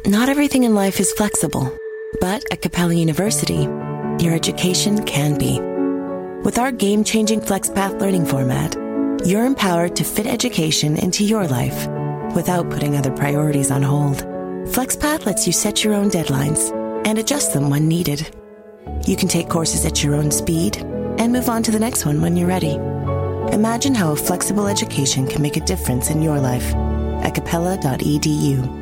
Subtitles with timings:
[0.00, 1.72] Not everything in life is flexible,
[2.20, 3.68] but at Capella University,
[4.18, 5.60] your education can be.
[6.42, 8.74] With our game changing FlexPath learning format,
[9.24, 11.86] you're empowered to fit education into your life
[12.34, 14.24] without putting other priorities on hold.
[14.74, 16.72] FlexPath lets you set your own deadlines
[17.06, 18.34] and adjust them when needed.
[19.06, 20.78] You can take courses at your own speed
[21.18, 22.74] and move on to the next one when you're ready.
[23.54, 26.74] Imagine how a flexible education can make a difference in your life
[27.24, 28.81] at capella.edu.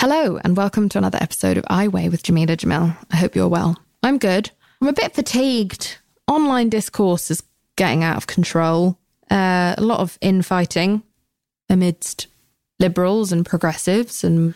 [0.00, 2.96] Hello, and welcome to another episode of I Weigh with Jameela Jamil.
[3.10, 3.76] I hope you're well.
[4.02, 4.50] I'm good.
[4.80, 5.98] I'm a bit fatigued.
[6.26, 7.42] Online discourse is
[7.76, 8.96] getting out of control.
[9.30, 11.02] Uh, a lot of infighting
[11.68, 12.28] amidst
[12.78, 14.54] liberals and progressives and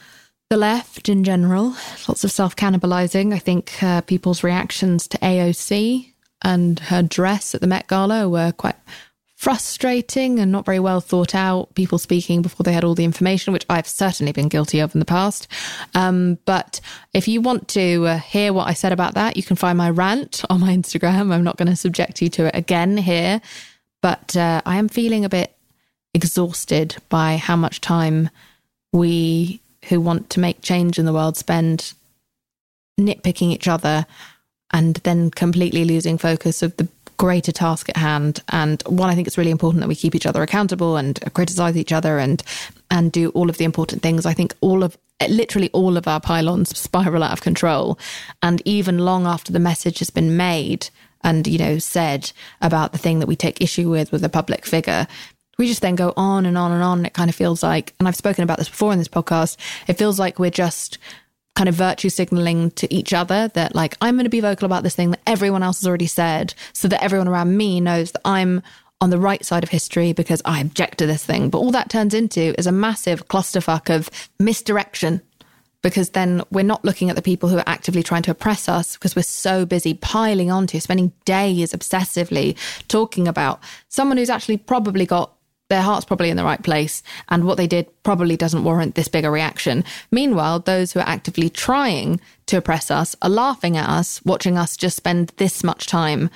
[0.49, 1.77] the left in general.
[2.09, 3.35] Lots of self cannibalizing.
[3.35, 8.53] I think uh, people's reactions to AOC and her dress at the Met Gala were
[8.53, 8.77] quite
[9.45, 11.75] frustrating and not very well thought out.
[11.75, 15.01] People speaking before they had all the information, which I've certainly been guilty of in
[15.01, 15.49] the past.
[15.95, 16.81] Um, but
[17.13, 19.91] if you want to uh, hear what I said about that, you can find my
[19.91, 21.31] rant on my Instagram.
[21.31, 23.43] I'm not going to subject you to it again here,
[24.01, 25.55] but uh, I am feeling a bit
[26.15, 28.31] exhausted by how much time
[28.93, 31.93] we who want to make change in the world spend
[32.99, 34.07] nitpicking each other
[34.73, 38.43] and then completely losing focus of the greater task at hand.
[38.51, 41.77] And one, I think it's really important that we keep each other accountable and criticize
[41.77, 42.43] each other and
[42.91, 44.27] and do all of the important things.
[44.27, 44.97] I think all of
[45.29, 47.99] literally all of our pylons spiral out of control.
[48.43, 50.89] And even long after the message has been made
[51.23, 54.67] and, you know, said about the thing that we take issue with with a public
[54.67, 55.07] figure,
[55.57, 57.07] we just then go on and on and on.
[57.07, 59.95] It kind of feels like, and I've spoken about this before in this podcast, it
[59.95, 60.99] feels like we're just
[61.57, 64.83] kind of virtue signaling to each other that like I'm going to be vocal about
[64.83, 68.23] this thing that everyone else has already said so that everyone around me knows that
[68.25, 68.63] I'm
[69.01, 71.51] on the right side of history because I object to this thing.
[71.51, 75.21] But all that turns into is a massive clusterfuck of misdirection
[75.83, 78.95] because then we're not looking at the people who are actively trying to oppress us
[78.95, 82.57] because we're so busy piling onto, spending days obsessively
[82.89, 85.35] talking about someone who's actually probably got
[85.69, 89.09] their heart's probably in the right place and what they did probably doesn't warrant this
[89.09, 89.85] bigger reaction.
[90.11, 94.77] Meanwhile, those who are actively trying to oppress us are laughing at us, watching us
[94.77, 96.31] just spend this much time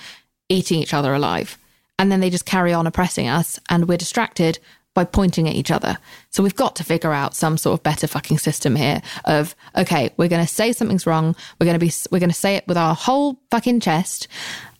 [0.49, 1.59] eating each other alive.
[1.99, 4.59] And then they just carry on oppressing us and we're distracted
[4.95, 5.99] by pointing at each other.
[6.31, 10.11] So we've got to figure out some sort of better fucking system here of okay,
[10.17, 12.67] we're going to say something's wrong, we're going to be we're going to say it
[12.67, 14.27] with our whole fucking chest,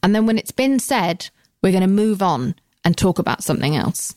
[0.03, 1.29] and then when it's been said,
[1.63, 2.55] we're going to move on
[2.85, 4.17] and talk about something else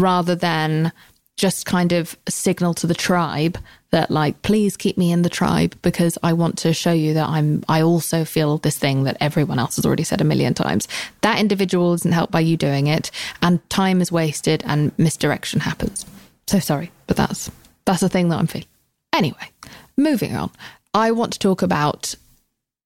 [0.00, 0.92] rather than
[1.36, 3.56] just kind of signal to the tribe
[3.92, 7.28] that like please keep me in the tribe because I want to show you that
[7.28, 10.86] I'm I also feel this thing that everyone else has already said a million times.
[11.22, 16.04] That individual isn't helped by you doing it and time is wasted and misdirection happens.
[16.46, 17.50] So sorry, but that's
[17.84, 18.68] that's the thing that I'm feeling.
[19.12, 19.50] Anyway,
[19.96, 20.50] moving on.
[20.92, 22.14] I want to talk about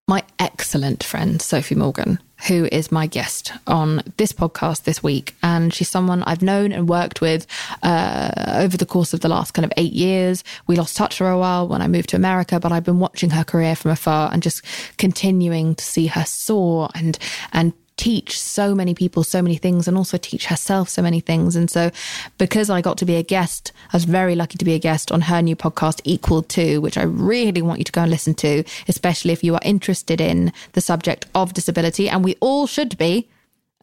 [0.06, 5.34] my excellent friend Sophie Morgan who is my guest on this podcast this week.
[5.42, 7.46] And she's someone I've known and worked with
[7.82, 10.44] uh, over the course of the last kind of eight years.
[10.66, 13.30] We lost touch for a while when I moved to America, but I've been watching
[13.30, 14.62] her career from afar and just
[14.98, 17.18] continuing to see her soar and
[17.52, 17.72] and
[18.04, 21.56] teach so many people so many things and also teach herself so many things.
[21.56, 21.90] And so,
[22.36, 25.10] because I got to be a guest, I was very lucky to be a guest
[25.10, 28.34] on her new podcast, Equal To, which I really want you to go and listen
[28.34, 32.06] to, especially if you are interested in the subject of disability.
[32.10, 33.26] And we all should be.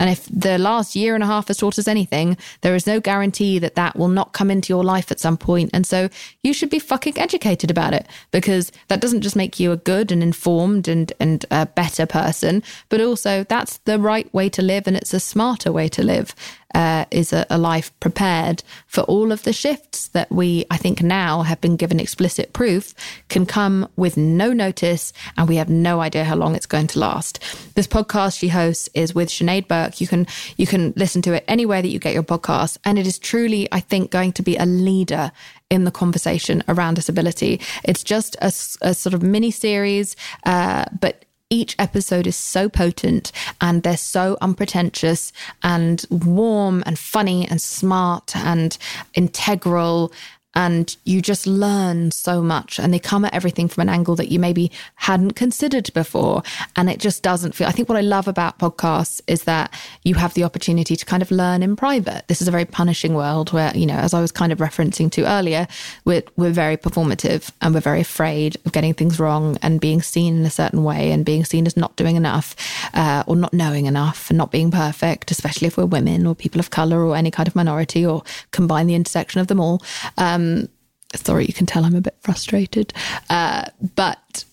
[0.02, 3.00] And if the last year and a half has taught us anything, there is no
[3.00, 5.70] guarantee that that will not come into your life at some point.
[5.76, 6.10] And so
[6.42, 10.12] you should be fucking educated about it because that doesn't just make you a good
[10.12, 14.88] and informed and, and a better person, but also that's the right way to live
[14.88, 16.34] and it's a smarter way to live
[16.74, 21.02] uh, is a, a, life prepared for all of the shifts that we, I think,
[21.02, 22.94] now have been given explicit proof
[23.30, 27.00] can come with no notice, and we have no idea how long it's going to
[27.00, 27.40] last.
[27.76, 30.02] This podcast she hosts is with Sinead Burke.
[30.02, 30.28] You can
[30.58, 33.68] you can listen to it anywhere that you get your podcast, and it is truly,
[33.72, 35.32] I think, going to be a leader
[35.70, 37.60] in the conversation around disability.
[37.84, 40.16] It's just a, a sort of mini series,
[40.46, 45.32] uh, but each episode is so potent and they're so unpretentious
[45.62, 48.78] and warm and funny and smart and
[49.14, 50.12] integral
[50.56, 54.30] and you just learn so much and they come at everything from an angle that
[54.30, 56.44] you maybe hadn't considered before
[56.76, 60.16] and it just doesn't feel i think what i love about podcasts is that you
[60.16, 62.28] have the opportunity to kind of learn in private.
[62.28, 65.12] This is a very punishing world where you know as i was kind of referencing
[65.12, 65.68] to earlier
[66.06, 70.38] we're, we're very performative and we're very afraid of getting things wrong and being seen
[70.38, 72.56] in a certain way and being seen as not doing enough
[72.94, 76.60] uh, or not knowing enough and not being perfect especially if we're women or people
[76.60, 79.82] of color or any kind of minority or combine the intersection of them all.
[80.18, 80.70] Um, um,
[81.16, 82.94] sorry, you can tell I'm a bit frustrated.
[83.30, 83.66] Uh,
[83.96, 84.46] but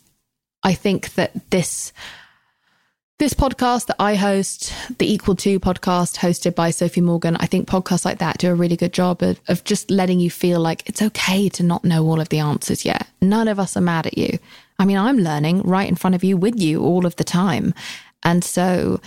[0.62, 1.92] I think that this
[3.18, 7.66] this podcast that I host, the Equal To podcast hosted by Sophie Morgan, I think
[7.66, 10.88] podcasts like that do a really good job of, of just letting you feel like
[10.88, 13.08] it's okay to not know all of the answers yet.
[13.20, 14.38] None of us are mad at you.
[14.78, 17.74] I mean, I'm learning right in front of you with you all of the time.
[18.22, 19.00] And so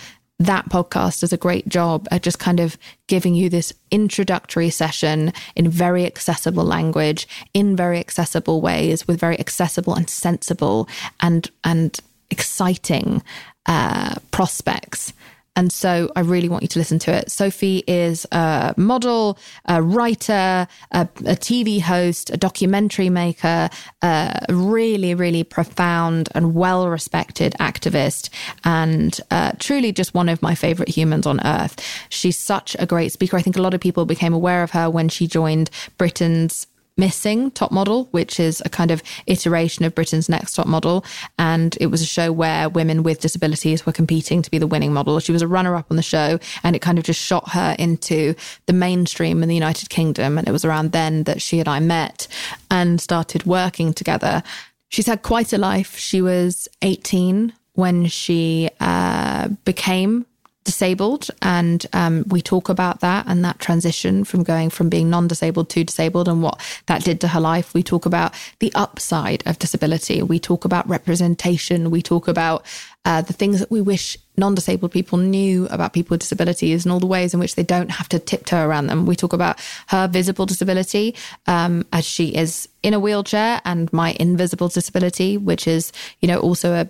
[0.46, 2.78] that podcast does a great job at just kind of
[3.08, 9.40] giving you this introductory session in very accessible language, in very accessible ways, with very
[9.40, 10.88] accessible and sensible
[11.20, 12.00] and and
[12.30, 13.22] exciting
[13.66, 15.14] uh, prospects
[15.56, 17.30] and so I really want you to listen to it.
[17.30, 23.70] Sophie is a model, a writer, a, a TV host, a documentary maker,
[24.02, 28.30] a really, really profound and well respected activist,
[28.64, 31.84] and uh, truly just one of my favorite humans on earth.
[32.10, 33.36] She's such a great speaker.
[33.36, 36.66] I think a lot of people became aware of her when she joined Britain's
[36.98, 41.06] Missing Top Model, which is a kind of iteration of Britain's Next Top Model.
[41.40, 44.94] And it was a show where women with disabilities were competing to be the winning
[44.94, 45.20] model.
[45.20, 47.76] She was a runner up on the show, and it kind of just shot her
[47.80, 48.36] into
[48.66, 50.38] the mainstream in the United Kingdom.
[50.38, 52.28] And it was around then that she and I met
[52.70, 54.44] and started working together.
[54.90, 55.98] She's had quite a life.
[55.98, 60.26] She was 18 when she uh, became
[60.64, 65.70] disabled and um, we talk about that and that transition from going from being non-disabled
[65.70, 67.74] to disabled and what that did to her life.
[67.74, 70.22] We talk about the upside of disability.
[70.22, 71.90] We talk about representation.
[71.90, 72.64] We talk about
[73.06, 77.00] uh, the things that we wish non-disabled people knew about people with disabilities and all
[77.00, 79.08] the ways in which they don't have to tiptoe around them.
[79.08, 81.16] We talk about her visible disability
[81.48, 86.40] um, as she is in a wheelchair and my invisible disability which is you know
[86.40, 86.90] also a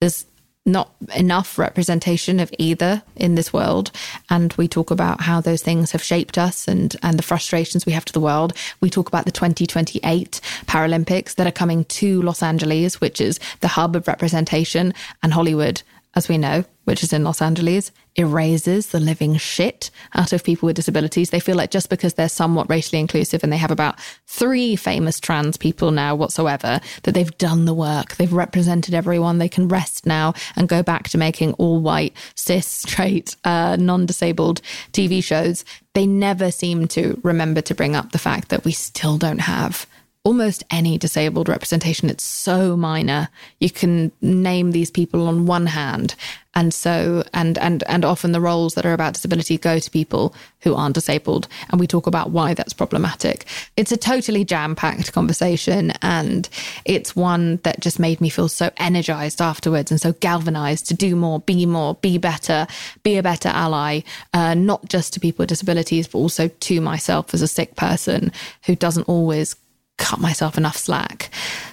[0.00, 0.26] there's
[0.68, 3.90] not enough representation of either in this world.
[4.30, 7.92] And we talk about how those things have shaped us and, and the frustrations we
[7.92, 8.52] have to the world.
[8.80, 13.68] We talk about the 2028 Paralympics that are coming to Los Angeles, which is the
[13.68, 15.82] hub of representation, and Hollywood
[16.18, 20.66] as we know, which is in Los Angeles, erases the living shit out of people
[20.66, 21.30] with disabilities.
[21.30, 25.20] They feel like just because they're somewhat racially inclusive and they have about three famous
[25.20, 30.06] trans people now whatsoever, that they've done the work, they've represented everyone, they can rest
[30.06, 34.60] now and go back to making all white, cis, straight, uh, non disabled
[34.92, 35.64] TV shows.
[35.94, 39.86] They never seem to remember to bring up the fact that we still don't have
[40.24, 42.10] almost any disabled representation.
[42.10, 43.28] It's so minor.
[43.60, 46.14] You can name these people on one hand.
[46.54, 50.34] And so, and, and, and often the roles that are about disability go to people
[50.62, 51.46] who aren't disabled.
[51.70, 53.44] And we talk about why that's problematic.
[53.76, 55.92] It's a totally jam packed conversation.
[56.02, 56.48] And
[56.84, 61.14] it's one that just made me feel so energized afterwards and so galvanized to do
[61.14, 62.66] more, be more, be better,
[63.04, 64.00] be a better ally,
[64.34, 68.32] uh, not just to people with disabilities, but also to myself as a sick person
[68.64, 69.54] who doesn't always
[69.98, 71.30] cut myself enough slack.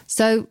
[0.08, 0.48] So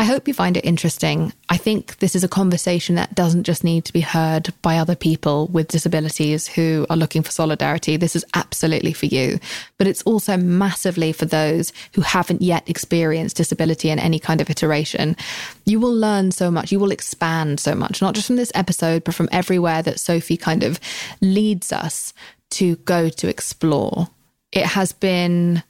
[0.00, 1.32] I hope you find it interesting.
[1.48, 4.94] I think this is a conversation that doesn't just need to be heard by other
[4.94, 7.96] people with disabilities who are looking for solidarity.
[7.96, 9.40] This is absolutely for you,
[9.76, 14.48] but it's also massively for those who haven't yet experienced disability in any kind of
[14.48, 15.16] iteration.
[15.64, 19.02] You will learn so much, you will expand so much, not just from this episode,
[19.02, 20.78] but from everywhere that Sophie kind of
[21.20, 22.14] leads us
[22.50, 24.06] to go to explore.
[24.52, 25.64] It has been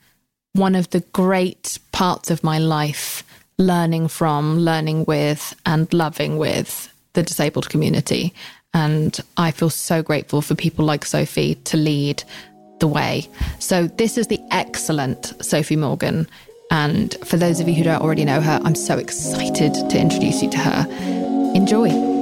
[0.59, 3.25] one of the great parts of my life
[3.59, 8.35] learning from, learning with, and loving with the disabled community.
[8.75, 12.23] And I feel so grateful for people like Sophie to lead
[12.81, 13.29] the way.
[13.59, 16.29] So, this is the excellent Sophie Morgan.
[16.71, 20.43] And for those of you who don't already know her, I'm so excited to introduce
[20.43, 20.87] you to her.
[21.55, 22.18] Enjoy.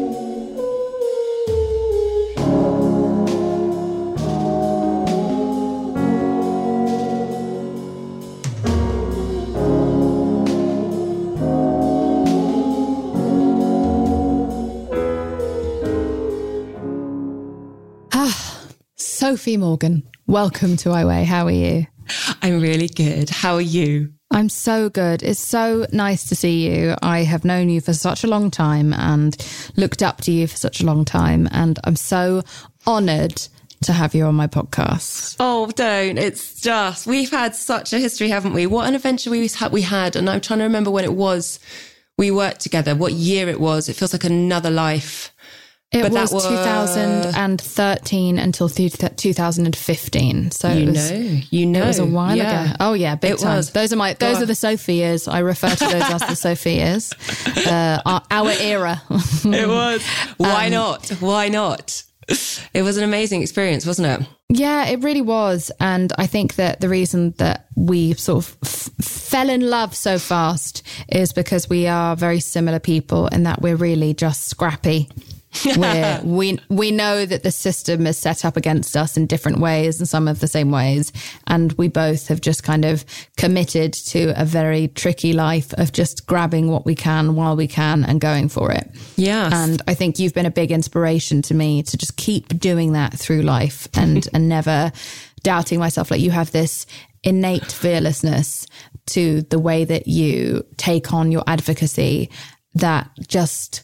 [19.26, 21.24] Sophie Morgan, welcome to I Weigh.
[21.24, 21.88] How are you?
[22.42, 23.28] I'm really good.
[23.28, 24.12] How are you?
[24.30, 25.24] I'm so good.
[25.24, 26.94] It's so nice to see you.
[27.02, 29.36] I have known you for such a long time and
[29.74, 31.48] looked up to you for such a long time.
[31.50, 32.44] And I'm so
[32.86, 33.42] honored
[33.82, 35.34] to have you on my podcast.
[35.40, 36.18] Oh, don't.
[36.18, 38.66] It's just, we've had such a history, haven't we?
[38.66, 40.14] What an adventure we had, we had.
[40.14, 41.58] And I'm trying to remember when it was
[42.16, 43.88] we worked together, what year it was.
[43.88, 45.32] It feels like another life.
[45.92, 50.50] It But that was, was- 2013 until th- 2015.
[50.50, 51.82] So You was, know, you know.
[51.84, 52.64] It was a while Yeah.
[52.64, 52.76] ago.
[52.80, 53.56] Oh yeah, big It time.
[53.56, 53.70] was.
[53.70, 54.42] Those are my those God.
[54.42, 55.28] are the Sophie years.
[55.28, 57.12] I refer to those as the Sophie years.
[57.66, 59.00] Uh, our, our era.
[59.44, 60.02] It was.
[60.38, 61.08] Why not?
[61.20, 62.02] Why not?
[62.74, 64.28] It was an amazing experience, wasn't it?
[64.48, 65.70] Yeah, it really was.
[65.78, 70.18] And I think that the reason that we sort of f- fell in love so
[70.18, 75.08] fast is because we are very similar people in that we're really just scrappy.
[75.76, 79.98] We're, we we know that the system is set up against us in different ways
[79.98, 81.12] and some of the same ways,
[81.46, 83.04] and we both have just kind of
[83.36, 88.04] committed to a very tricky life of just grabbing what we can while we can
[88.04, 88.90] and going for it.
[89.16, 89.52] Yes.
[89.52, 93.14] And I think you've been a big inspiration to me to just keep doing that
[93.14, 94.92] through life and and never
[95.42, 96.10] doubting myself.
[96.10, 96.86] Like you have this
[97.22, 98.66] innate fearlessness
[99.06, 102.30] to the way that you take on your advocacy
[102.74, 103.82] that just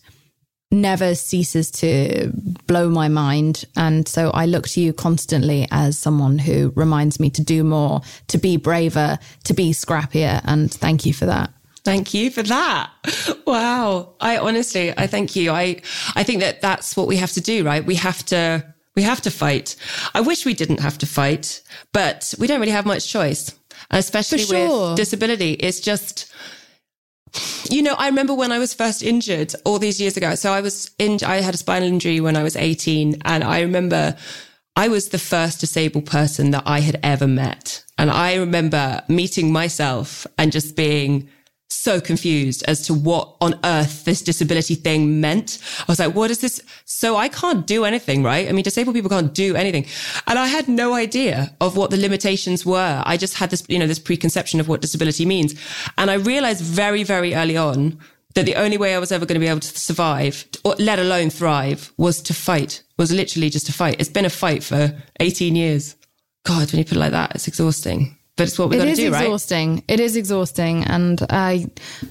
[0.72, 2.32] never ceases to
[2.66, 3.64] blow my mind.
[3.76, 8.00] And so I look to you constantly as someone who reminds me to do more,
[8.28, 10.40] to be braver, to be scrappier.
[10.44, 11.52] And thank you for that.
[11.84, 12.90] Thank you for that.
[13.46, 14.14] Wow.
[14.20, 15.50] I honestly, I thank you.
[15.50, 15.82] I,
[16.14, 17.84] I think that that's what we have to do, right?
[17.84, 18.64] We have to,
[18.94, 19.76] we have to fight.
[20.14, 21.60] I wish we didn't have to fight,
[21.92, 23.54] but we don't really have much choice,
[23.90, 24.90] especially sure.
[24.90, 25.52] with disability.
[25.54, 26.32] It's just,
[27.70, 30.34] you know, I remember when I was first injured all these years ago.
[30.34, 33.60] So I was in, I had a spinal injury when I was 18 and I
[33.60, 34.16] remember
[34.76, 37.84] I was the first disabled person that I had ever met.
[37.98, 41.28] And I remember meeting myself and just being
[41.72, 45.58] so confused as to what on earth this disability thing meant.
[45.80, 46.60] I was like, what is this?
[46.84, 48.48] So I can't do anything, right?
[48.48, 49.86] I mean, disabled people can't do anything.
[50.26, 53.02] And I had no idea of what the limitations were.
[53.04, 55.54] I just had this, you know, this preconception of what disability means.
[55.98, 57.98] And I realized very, very early on
[58.34, 60.98] that the only way I was ever going to be able to survive, or let
[60.98, 63.96] alone thrive, was to fight, was literally just to fight.
[63.98, 65.96] It's been a fight for 18 years.
[66.44, 68.16] God, when you put it like that, it's exhausting.
[68.42, 69.22] But it's what we've got to is do, right?
[69.22, 69.82] exhausting.
[69.88, 71.66] It is exhausting, and I,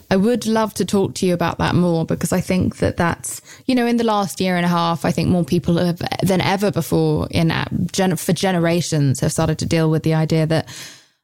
[0.09, 3.41] I would love to talk to you about that more because I think that that's
[3.65, 6.41] you know in the last year and a half, I think more people have than
[6.41, 10.67] ever before in uh, gen- for generations have started to deal with the idea that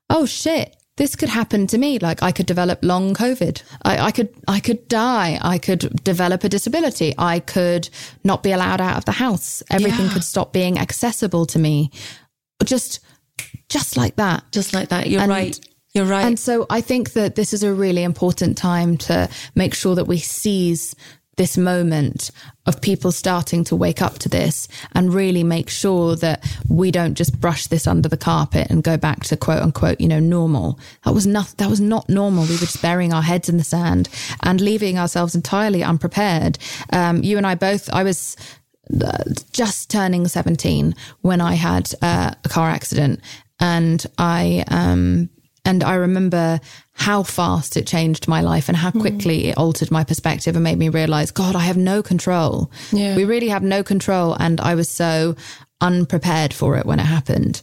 [0.10, 0.74] oh shit.
[0.98, 2.00] This could happen to me.
[2.00, 3.62] Like I could develop long COVID.
[3.84, 5.38] I, I could, I could die.
[5.44, 7.14] I could develop a disability.
[7.20, 7.88] I could
[8.24, 9.62] not be allowed out of the house.
[9.70, 10.14] Everything Yeah.
[10.14, 11.92] could stop being accessible to me.
[12.64, 13.00] Just,
[13.70, 14.44] just like that.
[14.52, 15.10] Just like that.
[15.10, 15.60] You're And- right.
[15.94, 16.26] You're right.
[16.26, 20.06] And so I think that this is a really important time to make sure that
[20.06, 20.94] we seize
[21.38, 22.30] this moment
[22.66, 27.16] of people starting to wake up to this and really make sure that we don't
[27.16, 30.80] just brush this under the carpet and go back to quote unquote, you know, normal.
[31.06, 32.44] That was not, that was not normal.
[32.44, 34.10] We were just burying our heads in the sand
[34.44, 36.60] and leaving ourselves entirely unprepared.
[36.92, 38.36] Um, you and I both, I was,
[39.04, 43.20] uh, just turning 17 when I had uh, a car accident.
[43.60, 45.30] And I, um,
[45.66, 46.60] and I remember
[46.94, 50.78] how fast it changed my life and how quickly it altered my perspective and made
[50.78, 52.72] me realize, God, I have no control.
[52.92, 53.16] Yeah.
[53.16, 54.34] We really have no control.
[54.34, 55.36] And I was so
[55.82, 57.62] unprepared for it when it happened.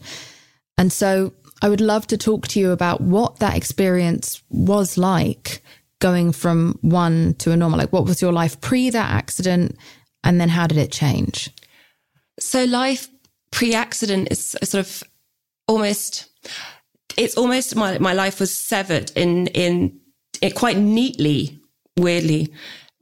[0.76, 1.32] And so
[1.62, 5.62] I would love to talk to you about what that experience was like
[6.00, 7.78] going from one to a normal.
[7.78, 9.76] Like, what was your life pre that accident?
[10.22, 11.50] And then how did it change?
[12.38, 13.08] so life
[13.50, 15.02] pre-accident is a sort of
[15.68, 16.26] almost
[17.16, 20.00] it's almost my my life was severed in in
[20.40, 21.58] it quite neatly
[21.96, 22.52] weirdly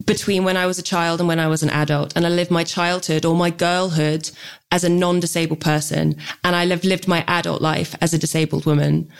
[0.06, 2.12] between when I was a child and when I was an adult.
[2.16, 4.30] And I lived my childhood or my girlhood
[4.70, 6.16] as a non-disabled person.
[6.44, 9.10] And I lived lived my adult life as a disabled woman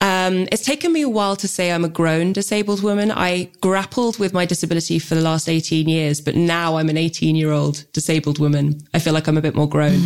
[0.00, 3.10] um, it's taken me a while to say I'm a grown disabled woman.
[3.10, 7.36] I grappled with my disability for the last 18 years, but now I'm an 18
[7.36, 8.80] year old disabled woman.
[8.94, 10.00] I feel like I'm a bit more grown.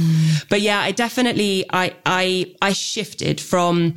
[0.50, 3.94] But yeah, I definitely, I, I, I shifted from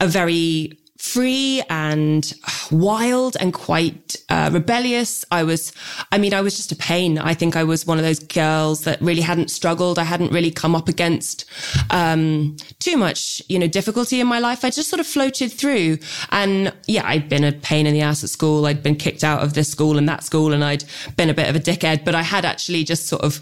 [0.00, 2.34] a very free and
[2.72, 5.24] wild and quite uh, rebellious.
[5.30, 5.72] I was,
[6.10, 7.18] I mean, I was just a pain.
[7.18, 9.98] I think I was one of those girls that really hadn't struggled.
[9.98, 11.44] I hadn't really come up against
[11.90, 14.64] um, too much, you know, difficulty in my life.
[14.64, 15.98] I just sort of floated through.
[16.30, 18.66] And yeah, I'd been a pain in the ass at school.
[18.66, 20.84] I'd been kicked out of this school and that school, and I'd
[21.16, 22.04] been a bit of a dickhead.
[22.04, 23.40] But I had actually just sort of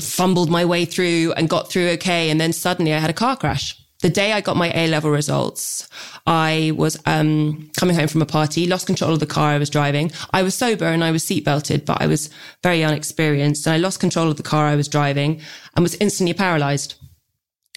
[0.00, 2.30] fumbled my way through and got through okay.
[2.30, 3.78] And then suddenly I had a car crash.
[4.04, 5.88] The day I got my A level results,
[6.26, 9.70] I was um, coming home from a party, lost control of the car I was
[9.70, 10.12] driving.
[10.30, 12.28] I was sober and I was seatbelted, but I was
[12.62, 13.66] very unexperienced.
[13.66, 15.40] And I lost control of the car I was driving
[15.74, 16.96] and was instantly paralyzed.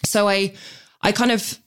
[0.03, 0.53] So I,
[1.01, 1.59] I kind of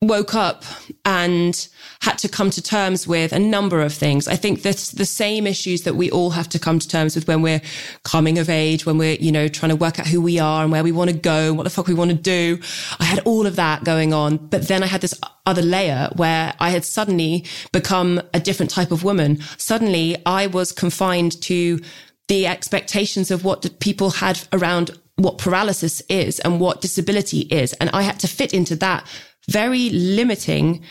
[0.00, 0.64] woke up
[1.04, 1.68] and
[2.02, 4.26] had to come to terms with a number of things.
[4.26, 7.28] I think that's the same issues that we all have to come to terms with
[7.28, 7.62] when we're
[8.02, 10.72] coming of age, when we're, you know, trying to work out who we are and
[10.72, 12.58] where we want to go and what the fuck we want to do.
[12.98, 14.36] I had all of that going on.
[14.36, 15.14] But then I had this
[15.46, 19.40] other layer where I had suddenly become a different type of woman.
[19.56, 21.80] Suddenly I was confined to
[22.26, 27.74] the expectations of what people had around what paralysis is and what disability is.
[27.74, 29.06] And I had to fit into that
[29.48, 30.82] very limiting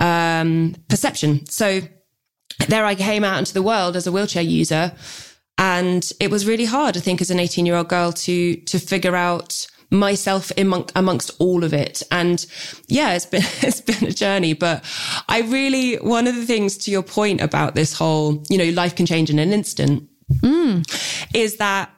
[0.00, 1.46] um, perception.
[1.46, 1.82] So
[2.68, 4.92] there I came out into the world as a wheelchair user.
[5.58, 8.78] And it was really hard, I think, as an 18 year old girl to, to
[8.78, 12.02] figure out myself among, amongst all of it.
[12.10, 12.44] And
[12.88, 14.84] yeah, it's been, it's been a journey, but
[15.28, 18.94] I really, one of the things to your point about this whole, you know, life
[18.94, 20.08] can change in an instant
[20.42, 21.34] mm.
[21.34, 21.90] is that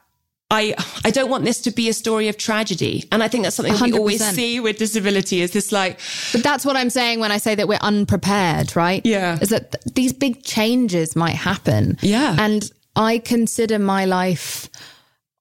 [0.52, 3.04] I I don't want this to be a story of tragedy.
[3.10, 3.92] And I think that's something 100%.
[3.92, 5.98] we always see with disability is this like
[6.32, 9.04] But that's what I'm saying when I say that we're unprepared, right?
[9.04, 9.38] Yeah.
[9.40, 11.96] Is that th- these big changes might happen.
[12.02, 12.36] Yeah.
[12.38, 14.68] And I consider my life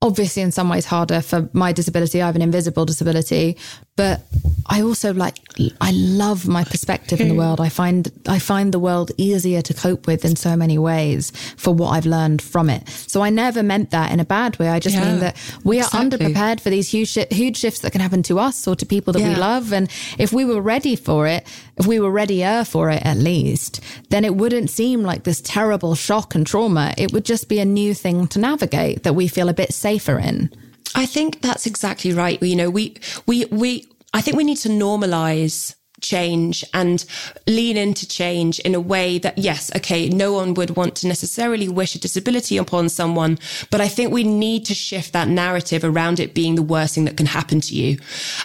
[0.01, 2.21] obviously in some ways harder for my disability.
[2.21, 3.57] I have an invisible disability,
[3.95, 4.21] but
[4.67, 5.37] I also like
[5.81, 7.59] I love my perspective in the world.
[7.59, 11.73] I find I find the world easier to cope with in so many ways for
[11.73, 12.87] what I've learned from it.
[12.87, 14.69] So I never meant that in a bad way.
[14.69, 16.17] I just yeah, mean that we are exactly.
[16.17, 19.19] underprepared for these huge huge shifts that can happen to us or to people that
[19.19, 19.33] yeah.
[19.33, 19.73] we love.
[19.73, 21.45] And if we were ready for it,
[21.75, 25.95] if we were readier for it at least, then it wouldn't seem like this terrible
[25.95, 26.93] shock and trauma.
[26.97, 30.17] It would just be a new thing to navigate that we feel a bit safer
[30.17, 30.49] in.
[30.95, 32.41] I think that's exactly right.
[32.41, 32.95] You know, we,
[33.25, 37.05] we, we, I think we need to normalize change and
[37.47, 41.69] lean into change in a way that, yes, okay, no one would want to necessarily
[41.69, 43.37] wish a disability upon someone,
[43.69, 47.05] but I think we need to shift that narrative around it being the worst thing
[47.05, 47.97] that can happen to you.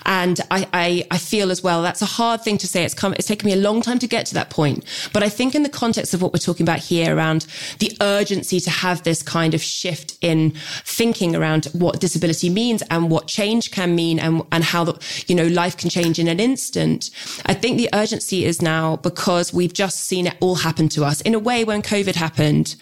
[0.05, 2.85] And I, I, I feel as well, that's a hard thing to say.
[2.85, 4.85] It's come, it's taken me a long time to get to that point.
[5.13, 7.47] But I think in the context of what we're talking about here around
[7.79, 10.53] the urgency to have this kind of shift in
[10.85, 15.35] thinking around what disability means and what change can mean and, and how the, you
[15.35, 17.11] know, life can change in an instant.
[17.49, 21.21] I think the urgency is now because we've just seen it all happen to us.
[21.21, 22.75] In a way, when COVID happened,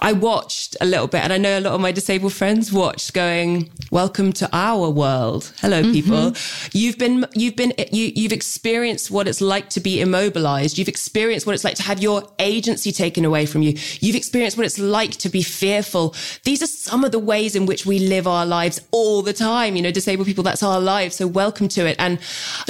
[0.00, 3.14] I watched a little bit and I know a lot of my disabled friends watched
[3.14, 5.52] going, welcome to our world.
[5.58, 5.92] Hello, mm-hmm.
[5.92, 6.34] people.
[6.72, 10.78] You've been, you've been, you, you've experienced what it's like to be immobilized.
[10.78, 13.76] You've experienced what it's like to have your agency taken away from you.
[14.00, 16.14] You've experienced what it's like to be fearful.
[16.44, 19.74] These are some of the ways in which we live our lives all the time.
[19.74, 21.16] You know, disabled people, that's our lives.
[21.16, 21.96] So welcome to it.
[21.98, 22.20] And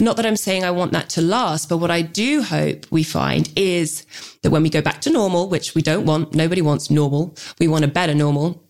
[0.00, 3.02] not that I'm saying I want that to last but what I do hope we
[3.02, 4.06] find is
[4.42, 7.34] that when we go back to normal, which we don't want, nobody wants normal.
[7.58, 8.62] We want a better normal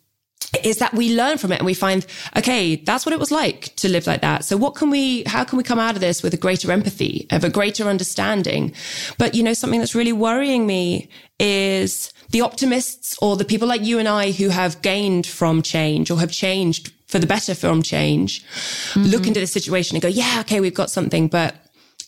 [0.62, 2.04] is that we learn from it and we find,
[2.36, 4.44] okay, that's what it was like to live like that.
[4.44, 7.26] So what can we, how can we come out of this with a greater empathy,
[7.30, 8.74] of a greater understanding?
[9.18, 11.08] But, you know, something that's really worrying me
[11.38, 16.10] is the optimists or the people like you and I who have gained from change
[16.10, 18.44] or have changed for the better from change,
[18.92, 19.04] mm-hmm.
[19.04, 21.54] look into the situation and go, yeah, okay, we've got something, but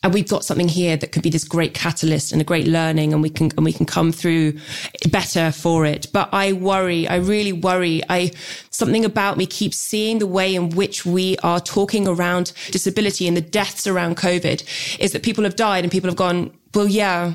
[0.04, 3.14] and we've got something here that could be this great catalyst and a great learning
[3.14, 4.52] and we can and we can come through
[5.10, 6.06] better for it.
[6.12, 8.02] But i worry i really worry.
[8.10, 8.30] I
[8.70, 13.34] something about me keeps seeing the way in which we are talking around disability and
[13.34, 14.62] the deaths around covid
[15.00, 17.34] is that people have died and people have gone well yeah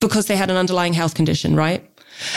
[0.00, 1.88] because they had an underlying health condition right?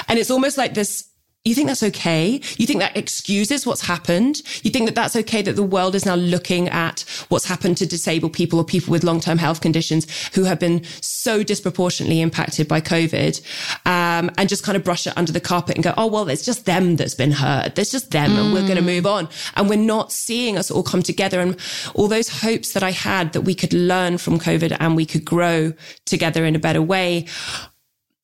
[0.08, 1.10] And it's almost like this
[1.46, 2.42] you think that's okay?
[2.58, 4.42] You think that excuses what's happened?
[4.62, 7.86] You think that that's okay that the world is now looking at what's happened to
[7.86, 12.82] disabled people or people with long-term health conditions who have been so disproportionately impacted by
[12.82, 13.42] COVID,
[13.86, 16.44] um, and just kind of brush it under the carpet and go, oh, well, it's
[16.44, 17.76] just them that's been hurt.
[17.76, 18.38] There's just them mm.
[18.40, 19.30] and we're going to move on.
[19.56, 21.40] And we're not seeing us all come together.
[21.40, 21.58] And
[21.96, 25.24] all those hopes that I had that we could learn from COVID and we could
[25.24, 25.74] grow
[26.06, 27.28] together in a better way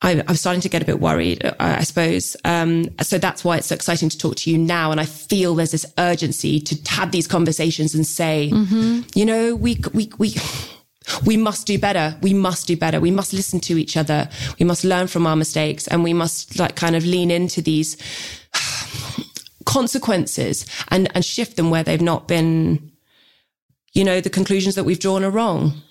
[0.05, 2.37] I, am starting to get a bit worried, uh, I suppose.
[2.45, 4.91] Um, so that's why it's so exciting to talk to you now.
[4.91, 9.01] And I feel there's this urgency to have these conversations and say, mm-hmm.
[9.15, 10.35] you know, we, we, we,
[11.25, 12.15] we must do better.
[12.21, 13.01] We must do better.
[13.01, 14.29] We must listen to each other.
[14.59, 17.97] We must learn from our mistakes and we must like kind of lean into these
[19.65, 22.91] consequences and, and shift them where they've not been,
[23.93, 25.81] you know, the conclusions that we've drawn are wrong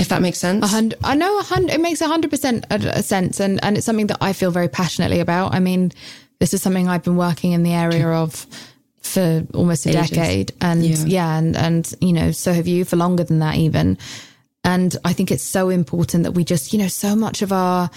[0.00, 0.68] if that makes sense.
[0.70, 3.40] Hundred, I know a hundred, it makes a hundred percent a sense.
[3.40, 5.54] And, and it's something that I feel very passionately about.
[5.54, 5.92] I mean,
[6.38, 8.46] this is something I've been working in the area of
[9.02, 10.10] for almost a Ages.
[10.10, 10.52] decade.
[10.60, 11.04] And yeah.
[11.06, 13.98] yeah, and, and, you know, so have you for longer than that even.
[14.62, 17.90] And I think it's so important that we just, you know, so much of our,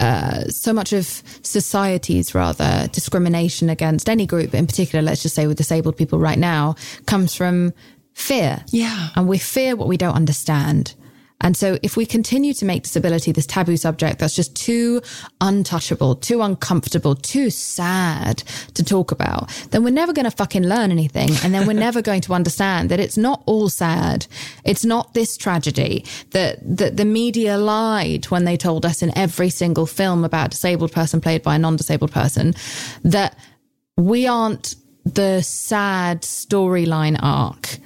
[0.00, 1.06] uh, so much of
[1.42, 6.38] society's rather discrimination against any group in particular, let's just say with disabled people right
[6.38, 6.74] now,
[7.06, 7.72] comes from
[8.12, 8.64] fear.
[8.70, 9.10] Yeah.
[9.14, 10.94] And we fear what we don't understand.
[11.42, 15.02] And so if we continue to make disability this taboo subject that's just too
[15.40, 18.38] untouchable, too uncomfortable, too sad
[18.74, 21.30] to talk about, then we're never going to fucking learn anything.
[21.42, 24.26] And then we're never going to understand that it's not all sad.
[24.64, 29.50] It's not this tragedy that, that the media lied when they told us in every
[29.50, 32.54] single film about a disabled person played by a non-disabled person
[33.02, 33.36] that
[33.96, 37.78] we aren't the sad storyline arc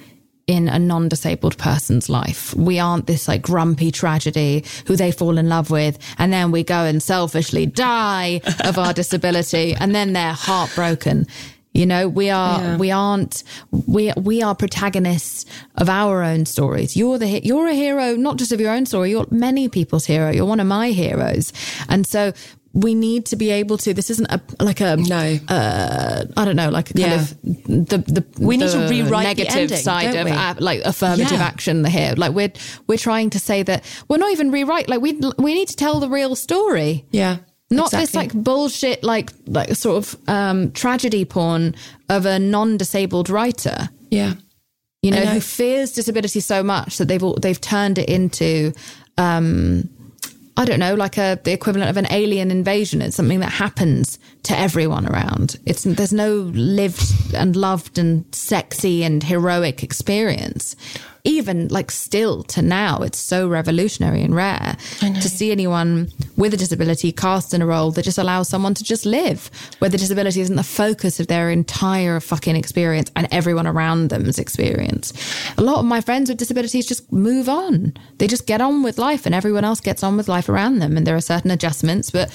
[0.47, 2.53] in a non-disabled person's life.
[2.55, 6.63] We aren't this like grumpy tragedy who they fall in love with and then we
[6.63, 11.27] go and selfishly die of our disability and then they're heartbroken.
[11.73, 12.77] You know, we are Yeah.
[12.77, 16.95] we aren't we we are protagonists of our own stories.
[16.97, 20.05] You're the he- you're a hero not just of your own story, you're many people's
[20.05, 20.31] hero.
[20.31, 21.51] You're one of my heroes.
[21.89, 22.31] And so
[22.77, 25.39] we need to be able to this isn't a like a No.
[25.49, 27.21] I don't know, like a kind Yeah.
[27.21, 27.41] of
[27.89, 31.31] the the We need to the rewrite the negative ending, side of uh, like affirmative
[31.39, 31.43] Yeah.
[31.51, 32.13] action here.
[32.15, 32.53] Like we're
[32.87, 34.87] we're trying to say that we're not even rewrite.
[34.89, 37.05] Like we we need to tell the real story.
[37.11, 37.37] Yeah.
[37.71, 41.73] Not this like bullshit, like like sort of um, tragedy porn
[42.09, 43.89] of a non-disabled writer.
[44.11, 44.35] Yeah.
[45.01, 45.31] You know, know.
[45.31, 48.73] who fears disability so much that they've all, they've turned it into,
[49.17, 49.89] um,
[50.59, 53.01] I don't know, like a the equivalent of an alien invasion.
[53.01, 55.59] It's something that happens to everyone around.
[55.67, 60.75] It's there's no lived and loved and sexy and heroic experience.
[61.27, 66.57] Even like still to now, it's so revolutionary and rare to see anyone with a
[66.57, 70.39] disability cast in a role that just allows someone to just live, where the disability
[70.39, 75.11] isn't the focus of their entire fucking experience and everyone around them's experience.
[75.57, 77.93] A lot of my friends with disabilities just move on.
[78.19, 80.95] They just get on with life and everyone else gets on with life around them.
[80.95, 82.31] And there are certain adjustments, but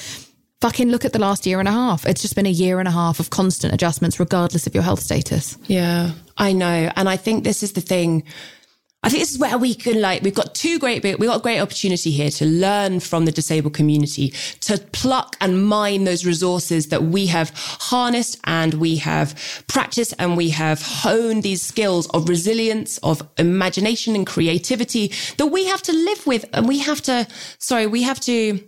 [0.61, 2.05] fucking look at the last year and a half.
[2.05, 5.01] It's just been a year and a half of constant adjustments, regardless of your health
[5.01, 5.57] status.
[5.63, 6.91] Yeah, I know.
[6.95, 8.23] And I think this is the thing.
[9.05, 11.43] I think this is where we can like, we've got two great, we've got a
[11.43, 14.29] great opportunity here to learn from the disabled community,
[14.61, 20.37] to pluck and mine those resources that we have harnessed and we have practiced and
[20.37, 25.91] we have honed these skills of resilience, of imagination and creativity that we have to
[25.91, 26.45] live with.
[26.53, 27.27] And we have to,
[27.59, 28.59] sorry, we have to,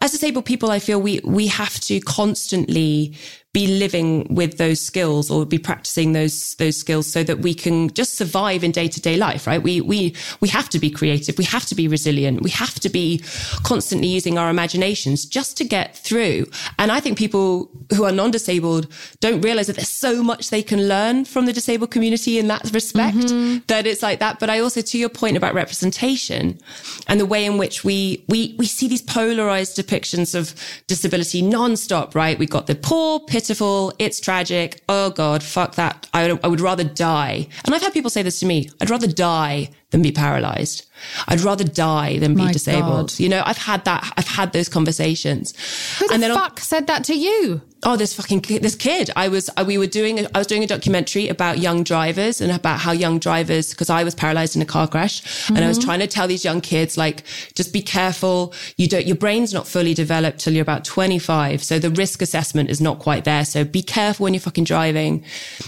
[0.00, 3.16] as disabled people, I feel we we have to constantly
[3.52, 7.90] be living with those skills or be practicing those those skills so that we can
[7.90, 9.46] just survive in day to day life.
[9.46, 9.62] Right?
[9.62, 11.36] We we we have to be creative.
[11.38, 12.42] We have to be resilient.
[12.42, 13.22] We have to be
[13.62, 16.46] constantly using our imaginations just to get through.
[16.78, 18.86] And I think people who are non disabled
[19.20, 22.70] don't realize that there's so much they can learn from the disabled community in that
[22.72, 23.16] respect.
[23.16, 23.64] Mm-hmm.
[23.66, 24.38] That it's like that.
[24.38, 26.58] But I also, to your point about representation
[27.06, 30.54] and the way in which we we we see these polarized depictions of
[30.86, 32.38] disability non-stop right?
[32.38, 34.80] We got the poor, pitiful, it's tragic.
[34.88, 36.08] Oh God, fuck that.
[36.14, 37.48] I would, I would rather die.
[37.64, 38.70] And I've had people say this to me.
[38.80, 40.86] I'd rather die than be paralyzed.
[41.26, 43.08] I'd rather die than be My disabled.
[43.10, 43.20] God.
[43.20, 44.12] You know, I've had that.
[44.16, 45.54] I've had those conversations.
[45.98, 47.62] Who the and then on- fuck said that to you?
[47.84, 49.10] Oh this fucking kid, this kid.
[49.16, 52.52] I was we were doing a, i was doing a documentary about young drivers and
[52.52, 55.48] about how young drivers because i was paralyzed in a car crash.
[55.48, 55.86] And i was mm-hmm.
[55.86, 58.54] trying to tell these young kids like just be careful.
[58.76, 62.70] You don't your brain's not fully developed till you're about 25 so the risk assessment
[62.70, 63.44] is not quite there.
[63.44, 65.24] So be careful when you're fucking driving.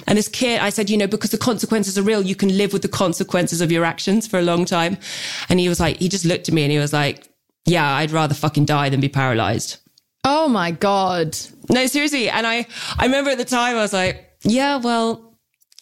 [0.07, 2.73] And this kid i said you know because the consequences are real you can live
[2.73, 4.99] with the consequences of your actions for a long time.
[5.49, 7.29] And he was like he just looked at me and he was like
[7.67, 9.79] yeah i'd rather fucking die than be paralyzed.
[10.25, 11.37] Oh my God.
[11.71, 12.29] No, seriously.
[12.29, 12.67] And I,
[12.99, 15.34] I remember at the time I was like, yeah, well,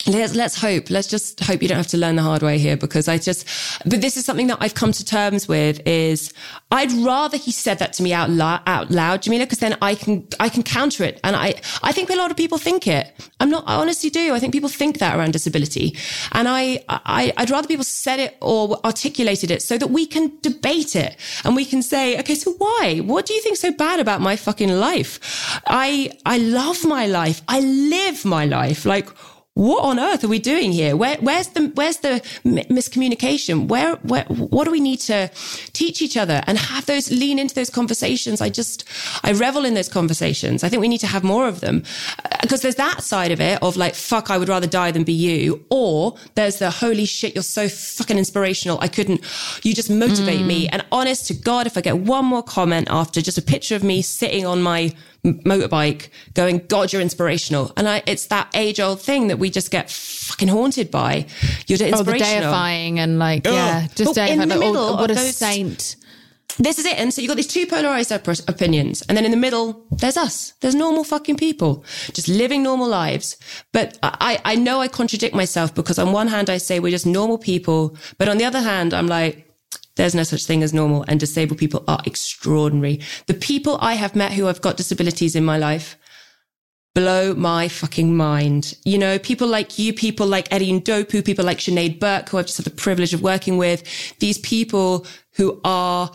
[0.06, 0.90] let's, let's hope.
[0.90, 3.46] Let's just hope you don't have to learn the hard way here because I just,
[3.84, 6.32] but this is something that I've come to terms with is
[6.70, 9.94] I'd rather he said that to me out loud, out loud, Jameela, because then I
[9.94, 11.20] can, I can counter it.
[11.22, 13.12] And I, I think a lot of people think it.
[13.40, 14.34] I'm not, I honestly do.
[14.34, 15.96] I think people think that around disability.
[16.32, 20.32] And I, I, I'd rather people said it or articulated it so that we can
[20.40, 23.00] debate it and we can say, okay, so why?
[23.04, 25.60] What do you think so bad about my fucking life?
[25.66, 27.42] I, I love my life.
[27.48, 28.84] I live my life.
[28.84, 29.08] Like,
[29.54, 30.96] what on earth are we doing here?
[30.96, 33.68] Where, where's the where's the miscommunication?
[33.68, 35.30] Where, where what do we need to
[35.74, 38.40] teach each other and have those lean into those conversations?
[38.40, 38.84] I just
[39.22, 40.64] I revel in those conversations.
[40.64, 41.82] I think we need to have more of them
[42.24, 45.04] uh, because there's that side of it of like fuck, I would rather die than
[45.04, 48.78] be you, or there's the holy shit, you're so fucking inspirational.
[48.80, 49.20] I couldn't.
[49.64, 50.66] You just motivate me.
[50.66, 50.70] Mm.
[50.72, 53.84] And honest to God, if I get one more comment after just a picture of
[53.84, 57.72] me sitting on my motorbike going, God, you're inspirational.
[57.76, 61.26] And I, it's that age old thing that we just get fucking haunted by.
[61.66, 62.00] You're inspirational.
[62.00, 65.14] Oh, the deifying and like, yeah, just But in the Like, oh, middle what a
[65.14, 65.96] those- saint.
[66.58, 66.98] this is it.
[66.98, 68.10] And so you've got these two polarized
[68.48, 69.02] opinions.
[69.02, 70.54] And then in the middle, there's us.
[70.60, 73.36] There's normal fucking people just living normal lives.
[73.72, 77.06] But I, I know I contradict myself because on one hand, I say we're just
[77.06, 77.96] normal people.
[78.18, 79.48] But on the other hand, I'm like,
[79.96, 83.00] there's no such thing as normal and disabled people are extraordinary.
[83.26, 85.96] The people I have met who have got disabilities in my life
[86.94, 88.76] blow my fucking mind.
[88.84, 92.46] You know, people like you, people like Eddie Ndopu, people like Sinead Burke, who I've
[92.46, 93.82] just had the privilege of working with.
[94.18, 96.10] These people who are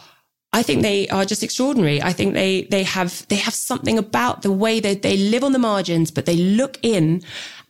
[0.54, 2.02] I think they are just extraordinary.
[2.02, 5.52] I think they they have they have something about the way that they live on
[5.52, 7.22] the margins, but they look in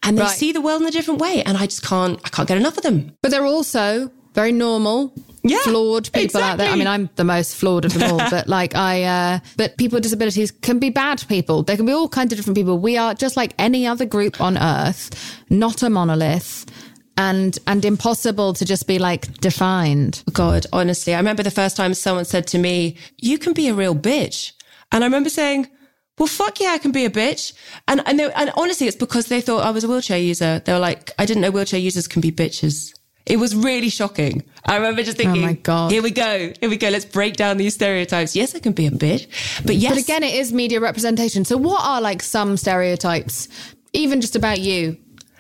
[0.04, 0.38] and they right.
[0.38, 1.42] see the world in a different way.
[1.44, 3.14] And I just can't I can't get enough of them.
[3.22, 6.44] But they're also very normal, yeah, flawed people exactly.
[6.44, 6.70] out there.
[6.70, 9.96] I mean, I'm the most flawed of them all, but like I, uh, but people
[9.96, 11.64] with disabilities can be bad people.
[11.64, 12.78] They can be all kinds of different people.
[12.78, 15.10] We are just like any other group on earth,
[15.50, 16.66] not a monolith
[17.18, 20.24] and and impossible to just be like defined.
[20.32, 23.74] God, honestly, I remember the first time someone said to me, "You can be a
[23.74, 24.52] real bitch,"
[24.92, 25.68] and I remember saying.
[26.20, 27.54] Well, fuck yeah, I can be a bitch.
[27.88, 30.60] And, and, they, and honestly, it's because they thought I was a wheelchair user.
[30.66, 32.97] They were like, I didn't know wheelchair users can be bitches.
[33.28, 34.44] It was really shocking.
[34.66, 35.92] I remember just thinking, oh my God.
[35.92, 36.54] here we go.
[36.60, 36.90] Here we go.
[36.90, 38.36] Let's break down these stereotypes.
[38.36, 39.28] Yes, I can be a bitch,
[39.66, 39.94] but yes.
[39.94, 41.46] But again, it is media representation.
[41.46, 43.48] So what are like some stereotypes,
[43.94, 44.98] even just about you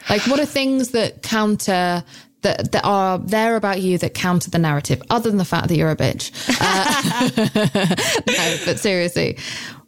[0.10, 2.04] like, what are things that counter
[2.42, 5.76] that, that are there about you that counter the narrative, other than the fact that
[5.76, 6.32] you're a bitch?
[6.62, 9.38] Uh, no, but seriously,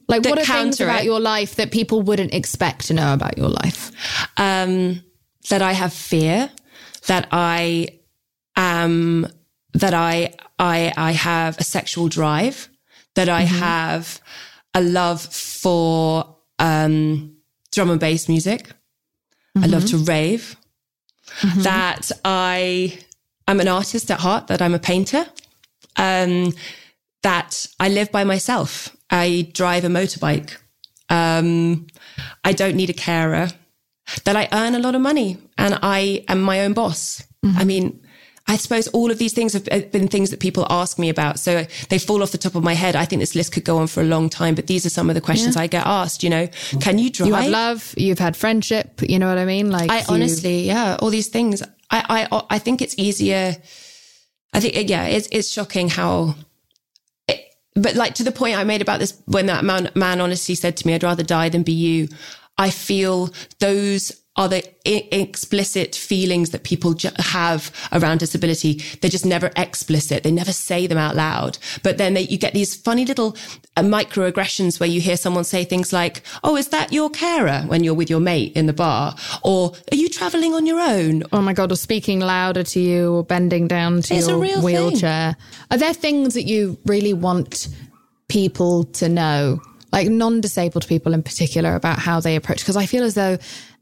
[0.07, 1.05] like, what are things about it?
[1.05, 3.91] your life that people wouldn't expect to know about your life?
[4.37, 5.03] Um,
[5.49, 6.49] that I have fear,
[7.09, 7.99] that I
[8.55, 9.27] am,
[9.73, 12.69] that I, I, I have a sexual drive,
[13.15, 13.59] that I mm-hmm.
[13.59, 14.21] have
[14.73, 17.35] a love for, um,
[17.71, 18.71] drum and bass music
[19.57, 19.63] Mm-hmm.
[19.63, 20.05] I love to mm-hmm.
[20.05, 20.55] rave.
[21.41, 21.61] Mm-hmm.
[21.61, 22.99] That I
[23.47, 24.47] I'm an artist at heart.
[24.47, 25.25] That I'm a painter.
[25.95, 26.53] Um,
[27.23, 28.95] that I live by myself.
[29.09, 30.57] I drive a motorbike.
[31.09, 31.87] Um,
[32.43, 33.49] I don't need a carer.
[34.23, 37.23] That I earn a lot of money and I am my own boss.
[37.43, 37.57] Mm-hmm.
[37.57, 38.01] I mean,
[38.47, 41.39] I suppose all of these things have been things that people ask me about.
[41.39, 42.95] So they fall off the top of my head.
[42.95, 45.07] I think this list could go on for a long time, but these are some
[45.09, 45.61] of the questions yeah.
[45.61, 46.23] I get asked.
[46.23, 46.47] You know,
[46.81, 47.27] can you drive?
[47.27, 47.93] You have love.
[47.95, 49.01] You've had friendship.
[49.07, 49.69] You know what I mean?
[49.69, 50.05] Like, I you...
[50.09, 51.61] honestly, yeah, all these things.
[51.91, 53.55] I, I, I think it's easier.
[54.51, 56.33] I think, yeah, it's, it's shocking how,
[57.27, 60.55] it, but like to the point I made about this, when that man, man honestly
[60.55, 62.07] said to me, I'd rather die than be you.
[62.59, 68.81] I feel those are the explicit feelings that people ju- have around disability.
[69.01, 70.23] They're just never explicit.
[70.23, 71.57] They never say them out loud.
[71.83, 73.35] But then they, you get these funny little
[73.75, 77.83] uh, microaggressions where you hear someone say things like, Oh, is that your carer when
[77.83, 79.13] you're with your mate in the bar?
[79.43, 81.23] Or are you traveling on your own?
[81.33, 81.73] Oh my God.
[81.73, 85.33] Or speaking louder to you or bending down to it's your wheelchair.
[85.33, 85.65] Thing.
[85.71, 87.67] Are there things that you really want
[88.29, 89.59] people to know?
[89.91, 92.59] Like non disabled people in particular about how they approach?
[92.59, 93.37] Because I feel as though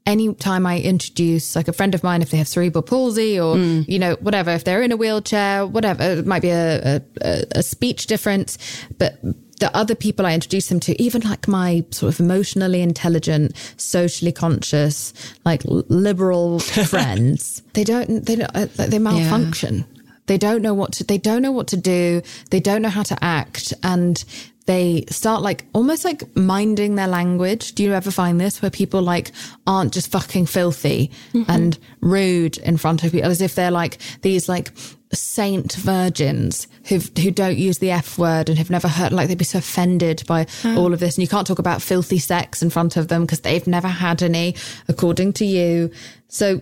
[0.08, 3.88] anytime I introduce like a friend of mine, if they have cerebral palsy or, mm.
[3.88, 7.62] you know, whatever, if they're in a wheelchair, whatever, it might be a, a, a
[7.62, 8.58] speech difference,
[8.98, 9.20] but
[9.60, 14.32] the other people I introduce them to, even like my sort of emotionally intelligent, socially
[14.32, 15.14] conscious,
[15.46, 19.78] like liberal friends, they don't, they don't, uh, they malfunction.
[19.78, 20.02] Yeah.
[20.28, 22.22] They don't know what to, they don't know what to do.
[22.50, 23.74] They don't know how to act.
[23.82, 24.24] And
[24.68, 27.74] they start like almost like minding their language.
[27.74, 29.32] Do you ever find this where people like
[29.66, 31.50] aren't just fucking filthy mm-hmm.
[31.50, 34.72] and rude in front of people as if they're like these like
[35.14, 39.38] saint virgins who who don't use the F word and have never heard like they'd
[39.38, 40.78] be so offended by oh.
[40.78, 43.40] all of this and you can't talk about filthy sex in front of them because
[43.40, 44.54] they've never had any
[44.90, 45.90] according to you.
[46.28, 46.62] So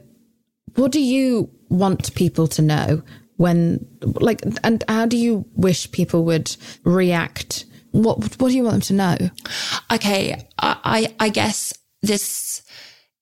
[0.76, 3.02] what do you want people to know
[3.38, 7.66] when like and how do you wish people would react
[8.04, 9.30] what What do you want them to know?
[9.92, 12.62] Okay, I I guess this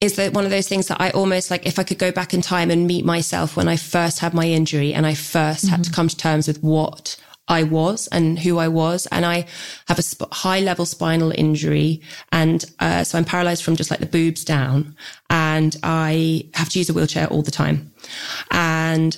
[0.02, 2.34] is that one of those things that I almost like if I could go back
[2.34, 5.68] in time and meet myself when I first had my injury and I 1st mm-hmm.
[5.70, 5.96] had to mm-hmm.
[5.96, 7.16] come to terms with what
[7.48, 9.06] I was and who I was.
[9.08, 9.46] And I
[9.88, 12.02] have a sp- high level spinal injury.
[12.32, 14.96] And uh, so I'm paralyzed from just like the boobs down.
[15.30, 17.94] And I have to use a wheelchair all the time.
[18.52, 19.18] And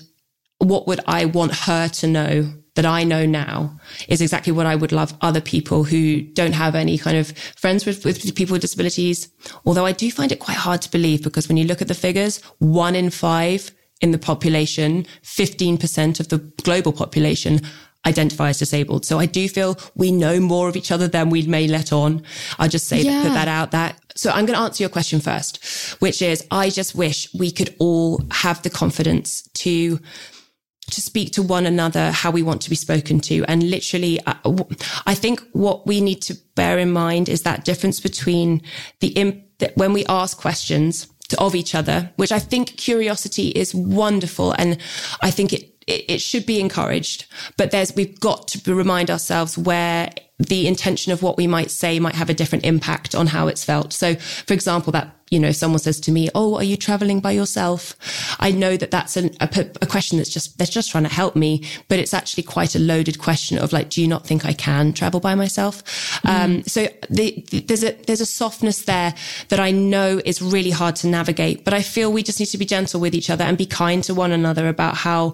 [0.60, 4.76] what would I want her to know that I know now is exactly what I
[4.76, 8.62] would love other people who don't have any kind of friends with, with people with
[8.62, 9.30] disabilities.
[9.66, 11.94] Although I do find it quite hard to believe because when you look at the
[11.94, 17.62] figures, one in five in the population, 15% of the global population
[18.06, 19.06] identify as disabled.
[19.06, 22.24] So I do feel we know more of each other than we may let on.
[22.60, 23.12] I'll just say yeah.
[23.12, 24.00] that, put that out that.
[24.16, 25.64] So I'm going to answer your question first,
[26.02, 30.00] which is I just wish we could all have the confidence to
[30.91, 33.43] to speak to one another how we want to be spoken to.
[33.48, 34.36] And literally, uh,
[35.06, 38.62] I think what we need to bear in mind is that difference between
[39.00, 39.43] the, imp-
[39.76, 41.08] when we ask questions
[41.39, 44.52] of each other, which I think curiosity is wonderful.
[44.54, 44.78] And
[45.21, 47.26] I think it, it, it should be encouraged,
[47.58, 52.00] but there's, we've got to remind ourselves where the intention of what we might say
[52.00, 53.93] might have a different impact on how it's felt.
[53.93, 57.32] So, for example, that, you know, someone says to me, Oh, are you traveling by
[57.32, 57.95] yourself?
[58.39, 59.48] I know that that's an, a,
[59.82, 62.80] a, question that's just, they're just trying to help me, but it's actually quite a
[62.80, 65.84] loaded question of like, do you not think I can travel by myself?
[66.24, 66.30] Mm.
[66.30, 69.15] Um, so the, the, there's a, there's a softness there
[69.48, 72.58] that I know is really hard to navigate, but I feel we just need to
[72.58, 75.34] be gentle with each other and be kind to one another about how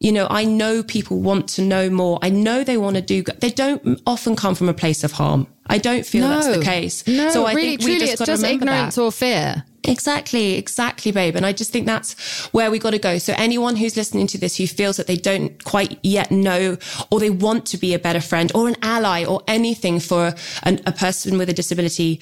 [0.00, 2.18] you know, I know people want to know more.
[2.22, 5.46] I know they want to do, they don't often come from a place of harm.
[5.70, 7.06] I don't feel no, that's the case.
[7.06, 9.02] No, so I really, think we truly, just it's just ignorance that.
[9.02, 9.64] or fear.
[9.84, 11.36] Exactly, exactly, babe.
[11.36, 12.14] And I just think that's
[12.52, 13.18] where we got to go.
[13.18, 16.76] So anyone who's listening to this who feels that they don't quite yet know
[17.10, 20.80] or they want to be a better friend or an ally or anything for an,
[20.86, 22.20] a person with a disability,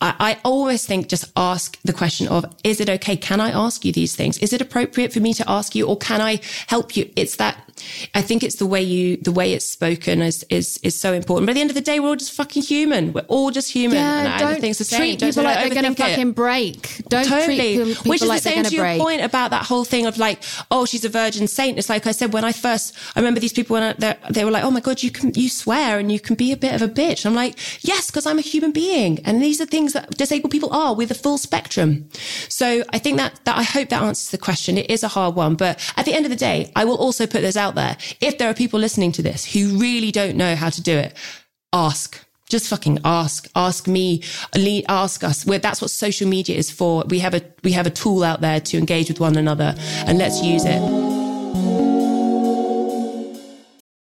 [0.00, 3.16] I, I always think just ask the question of, is it okay?
[3.16, 4.38] Can I ask you these things?
[4.38, 7.10] Is it appropriate for me to ask you or can I help you?
[7.16, 7.56] It's that,
[8.14, 11.46] I think it's the way you, the way it's spoken is, is, is so important.
[11.46, 13.12] But at the end of the day, we're all just fucking human.
[13.12, 13.98] We're all just human.
[13.98, 15.30] Yeah, and don't things the treat same.
[15.30, 17.02] people don't like they're going to fucking break.
[17.08, 17.76] Don't totally.
[17.76, 19.00] treat people Which is like the same to your break.
[19.00, 21.78] point about that whole thing of like, oh, she's a virgin saint.
[21.78, 24.50] It's like I said, when I first, I remember these people when I, they were
[24.50, 26.82] like, oh my God, you can, you swear and you can be a bit of
[26.82, 27.26] a bitch.
[27.26, 29.20] I'm like, yes, because I'm a human being.
[29.24, 32.08] And these are things that disabled people are with a full spectrum.
[32.48, 34.78] So I think that, that I hope that answers the question.
[34.78, 37.26] It is a hard one, but at the end of the day, I will also
[37.26, 37.96] put this out there.
[38.20, 41.16] If there are people listening to this who really don't know how to do it,
[41.72, 42.24] ask.
[42.48, 44.22] Just fucking ask, ask me,
[44.88, 45.46] ask us.
[45.46, 47.04] We're, that's what social media is for.
[47.08, 50.18] We have a, we have a tool out there to engage with one another and
[50.18, 51.29] let's use it.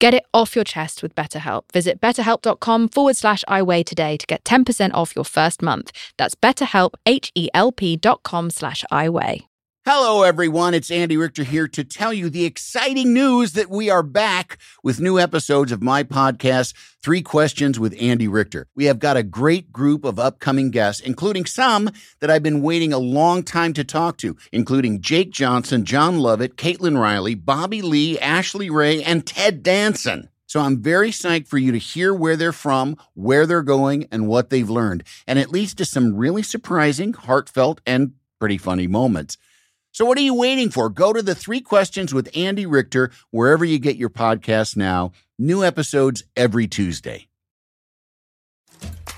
[0.00, 1.64] Get it off your chest with BetterHelp.
[1.72, 5.92] Visit betterhelp.com forward slash iWeigh today to get 10% off your first month.
[6.16, 9.49] That's betterhelp, H-E-L-P dot com slash iWeigh.
[9.92, 10.72] Hello, everyone.
[10.72, 15.00] It's Andy Richter here to tell you the exciting news that we are back with
[15.00, 18.68] new episodes of my podcast, Three Questions with Andy Richter.
[18.76, 22.92] We have got a great group of upcoming guests, including some that I've been waiting
[22.92, 28.16] a long time to talk to, including Jake Johnson, Jon Lovett, Caitlin Riley, Bobby Lee,
[28.20, 30.28] Ashley Ray, and Ted Danson.
[30.46, 34.28] So I'm very psyched for you to hear where they're from, where they're going, and
[34.28, 39.36] what they've learned, and it leads to some really surprising, heartfelt, and pretty funny moments.
[39.92, 40.88] So, what are you waiting for?
[40.88, 45.12] Go to the three questions with Andy Richter wherever you get your podcasts now.
[45.38, 47.26] New episodes every Tuesday.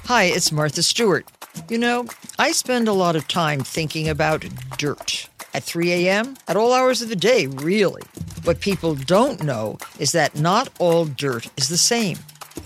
[0.06, 1.26] Hi, it's Martha Stewart.
[1.68, 2.06] You know,
[2.38, 4.44] I spend a lot of time thinking about
[4.78, 8.02] dirt at 3 a.m., at all hours of the day, really.
[8.44, 12.18] What people don't know is that not all dirt is the same.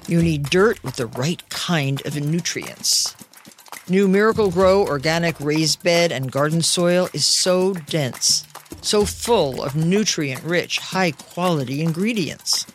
[0.07, 3.17] You need dirt with the right kind of nutrients.
[3.89, 8.45] New Miracle-Gro organic raised bed and garden soil is so dense,
[8.81, 12.67] so full of nutrient rich, high quality ingredients.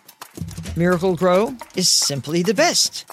[0.77, 3.05] Miracle-Gro is simply the best.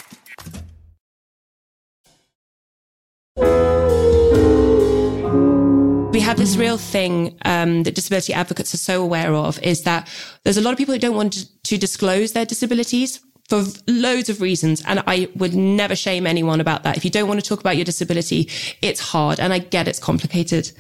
[6.18, 10.08] we have this real thing um, that disability advocates are so aware of is that
[10.42, 14.28] there's a lot of people who don't want to, to disclose their disabilities for loads
[14.28, 14.82] of reasons.
[14.86, 16.96] And I would never shame anyone about that.
[16.96, 18.48] If you don't want to talk about your disability,
[18.82, 19.40] it's hard.
[19.40, 20.70] And I get it's complicated.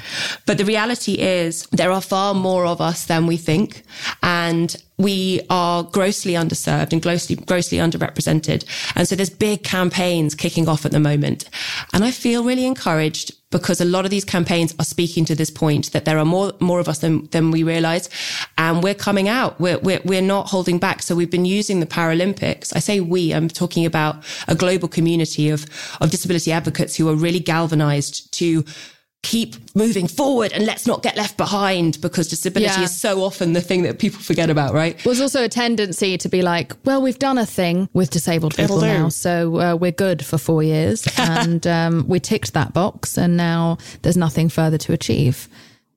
[0.46, 3.82] But the reality is there are far more of us than we think.
[4.22, 8.64] And we are grossly underserved and grossly, grossly underrepresented.
[8.96, 11.48] And so there's big campaigns kicking off at the moment.
[11.92, 15.50] And I feel really encouraged because a lot of these campaigns are speaking to this
[15.50, 18.10] point that there are more more of us than than we realize
[18.58, 21.86] and we're coming out we're, we're we're not holding back so we've been using the
[21.86, 24.16] paralympics i say we i'm talking about
[24.48, 25.64] a global community of
[26.02, 28.62] of disability advocates who are really galvanized to
[29.24, 32.84] keep moving forward and let's not get left behind because disability Yeah.
[32.84, 36.28] is so often the thing that people forget about right There's also a tendency to
[36.28, 40.24] be like, well, we've done a thing with disabled people now, so uh, we're good
[40.24, 44.92] for four years, and um, we ticked that box, and now there's nothing further to
[44.92, 45.48] achieve.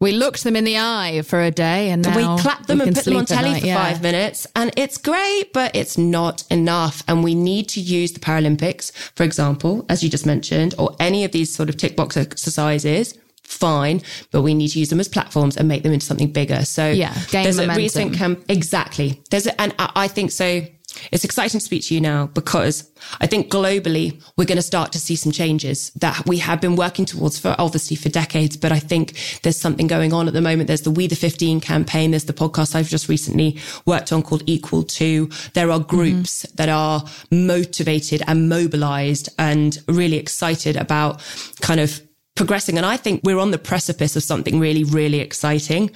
[0.02, 2.88] We looked them in the eye for a day, and now we clap them we
[2.88, 3.84] and put them on telly night, for yeah.
[3.84, 4.48] five minutes.
[4.56, 7.04] And it's great but it's not enough.
[7.08, 11.24] And we need to use the paralympics for example as you just mentioned or any
[11.24, 13.18] of these sort of tick box exercises.
[13.44, 16.64] Fine but we need to use them as platforms and make them into something bigger.
[16.66, 17.70] So Yeah, there's momentum.
[17.70, 19.22] a recent camp exactly.
[19.30, 20.66] There's a, and I, I think so
[21.12, 24.92] it's exciting to speak to you now because I think globally we're going to start
[24.94, 28.58] to see some changes that we have been working towards for obviously for decades.
[28.58, 29.14] But I think
[29.44, 30.68] there's something going on at the moment.
[30.68, 32.12] There's the We the 15 campaign.
[32.12, 35.30] There's the podcast I've just recently worked on called Equal to.
[35.54, 35.96] There are mm-hmm.
[35.96, 41.22] groups that are motivated and mobilized and really excited about
[41.62, 42.02] kind of
[42.36, 42.78] progressing.
[42.78, 45.92] And I think we're on the precipice of something really, really exciting.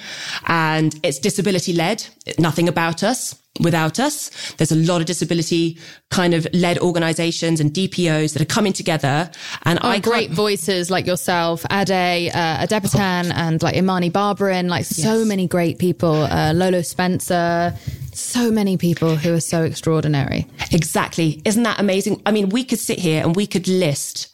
[0.48, 2.06] And it's disability led,
[2.38, 3.36] nothing about us.
[3.62, 5.78] Without us, there's a lot of disability
[6.12, 9.32] kind of led organizations and DPOs that are coming together.
[9.64, 14.68] And I Oh, great can't- voices like yourself, Ade, uh, Adepitan, and like Imani Barbarin,
[14.68, 17.74] like so many great people, uh, Lolo Spencer,
[18.14, 20.48] so many people who are so extraordinary.
[20.74, 21.42] Exactly.
[21.46, 22.22] Isn't that amazing?
[22.26, 24.28] I mean, we could sit here and we could list.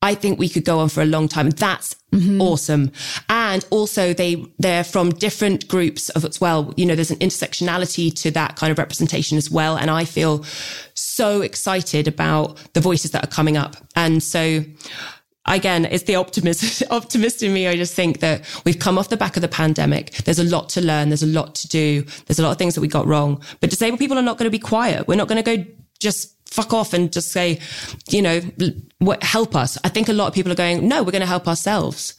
[0.00, 1.50] I think we could go on for a long time.
[1.50, 2.40] That's mm-hmm.
[2.40, 2.92] awesome.
[3.28, 6.72] And also they, they're from different groups of as well.
[6.76, 9.76] You know, there's an intersectionality to that kind of representation as well.
[9.76, 10.44] And I feel
[10.94, 13.76] so excited about the voices that are coming up.
[13.96, 14.64] And so
[15.46, 17.66] again, it's the optimist, optimist in me.
[17.66, 20.12] I just think that we've come off the back of the pandemic.
[20.24, 21.08] There's a lot to learn.
[21.08, 22.02] There's a lot to do.
[22.26, 24.50] There's a lot of things that we got wrong, but disabled people are not going
[24.50, 25.08] to be quiet.
[25.08, 25.64] We're not going to go
[25.98, 27.60] just fuck off and just say,
[28.08, 28.40] you know,
[28.98, 29.78] what, help us.
[29.84, 32.14] I think a lot of people are going, no, we're going to help ourselves.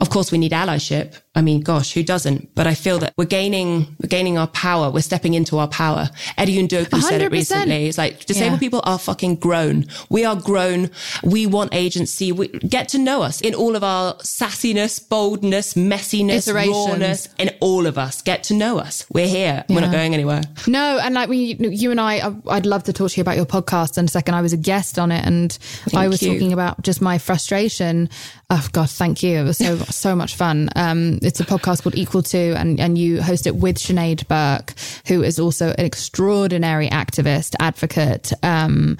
[0.00, 1.20] Of course, we need allyship.
[1.34, 2.54] I mean, gosh, who doesn't?
[2.56, 4.90] But I feel that we're gaining, we're gaining our power.
[4.90, 6.10] We're stepping into our power.
[6.36, 7.86] Eddie Ndopu said it recently.
[7.86, 8.58] It's like disabled Yeah.
[8.58, 9.86] people are fucking grown.
[10.10, 10.90] We are grown.
[11.22, 12.32] We want agency.
[12.32, 16.74] We get to know us in all of our sassiness, boldness, messiness, Iterations.
[16.88, 18.22] rawness, and all of us.
[18.22, 19.06] Get to know us.
[19.12, 19.64] We're here.
[19.68, 20.42] We're not going anywhere.
[20.66, 23.36] No, and like we, you and I, I- I'd love to talk to you about
[23.36, 24.34] your podcast in a second.
[24.34, 25.56] I was a guest on it, and
[25.94, 26.32] I was you.
[26.32, 28.08] talking about just my frustration.
[28.50, 29.40] Oh God, thank you.
[29.40, 30.70] It was so so much fun.
[30.76, 34.74] Um, it's a podcast called Equal to, and and you host it with Sinead Burke,
[35.06, 38.96] who is also an extraordinary activist, advocate, um,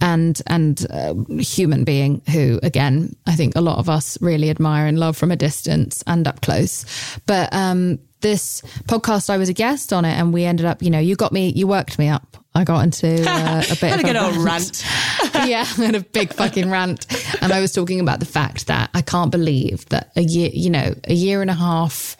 [0.00, 4.86] and and uh, human being who, again, I think a lot of us really admire
[4.86, 6.84] and love from a distance and up close.
[7.26, 10.90] But um, this podcast, I was a guest on it, and we ended up, you
[10.90, 12.36] know, you got me, you worked me up.
[12.54, 14.84] I got into uh, a bit Had of a good old rant.
[15.46, 17.06] yeah, I had a big fucking rant.
[17.42, 20.70] And I was talking about the fact that I can't believe that a year, you
[20.70, 22.16] know, a year and a half,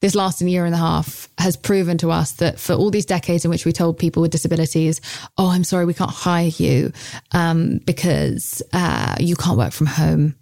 [0.00, 3.44] this last year and a half has proven to us that for all these decades
[3.44, 5.00] in which we told people with disabilities,
[5.38, 6.92] oh, I'm sorry, we can't hire you
[7.32, 10.34] um, because uh, you can't work from home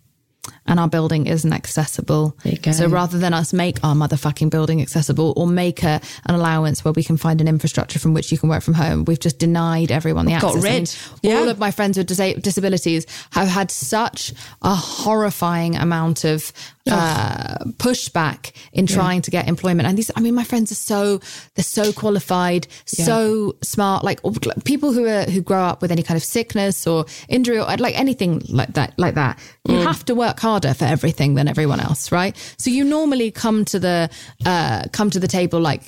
[0.67, 2.37] and our building isn't accessible.
[2.73, 6.93] So rather than us make our motherfucking building accessible or make a, an allowance where
[6.93, 9.91] we can find an infrastructure from which you can work from home, we've just denied
[9.91, 10.65] everyone the Got access.
[10.65, 10.97] I mean, rid.
[11.23, 11.39] Yeah.
[11.41, 16.53] All of my friends with disa- disabilities have had such a horrifying amount of
[16.87, 19.89] uh, pushback in trying to get employment.
[19.89, 21.21] And these, I mean, my friends are so
[21.55, 24.05] they're so qualified, so smart.
[24.05, 24.21] Like
[24.65, 27.99] people who are who grow up with any kind of sickness or injury or like
[27.99, 29.39] anything like that, like that.
[29.67, 32.37] You have to work harder for everything than everyone else, right?
[32.59, 34.09] So you normally come to the
[34.47, 35.83] uh, come to the table like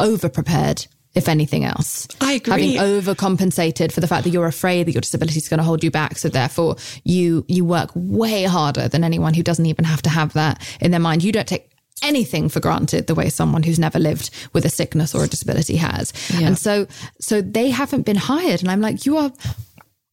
[0.00, 0.86] over prepared.
[1.14, 2.74] If anything else, I agree.
[2.74, 5.84] Having overcompensated for the fact that you're afraid that your disability is going to hold
[5.84, 6.18] you back.
[6.18, 6.74] So therefore
[7.04, 10.90] you, you work way harder than anyone who doesn't even have to have that in
[10.90, 11.22] their mind.
[11.22, 11.70] You don't take
[12.02, 15.76] anything for granted the way someone who's never lived with a sickness or a disability
[15.76, 16.12] has.
[16.46, 16.88] And so,
[17.20, 18.60] so they haven't been hired.
[18.60, 19.30] And I'm like, you are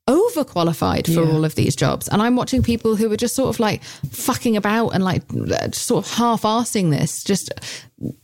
[0.10, 2.08] overqualified for all of these jobs.
[2.08, 5.24] And I'm watching people who are just sort of like fucking about and like
[5.74, 7.52] sort of half arsing this, just,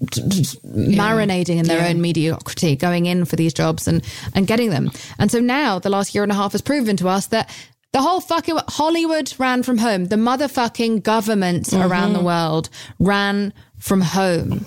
[0.09, 1.89] just marinating in their Yeah.
[1.89, 4.03] own mediocrity, going in for these jobs and,
[4.33, 4.91] and getting them.
[5.19, 7.49] And so now the last year and a half has proven to us that
[7.93, 10.05] the whole fucking Hollywood ran from home.
[10.05, 12.27] The motherfucking governments around the mm-hmm.
[12.27, 12.69] world
[12.99, 14.65] ran from home.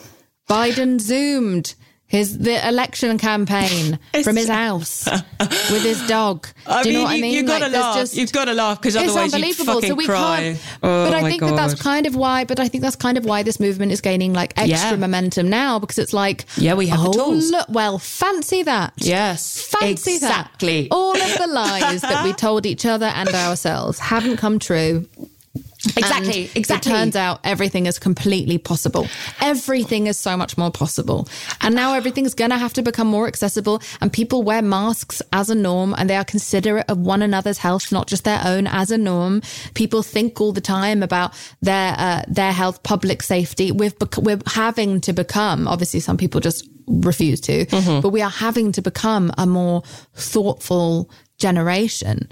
[0.48, 1.74] Biden zoomed
[2.10, 5.06] his the election campaign from his house
[5.40, 6.46] with his dog.
[6.66, 7.34] I Do you know mean, what I you- mean?
[7.34, 7.96] you've gotta Like, there's laugh.
[7.96, 9.74] just- You've gotta laugh, 'cause it's otherwise you'd unbelievable.
[9.74, 10.36] fucking so we cry.
[10.40, 10.58] can't.
[10.82, 12.44] Oh, but I think that that's kind of why.
[12.44, 14.96] But I think that's kind of why this movement is gaining like extra Yeah.
[14.96, 17.50] momentum now because it's like, Yeah, we have the oh, tools.
[17.52, 18.92] Look, well, fancy that.
[18.96, 20.82] Yes, Fancy exactly.
[20.82, 20.94] that.
[20.94, 25.06] All of the lies that we told each other and ourselves haven't come true.
[25.96, 26.92] Exactly, And exactly.
[26.92, 29.06] It turns out everything is completely possible.
[29.40, 31.26] Everything is so much more possible.
[31.62, 33.80] And now everything's going to have to become more accessible.
[34.02, 37.90] And people wear masks as a norm and they are considerate of one another's health,
[37.92, 39.40] not just their own as a norm.
[39.74, 43.72] People think all the time about their, uh, their health, public safety.
[43.72, 48.00] We've, bec- we're having to become, obviously, some people just refuse to, Mm-hmm.
[48.00, 49.82] but we are having to become a more
[50.14, 51.08] thoughtful
[51.38, 52.28] generation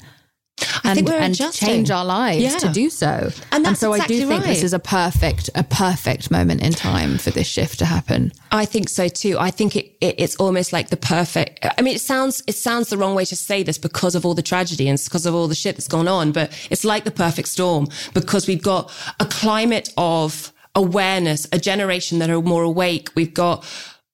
[0.85, 1.69] and, think we're and adjusting.
[1.69, 2.59] change our lives Yeah.
[2.59, 3.31] to do so.
[3.53, 6.73] And that's so I exactly do think this is a perfect, a perfect moment in
[6.73, 8.33] time for this shift to happen.
[8.51, 9.37] I think so too.
[9.39, 11.65] I think it, it it's almost like the perfect.
[11.79, 14.35] I mean, it sounds it sounds the wrong way to say this because of all
[14.35, 17.11] the tragedy and because of all the shit that's gone on, but it's like the
[17.11, 18.91] perfect storm because we've got
[19.21, 23.11] a climate of awareness, a generation that are more awake.
[23.15, 23.65] We've got.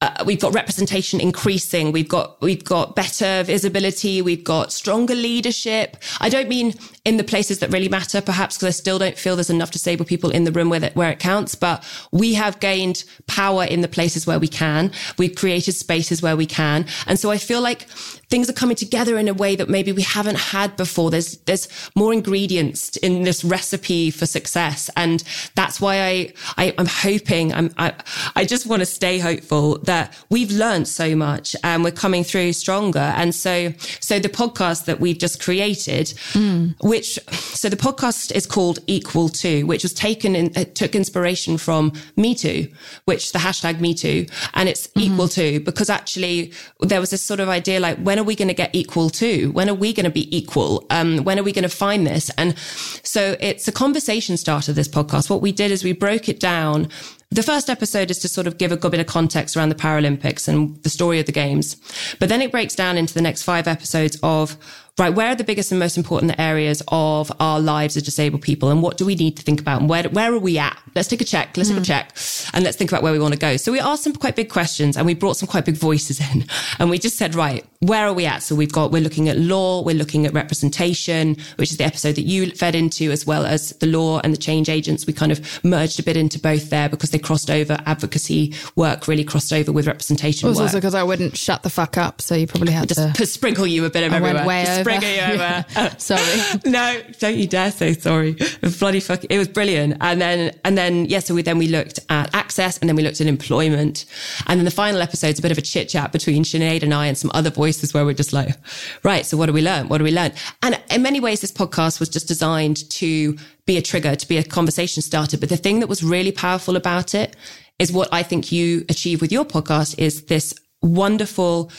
[0.05, 1.91] Uh, we've got representation increasing.
[1.91, 4.21] We've got we've got better visibility.
[4.21, 5.97] We've got stronger leadership.
[6.21, 6.75] I don't mean
[7.07, 10.09] in the places that really matter, perhaps because I still don't feel there's enough disabled
[10.09, 11.55] people in the room where it, where it counts.
[11.55, 11.83] But
[12.13, 14.93] we have gained power in the places where we can.
[15.17, 17.87] We've created spaces where we can, and so I feel like
[18.29, 21.11] things are coming together in a way that maybe we haven't had before.
[21.11, 25.23] There's there's more ingredients in this recipe for success, and
[25.55, 27.93] that's why I, I I'm hoping I'm I
[28.37, 32.53] I just want to stay hopeful that we've learned so much and we're coming through
[32.53, 32.99] stronger.
[32.99, 36.75] And so so the podcast that we've just created, mm.
[36.83, 41.59] which so the podcast is called Equal To, which was taken in it took inspiration
[41.59, 42.69] from Me Too,
[43.05, 45.13] which the hashtag Me Too, and it's mm-hmm.
[45.13, 48.49] equal to because actually there was this sort of idea like when are we going
[48.49, 49.51] to get equal to?
[49.53, 50.87] When are we going to be equal?
[50.91, 52.31] Um, when are we going to find this?
[52.39, 54.73] And so it's a conversation starter.
[54.73, 55.31] This podcast.
[55.31, 56.89] What we did is we broke it down.
[57.31, 60.47] The first episode is to sort of give a bit of context around the Paralympics
[60.47, 61.77] and the story of the games.
[62.21, 64.57] But then it breaks down into the next five episodes of,
[64.97, 68.71] right, where are the biggest and most important areas of our lives as disabled people?
[68.71, 69.81] And what do we need to think about?
[69.81, 70.79] And where, where are we at?
[70.95, 71.57] Let's take a check.
[71.57, 71.85] Let's take a hmm.
[71.85, 72.17] check
[72.53, 73.57] and let's think about where we want to go.
[73.57, 76.45] So we asked some quite big questions and we brought some quite big voices in
[76.79, 78.45] and we just said, right, where are we at?
[78.45, 82.15] So we've got, we're looking at law, we're looking at representation, which is the episode
[82.15, 85.07] that you fed into, as well as the law and the change agents.
[85.07, 87.79] We kind of merged a bit into both there because they crossed over.
[87.85, 90.67] Advocacy work really crossed over with representation It was work.
[90.67, 93.27] also because I wouldn't shut the fuck up, so you probably had just to.
[93.27, 94.47] sprinkle you a bit of I went everywhere.
[94.47, 95.65] way Just Sprinkle you over.
[95.77, 96.61] Oh, sorry.
[96.71, 98.37] no, don't you dare say sorry.
[98.39, 99.25] It was bloody fuck.
[99.29, 99.97] It was brilliant.
[100.01, 103.03] And then, and then, yeah, so we, then we looked at access and then we
[103.03, 104.05] looked at employment.
[104.47, 107.07] And then the final episode's a bit of a chit chat between Sinead and I
[107.07, 108.57] and some other voices where we're just like,
[109.03, 109.89] right, so what do we learn?
[109.89, 110.33] What do we learn?
[110.63, 114.37] And in many ways, this podcast was just designed to be a trigger, to be
[114.37, 115.39] a conversation starter.
[115.39, 117.37] But the thing that was really powerful about it
[117.79, 121.71] is what I think you achieve with your podcast is this wonderful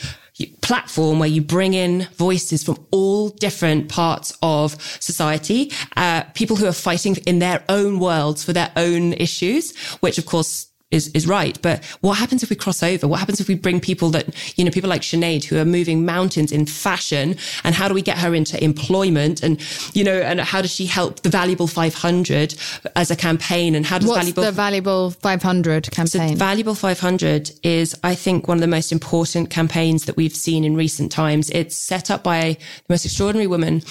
[0.60, 6.66] platform where you bring in voices from all different parts of society, uh, people who
[6.66, 11.26] are fighting in their own worlds for their own issues, which of course is, is
[11.26, 11.60] right.
[11.62, 13.08] But what happens if we cross over?
[13.08, 16.04] What happens if we bring people that, you know, people like Sinead who are moving
[16.04, 19.60] mountains in fashion and how do we get her into employment and,
[19.94, 22.54] you know, and how does she help the Valuable 500
[22.94, 26.36] as a campaign and how does What's Valuable the valuable 500 so campaign?
[26.36, 30.76] Valuable 500 is, I think, one of the most important campaigns that we've seen in
[30.76, 31.50] recent times.
[31.50, 32.56] It's set up by
[32.86, 33.82] the most extraordinary woman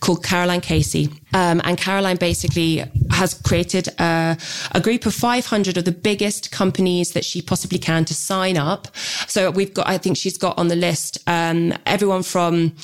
[0.00, 1.10] called Caroline Casey.
[1.32, 4.38] Um, and Caroline basically has created a,
[4.72, 8.88] a group of 500 of the biggest companies that she possibly can to sign up.
[9.26, 12.74] So we've got, I think she's got on the list, um, everyone from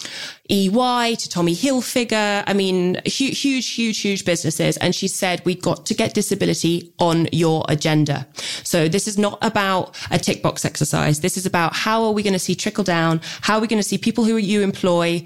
[0.48, 2.42] EY to Tommy Hilfiger.
[2.46, 4.76] I mean, huge, huge, huge, huge businesses.
[4.78, 8.26] And she said, we've got to get disability on your agenda.
[8.64, 11.20] So this is not about a tick box exercise.
[11.20, 13.20] This is about how are we going to see trickle down?
[13.42, 15.24] How are we going to see people who you employ?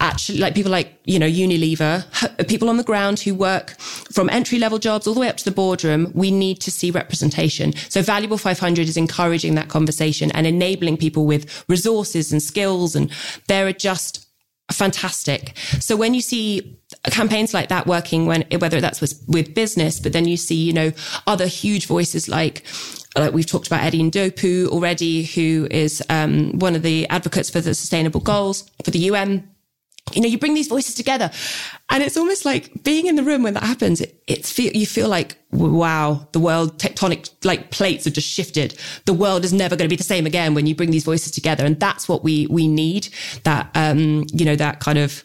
[0.00, 4.58] Actually, like people like, you know, Unilever, people on the ground who work from entry
[4.58, 6.10] level jobs all the way up to the boardroom.
[6.14, 7.74] We need to see representation.
[7.90, 12.96] So Valuable 500 is encouraging that conversation and enabling people with resources and skills.
[12.96, 13.12] And
[13.46, 14.26] there are just
[14.72, 15.56] fantastic.
[15.80, 20.12] So when you see campaigns like that working, when whether that's with, with business, but
[20.12, 20.92] then you see, you know,
[21.26, 22.64] other huge voices like
[23.16, 27.60] like we've talked about Eddie Ndopu already, who is um, one of the advocates for
[27.60, 29.48] the sustainable goals for the UN
[30.14, 31.30] you know, you bring these voices together
[31.88, 34.00] and it's almost like being in the room when that happens.
[34.00, 38.78] It, it's feel, you feel like, wow, the world tectonic, like plates have just shifted.
[39.06, 41.32] The world is never going to be the same again when you bring these voices
[41.32, 41.64] together.
[41.64, 43.08] And that's what we, we need
[43.44, 45.24] that, um, you know, that kind of,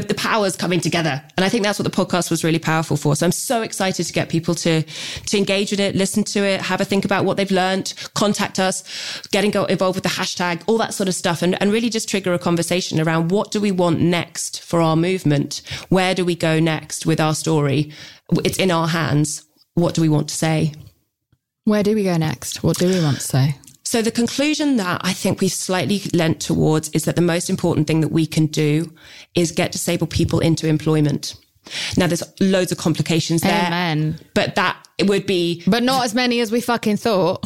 [0.00, 1.22] the, the powers coming together.
[1.36, 3.16] And I think that's what the podcast was really powerful for.
[3.16, 6.60] So I'm so excited to get people to, to engage with it, listen to it,
[6.62, 8.82] have a think about what they've learned, contact us,
[9.28, 11.42] getting involved with the hashtag, all that sort of stuff.
[11.42, 14.96] And, and really just trigger a conversation around what do we want next for our
[14.96, 15.62] movement?
[15.88, 17.92] Where do we go next with our story?
[18.44, 19.44] It's in our hands.
[19.74, 20.72] What do we want to say?
[21.64, 22.62] Where do we go next?
[22.62, 23.56] What do we want to say?
[23.96, 27.86] So the conclusion that I think we've slightly lent towards is that the most important
[27.86, 28.92] thing that we can do
[29.34, 31.34] is get disabled people into employment.
[31.96, 33.66] Now there's loads of complications there.
[33.66, 34.18] Amen.
[34.34, 37.44] But that it would be But not as many as we fucking thought.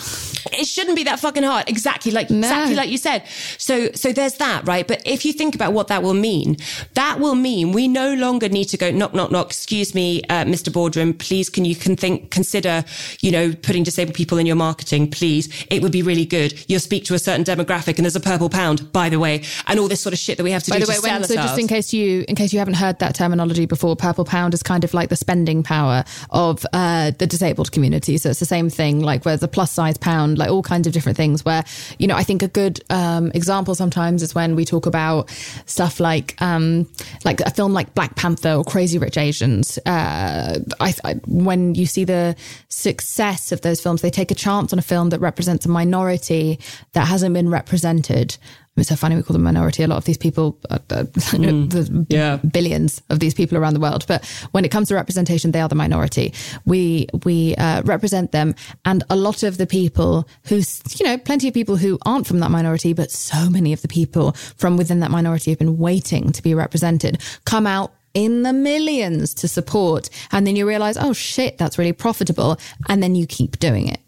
[0.52, 1.68] it shouldn't be that fucking hard.
[1.68, 3.24] Exactly like exactly like you said.
[3.58, 4.86] So so there's that, right?
[4.86, 6.56] But if you think about what that will mean,
[6.94, 9.48] that will mean we no longer need to go knock knock knock.
[9.48, 10.72] Excuse me, uh, Mr.
[10.72, 12.84] Boardroom, please can you can think consider
[13.20, 15.48] you know putting disabled people in your marketing, please?
[15.70, 16.64] It would be really good.
[16.68, 19.80] You'll speak to a certain demographic, and there's a purple pound, by the way, and
[19.80, 21.34] all this sort of shit that we have to By do the way, when, so
[21.34, 24.62] just in case you in case you haven't heard that terminology before, purple pound is
[24.62, 28.18] kind of like the spending power of uh, the disabled community.
[28.18, 30.92] So it's the same thing, like where's the plus size pound, like all kinds of
[30.92, 31.42] different things.
[31.42, 31.64] Where
[31.98, 35.30] you know, I think a good um, example sometimes is when we talk about
[35.64, 36.86] stuff like um,
[37.24, 39.78] like a film like Black Panther or Crazy Rich Asians.
[39.86, 42.36] Uh, I, I, when you see the
[42.68, 46.60] success of those films, they take a chance on a film that represents a minority
[46.92, 48.36] that hasn't been represented.
[48.80, 49.82] It's so funny we call them minority.
[49.82, 52.36] A lot of these people, uh, uh, the yeah.
[52.36, 54.04] billions of these people around the world.
[54.06, 56.32] But when it comes to representation, they are the minority.
[56.64, 58.54] We we uh, represent them,
[58.84, 60.56] and a lot of the people who,
[60.96, 63.88] you know, plenty of people who aren't from that minority, but so many of the
[63.88, 68.52] people from within that minority have been waiting to be represented, come out in the
[68.52, 70.10] millions to support.
[70.32, 72.58] And then you realize, oh shit, that's really profitable.
[72.88, 74.00] And then you keep doing it.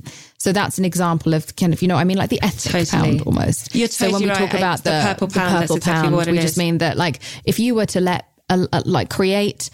[0.42, 3.18] So that's an example of kind of, you know, I mean, like the ethnic Totally.
[3.18, 3.76] pound almost.
[3.76, 4.54] You're so when we talk right.
[4.54, 6.44] about The the, purple pound, that's purple exactly pound, what it we is.
[6.46, 9.70] just mean that like if you were to let, a, a- like create,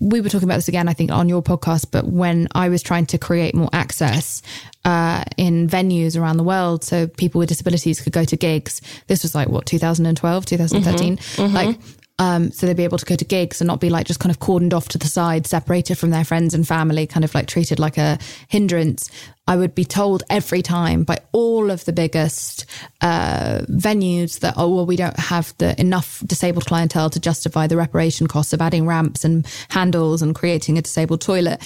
[0.00, 2.82] we were talking about this again, I think, on your podcast, but when I was
[2.82, 4.42] trying to create more access
[4.84, 9.22] uh, in venues around the world so people with disabilities could go to gigs, this
[9.22, 11.16] was like, what, 2012, 2013?
[11.16, 11.42] Mm-hmm.
[11.42, 11.54] Mm-hmm.
[11.54, 11.78] Like,
[12.18, 14.30] um, so they'd be able to go to gigs and not be like just kind
[14.30, 17.46] of cordoned off to the side, separated from their friends and family, kind of like
[17.46, 19.10] treated like a hindrance.
[19.46, 22.64] I would be told every time by all of the biggest
[23.02, 27.76] uh, venues that, oh, well, we don't have the enough disabled clientele to justify the
[27.76, 31.62] reparation costs of adding ramps and handles and creating a disabled toilet.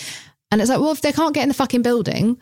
[0.51, 2.38] And it's like, well, if they can't get in the fucking building,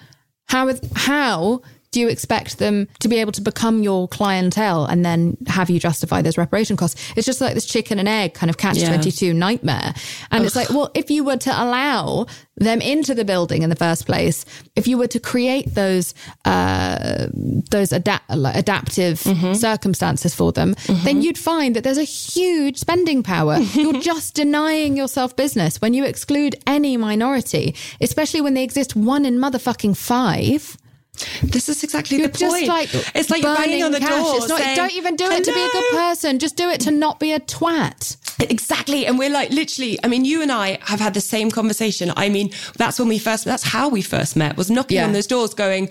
[0.47, 5.37] how, how do you expect them to be able to become your clientele and then
[5.47, 7.01] have you justify those reparation costs?
[7.17, 8.89] It's just like this chicken and egg kind of catch Yeah.
[8.89, 9.95] 22 nightmare.
[10.31, 12.27] And it's like, well, if you were to allow
[12.57, 14.45] them into the building in the first place,
[14.77, 16.13] if you were to create those,
[16.45, 17.29] uh,
[17.71, 19.21] those adapt, adaptive
[19.57, 20.75] circumstances for them,
[21.05, 23.59] then you'd find that there's a huge spending power.
[23.75, 29.25] You're just denying yourself business when you exclude any minority, especially when they exist one
[29.25, 30.77] in motherfucking five.
[31.43, 32.69] This is exactly You're the just point.
[32.69, 34.09] like it's like you're banging burning on the cash.
[34.11, 34.37] door.
[34.37, 36.39] It's not, saying, don't even do it to be a good person.
[36.39, 38.17] Just do it to not be a twat.
[38.41, 39.05] Exactly.
[39.07, 42.13] And we're like, literally, I mean, you and I have had the same conversation.
[42.17, 45.07] I mean, that's when we first, that's how we first met, was knocking Yeah.
[45.07, 45.89] on those doors going,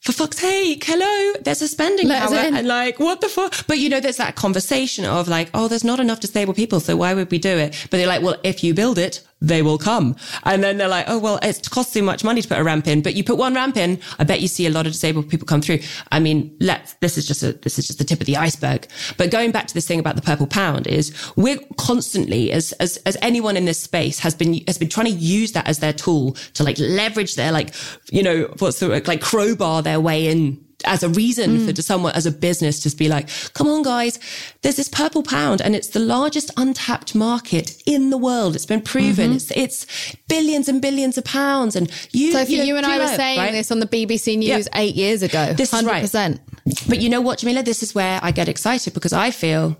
[0.00, 2.36] for fuck's sake, hello, there's a spending Let power.
[2.36, 3.66] And like, what the fuck?
[3.66, 6.80] But you know, there's that conversation of like, oh, there's not enough disabled people.
[6.80, 7.86] So why would we do it?
[7.90, 10.16] But they're like, well, if you build it, they will come.
[10.44, 12.86] And then they're like, oh, well, it costs too much money to put a ramp
[12.86, 15.28] in, but you put one ramp in, I bet you see a lot of disabled
[15.28, 15.80] people come through.
[16.10, 18.86] I mean, let's, this is just a, this is just the tip of the iceberg.
[19.16, 22.96] But going back to this thing about the purple pound is we're constantly, as, as,
[22.98, 25.92] as anyone in this space has been, has been trying to use that as their
[25.92, 27.74] tool to like leverage their like,
[28.10, 31.76] you know, what's the like crowbar their way in as a reason mm.
[31.76, 34.18] for someone as a business to be like, come on, guys,
[34.62, 38.54] there's this purple pound and it's the largest untapped market in the world.
[38.54, 39.30] It's been proven.
[39.30, 39.36] Mm-hmm.
[39.36, 41.76] It's, it's billions and billions of pounds.
[41.76, 43.52] And you, So if you, know, and I were know, saying right?
[43.52, 44.80] this on the BBC News Yeah.
[44.80, 46.04] eight years ago, This is right.
[46.04, 46.40] 100%.
[46.88, 47.64] But you know what, Jameela?
[47.64, 49.76] This is where I get excited because I feel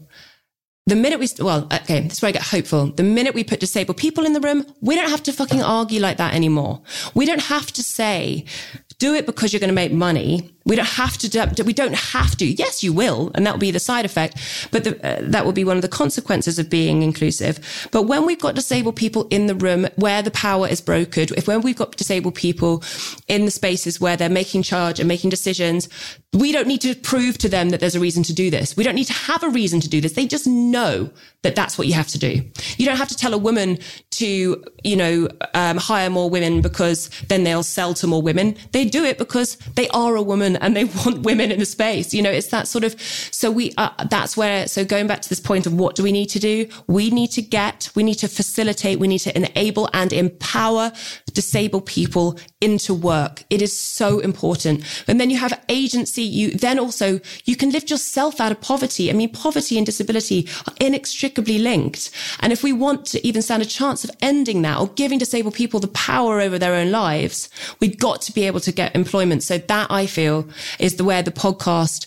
[0.86, 2.86] the minute we, well, okay, this is where I get hopeful.
[2.88, 5.98] The minute we put disabled people in the room, we don't have to fucking argue
[5.98, 6.82] like that anymore.
[7.14, 8.44] We don't have to say,
[8.98, 10.54] do it because you're going to make money.
[10.66, 11.62] We don't have to.
[11.64, 12.46] We don't have to.
[12.46, 14.68] Yes, you will, and that will be the side effect.
[14.70, 17.88] But the, uh, that will be one of the consequences of being inclusive.
[17.90, 21.46] But when we've got disabled people in the room where the power is brokered, if
[21.46, 22.82] when we've got disabled people
[23.28, 25.88] in the spaces where they're making charge and making decisions,
[26.32, 28.76] we don't need to prove to them that there's a reason to do this.
[28.76, 30.14] We don't need to have a reason to do this.
[30.14, 31.10] They just know
[31.42, 32.42] that that's what you have to do.
[32.76, 33.78] You don't have to tell a woman
[34.12, 38.56] to, you know, um, hire more women because then they'll sell to more women.
[38.72, 42.14] They do it because they are a woman and they want women in the space.
[42.14, 45.28] You know, it's that sort of, so we, uh, that's where, so going back to
[45.28, 46.68] this point of what do we need to do?
[46.86, 50.92] We need to get, we need to facilitate, we need to enable and empower
[51.32, 53.44] disabled people into work.
[53.50, 54.84] It is so important.
[55.06, 56.22] And then you have agency.
[56.22, 59.10] You then also, you can lift yourself out of poverty.
[59.10, 62.10] I mean, poverty and disability are inextricably linked.
[62.40, 65.54] And if we want to even stand a chance of ending that or giving disabled
[65.54, 67.50] people the power over their own lives,
[67.80, 69.42] we've got to be able to get employment.
[69.42, 70.48] So that I feel
[70.78, 72.06] is the where the podcast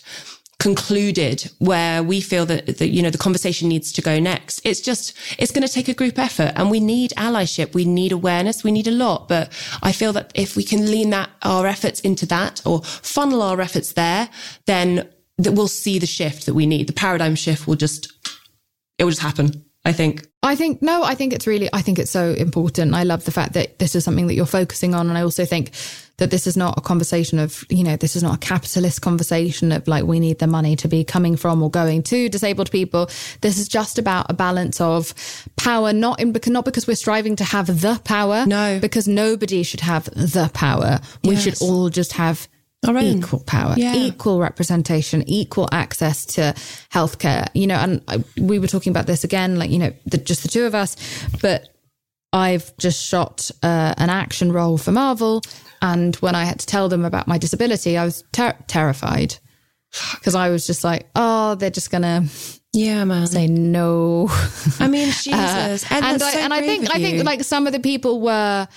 [0.58, 4.60] concluded where we feel that, that you know the conversation needs to go next.
[4.64, 7.74] It's just it's going to take a group effort and we need allyship.
[7.74, 8.64] We need awareness.
[8.64, 9.28] We need a lot.
[9.28, 9.52] But
[9.82, 13.60] i feel that if we can lean that our efforts into that or funnel our
[13.60, 14.28] efforts there
[14.66, 16.88] then that we'll see the shift that we need.
[16.88, 18.12] The paradigm shift will just
[18.98, 20.27] it will just happen I think.
[20.42, 22.94] I think, no, I think it's really, I think it's so important.
[22.94, 25.08] I love the fact that this is something that you're focusing on.
[25.08, 25.72] And I also think
[26.18, 29.72] that this is not a conversation of, you know, this is not a capitalist conversation
[29.72, 33.10] of like, we need the money to be coming from or going to disabled people.
[33.40, 35.12] This is just about a balance of
[35.56, 38.46] power, not in, not because we're striving to have the power.
[38.46, 38.78] No.
[38.80, 41.00] Because nobody should have the power.
[41.24, 41.42] We Yes.
[41.42, 42.46] should all just have.
[42.86, 43.94] Equal power, Yeah.
[43.96, 46.54] equal representation, equal access to
[46.92, 47.48] healthcare.
[47.54, 50.42] You know, and I, we were talking about this again, like you know, the, just
[50.42, 50.96] the two of us.
[51.42, 51.68] But
[52.32, 55.42] I've just shot uh, an action role for Marvel,
[55.82, 59.36] and when I had to tell them about my disability, I was ter- terrified
[60.14, 62.26] because I was just like, oh, they're just gonna
[62.74, 63.26] Yeah, man.
[63.26, 64.28] say no.
[64.78, 65.32] I mean, Jesus.
[65.32, 68.20] Uh, and and I, so and I think I think like some of the people
[68.20, 68.68] were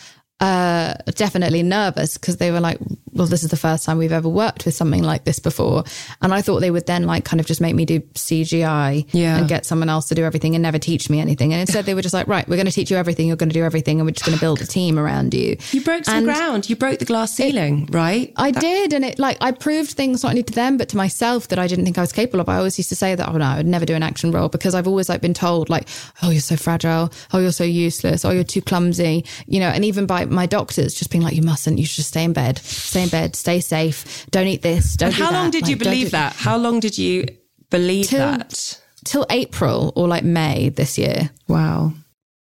[0.42, 2.78] uh, definitely nervous because they were like,
[3.14, 5.84] well, this is the first time we've ever worked with something like this before.
[6.22, 8.00] And I thought they would then like kind of just make me do
[8.36, 9.38] CGI Yeah.
[9.38, 11.54] and get someone else to do everything and never teach me anything.
[11.54, 13.28] And instead they were just like, right, we're going to teach you everything.
[13.28, 14.00] You're going to do everything.
[14.00, 15.58] And we're just going to build a team around you.
[15.72, 16.70] You broke some And- ground.
[16.70, 18.32] You broke the glass ceiling, right?
[18.38, 21.50] I did, and it like I proved things not only to them but to myself
[21.50, 22.50] that I didn't think I was capable of.
[22.50, 24.50] I always used to say that, oh no, I would never do an action role
[24.50, 25.88] because I've always like been told like,
[26.24, 29.68] oh you're so fragile, oh you're so useless, oh you're too clumsy, you know.
[29.68, 32.34] And even by my doctors just being like, you mustn't, you should just stay in
[32.34, 35.08] bed, stay in bed, stay safe, don't eat this, don't.
[35.08, 36.34] And do how long did you like, don't believe do- that?
[36.34, 37.26] How long did you
[37.70, 38.82] believe Till- that?
[39.04, 41.32] Till April or like May this year.
[41.48, 41.94] Wow.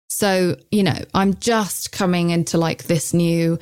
[0.10, 3.60] So, you know, I'm just coming into like this new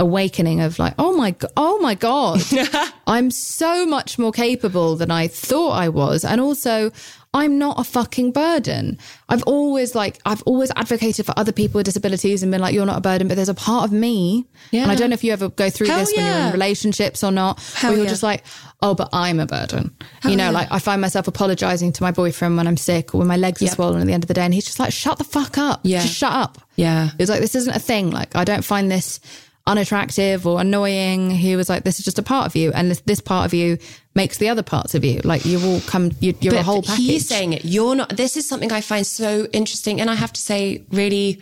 [0.00, 2.42] awakening of like, oh my, oh my God,
[3.06, 6.24] I'm so much more capable than I thought I was.
[6.24, 6.90] And also,
[7.32, 8.98] I'm not a fucking burden.
[9.28, 12.86] I've always like, I've always advocated for other people with disabilities and been like, you're
[12.86, 14.46] not a burden, but there's a part of me.
[14.72, 14.82] Yeah.
[14.82, 17.22] And I don't know if you ever go through Hell this when you're in relationships
[17.22, 18.10] or not, Hell where you're yeah.
[18.10, 18.42] just like,
[18.82, 19.94] oh, but I'm a burden.
[20.24, 23.28] you know, like I find myself apologizing to my boyfriend when I'm sick or when
[23.28, 24.44] my legs are swollen at the end of the day.
[24.44, 25.80] And he's just like, shut the fuck up.
[25.84, 26.00] Yeah.
[26.00, 26.58] Just shut up.
[26.74, 27.10] Yeah.
[27.20, 28.10] It's like, this isn't a thing.
[28.10, 29.20] Like, I don't find this
[29.66, 31.30] unattractive or annoying.
[31.30, 32.72] He was like, this is just a part of you.
[32.72, 33.78] And this, this part of you
[34.14, 35.20] makes the other parts of you.
[35.22, 37.06] Like, you all come, you, you're a whole package.
[37.06, 37.64] He's saying it.
[37.64, 38.16] You're not.
[38.16, 41.40] This is something I find so interesting, and I have to say, really,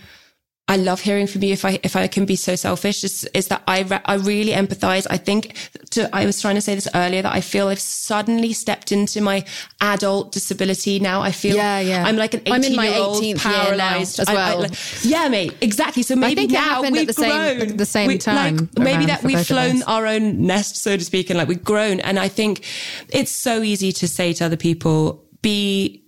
[0.71, 1.53] I love hearing from you.
[1.55, 4.53] If I if I can be so selfish, is, is that I re- I really
[4.53, 5.07] empathize.
[5.09, 5.55] I think
[5.93, 9.21] to I was trying to say this earlier that I feel I've suddenly stepped into
[9.23, 9.45] my
[9.81, 11.23] adult disability now.
[11.23, 12.05] I feel Yeah, yeah.
[12.05, 14.37] I'm like an I'm in my year old 18th year now paralyzed as I- I-
[14.37, 14.61] well.
[14.61, 14.73] like-
[15.05, 15.55] yeah, mate.
[15.62, 16.03] Exactly.
[16.03, 19.23] So maybe now we've the same- grown at the same We- time Like, maybe that
[19.23, 22.01] we've flown our own nest, so to speak, and like we've grown.
[22.01, 22.62] And I think
[23.09, 26.03] it's so easy to say to other people, be,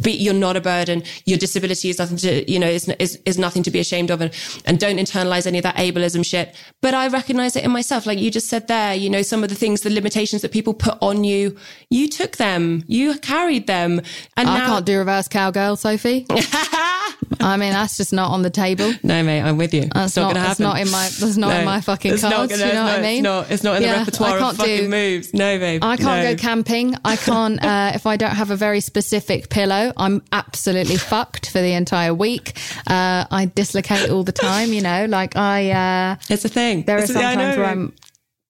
[0.00, 1.02] be, you're not a burden.
[1.24, 4.20] Your disability is nothing to, you know, is, is, is nothing to be ashamed of
[4.20, 4.32] and,
[4.64, 6.54] and don't internalize any of that ableism shit.
[6.82, 8.06] But I recognize it in myself.
[8.06, 10.74] Like you just said there, you know, some of the things, the limitations that people
[10.74, 11.56] put on you,
[11.90, 14.00] you took them, you carried them.
[14.36, 16.26] And I now, can't do reverse cowgirl, Sophie.
[17.40, 18.92] I mean, that's just not on the table.
[19.02, 19.82] No, mate, I'm with you.
[19.92, 20.64] That's it's not, not- going to that's happen.
[20.64, 22.98] not in my- that's not in my fucking not cards, gonna- you know no, what
[22.98, 23.16] I mean?
[23.18, 25.34] It's not, it's not in Yeah, the repertoire I of can't fucking do- moves.
[25.34, 25.84] No, babe.
[25.84, 26.34] I can't no.
[26.34, 26.94] go camping.
[27.04, 31.60] I can't, uh, if I don't have a very specific pillow, I'm absolutely fucked for
[31.60, 32.56] the entire week.
[32.86, 36.84] Uh, I dislocate all the time, you know, like I, uh, It's a thing.
[36.84, 37.92] there are It's a thing, I sometimes where I'm,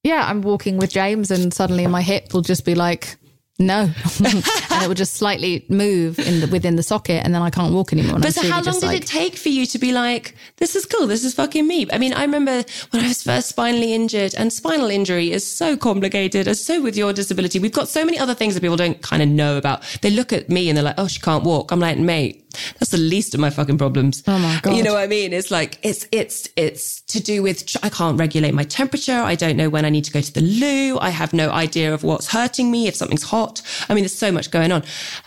[0.05, 3.17] yeah, I'm walking with James and suddenly my hip will just be like,
[3.59, 3.91] No,
[4.25, 7.73] and it will just slightly move in the, within the socket, and then I can't
[7.73, 8.19] walk anymore.
[8.19, 10.85] But so how long did like, it take for you to be like, this is
[10.85, 11.87] cool, this is fucking me?
[11.91, 15.75] I mean, I remember when I was first spinally injured, and spinal injury is so
[15.75, 17.59] complicated, as so with your disability.
[17.59, 19.83] We've got so many other things that people don't kind of know about.
[20.03, 21.73] They look at me and they're like, oh, she can't walk.
[21.73, 22.46] I'm like, mate,
[22.79, 24.23] that's the least of my fucking problems.
[24.27, 24.77] Oh my God.
[24.77, 25.33] You know what I mean?
[25.33, 29.13] It's like, it's, it's, it's to do with, I can't regulate my temperature.
[29.13, 30.99] I don't know when I need to go to the loo.
[30.99, 33.63] I have no idea of what's hurting me, if something's hot.
[33.89, 34.83] I mean, there's so much going on.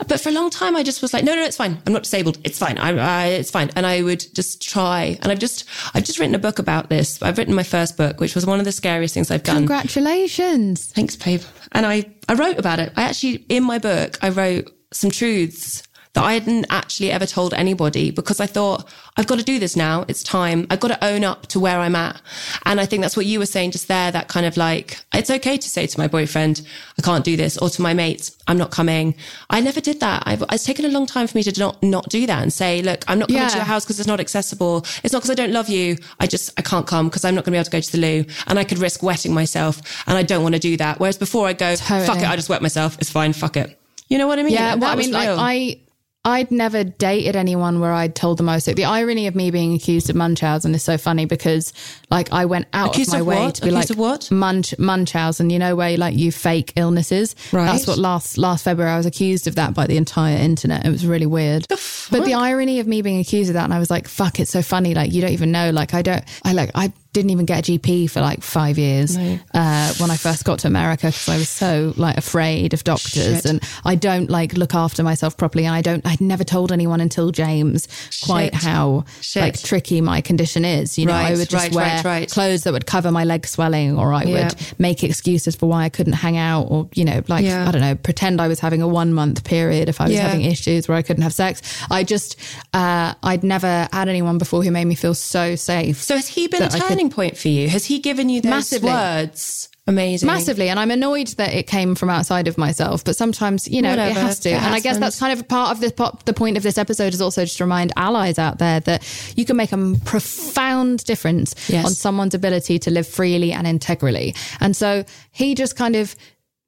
[0.07, 1.81] But for a long time, I just was like, no, no, it's fine.
[1.85, 2.37] I'm not disabled.
[2.43, 2.77] It's fine.
[2.77, 3.69] I, I, it's fine.
[3.75, 5.17] And I would just try.
[5.21, 7.21] And I've just, I've just written a book about this.
[7.21, 9.57] I've written my first book, which was one of the scariest things I've done.
[9.57, 10.85] Congratulations!
[10.93, 11.41] Thanks, babe.
[11.71, 12.91] And I, I wrote about it.
[12.95, 15.83] I actually, in my book, I wrote some truths
[16.13, 19.75] that I hadn't actually ever told anybody because I thought, I've got to do this
[19.75, 20.05] now.
[20.07, 20.65] It's time.
[20.71, 22.19] I've got to own up to where I'm at.
[22.65, 25.29] And I think that's what you were saying just there, that kind of like, it's
[25.29, 26.65] okay to say to my boyfriend,
[26.97, 29.13] I can't do this, or to my mates, I'm not coming.
[29.51, 30.23] I never did that.
[30.25, 32.81] I've, it's taken a long time for me to not, not do that and say,
[32.81, 33.57] look, I'm not coming to Yeah.
[33.57, 34.79] your house because it's not accessible.
[35.03, 35.97] It's not because I don't love you.
[36.19, 37.91] I just, I can't come because I'm not going to be able to go to
[37.91, 40.99] the loo and I could risk wetting myself and I don't want to do that.
[40.99, 42.97] Whereas before I go, fuck it, I just wet myself.
[42.99, 43.33] It's fine.
[43.33, 43.79] Fuck it.
[44.07, 44.53] You know what I mean?
[44.53, 45.29] Yeah, well, I mean, like.
[45.29, 45.79] I.
[46.25, 48.75] I'd never dated anyone where I'd told them I was sick.
[48.75, 51.71] The irony of me being accused of Munchausen is so funny because,
[52.11, 53.55] like, I went out Accused of my of way what?
[53.55, 54.31] to be Accused like, of what?
[54.31, 55.49] Munch, Munchausen.
[55.49, 57.37] You know, where like you fake illnesses.
[57.53, 57.65] Right.
[57.67, 60.85] That's what last last February I was accused of that by the entire internet.
[60.85, 61.65] It was really weird.
[61.69, 64.51] but the irony of me being accused of that, and I was like, "Fuck!" It's
[64.51, 64.93] so funny.
[64.93, 65.69] Like you don't even know.
[65.69, 66.23] Like I don't.
[66.43, 70.15] I like I didn't even get a GP for like five years uh, when I
[70.17, 73.45] first got to America because I was so like afraid of doctors Shit.
[73.45, 75.65] and I don't like look after myself properly.
[75.65, 76.05] And I don't.
[76.05, 77.87] I'd never told anyone until James
[78.23, 78.61] quite Shit.
[78.63, 79.41] how Shit.
[79.41, 80.97] like tricky my condition is.
[80.99, 82.29] You know, I would just right, wear right, right.
[82.31, 84.45] clothes that would cover my leg swelling, or I Yeah.
[84.45, 87.67] would make excuses for why I couldn't hang out, or you know, like Yeah.
[87.67, 90.27] I don't know, pretend I was having a one month period if I was Yeah.
[90.27, 91.61] having issues where I couldn't have sex.
[91.89, 92.35] I just,
[92.73, 96.03] uh, I'd never had anyone before who made me feel so safe.
[96.03, 97.69] so has he been a that I could- turning point for you?
[97.69, 98.89] Has he given you those Massively.
[98.91, 99.69] words?
[99.87, 100.27] Amazing.
[100.27, 103.03] Massively, and I'm annoyed that it came from outside of myself.
[103.03, 104.49] But sometimes, you know, it has to.
[104.49, 106.77] It and I guess that's kind of part of the po- the point of this
[106.77, 111.03] episode is also just to remind allies out there that you can make a profound
[111.05, 111.85] difference Yes.
[111.85, 114.35] on someone's ability to live freely and integrally.
[114.59, 116.15] And so he just kind of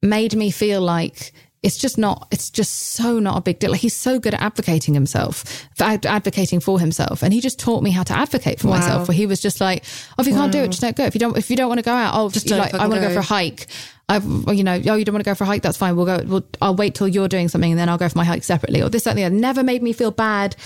[0.02, 1.32] made me feel like
[1.64, 4.42] it's just not it's just so not a big deal like he's so good at
[4.42, 5.44] advocating himself
[5.76, 8.78] for ad- advocating for himself and he just taught me how to advocate for Wow.
[8.80, 9.84] myself where he was just like
[10.18, 11.68] oh if you can't do it just don't go if you don't if you don't
[11.70, 13.14] want to go out oh Just like i want to go go.
[13.14, 13.68] for a hike
[14.10, 15.62] I've, you know, oh, you don't want to go for a hike?
[15.62, 15.96] That's fine.
[15.96, 16.22] We'll go.
[16.26, 18.82] We'll, I'll wait till you're doing something, and then I'll go for my hike separately.
[18.82, 19.36] Or this, that, and the other.
[19.36, 20.58] Never made me feel bad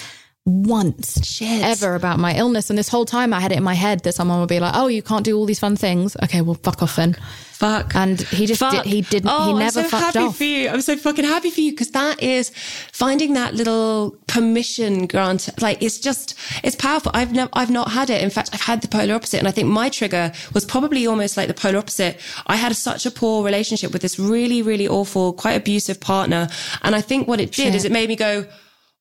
[0.45, 1.63] once Shit.
[1.63, 2.71] ever about my illness.
[2.71, 4.73] And this whole time, I had it in my head that someone would be like,
[4.75, 7.15] "Oh, you can't do all these fun things." Okay, well, fuck off then.
[7.55, 7.95] Fuck.
[7.95, 9.29] And he just did, he didn't.
[9.31, 10.37] Oh, he never I'm so fucked happy off.
[10.37, 10.67] for you.
[10.67, 12.51] I'm so fucking happy for you because that is
[12.91, 15.47] finding that little permission grant.
[15.61, 17.11] Like it's just it's powerful.
[17.13, 18.21] I've never I've not had it.
[18.21, 21.37] In fact, I've had the polar opposite, and I think my trigger was probably almost
[21.37, 22.19] like the polar opposite.
[22.45, 26.49] I had such a poor relationship with this really really awful, quite abusive partner,
[26.83, 28.47] and I think what it did is it made me go.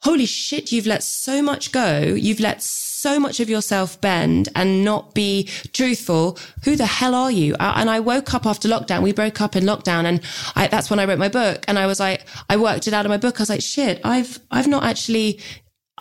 [0.03, 2.01] Holy shit, you've let so much go.
[2.01, 6.39] You've let so much of yourself bend and not be truthful.
[6.65, 7.55] Who the hell are you?
[7.61, 9.03] And I woke up after lockdown.
[9.03, 10.21] We broke up in lockdown and
[10.57, 11.65] I, that's when I wrote my book.
[11.69, 13.41] And I was like, I worked it out of my book.
[13.41, 15.41] I was like, shit, I've, I've not actually,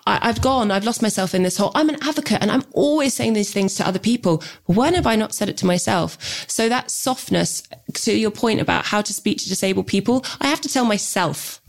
[0.06, 3.14] I, I've gone, I've lost myself in this whole, I'm an advocate and I'm always
[3.14, 4.44] saying these things to other people.
[4.66, 6.18] When have I not said it to myself?
[6.50, 10.62] So that softness to your point about how to speak to disabled people, I have
[10.62, 11.62] to tell myself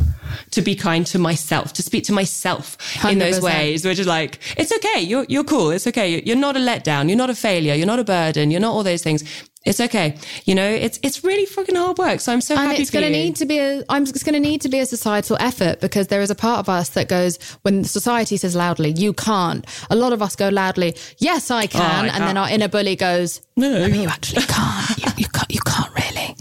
[0.50, 4.38] to be kind to myself, to speak to myself in those ways, which is like,
[4.56, 5.00] it's okay.
[5.00, 5.70] You're, you're cool.
[5.70, 6.22] It's okay.
[6.24, 7.08] You're not a letdown.
[7.08, 7.74] You're not a failure.
[7.74, 8.50] You're not a burden.
[8.50, 9.22] You're not all those things.
[9.64, 10.16] It's okay.
[10.44, 12.20] You know, it's, it's really fucking hard work.
[12.20, 14.34] So I'm so and happy it's going to need to be a I'm it's going
[14.34, 17.08] to need to be a societal effort because there is a part of us that
[17.08, 21.64] goes when society says loudly you can't a lot of us go loudly yes I
[21.64, 25.12] oh, can Oh, I and then our inner bully goes no you actually can't you,
[25.16, 26.36] you can't you can't really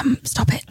[0.00, 0.64] um stop it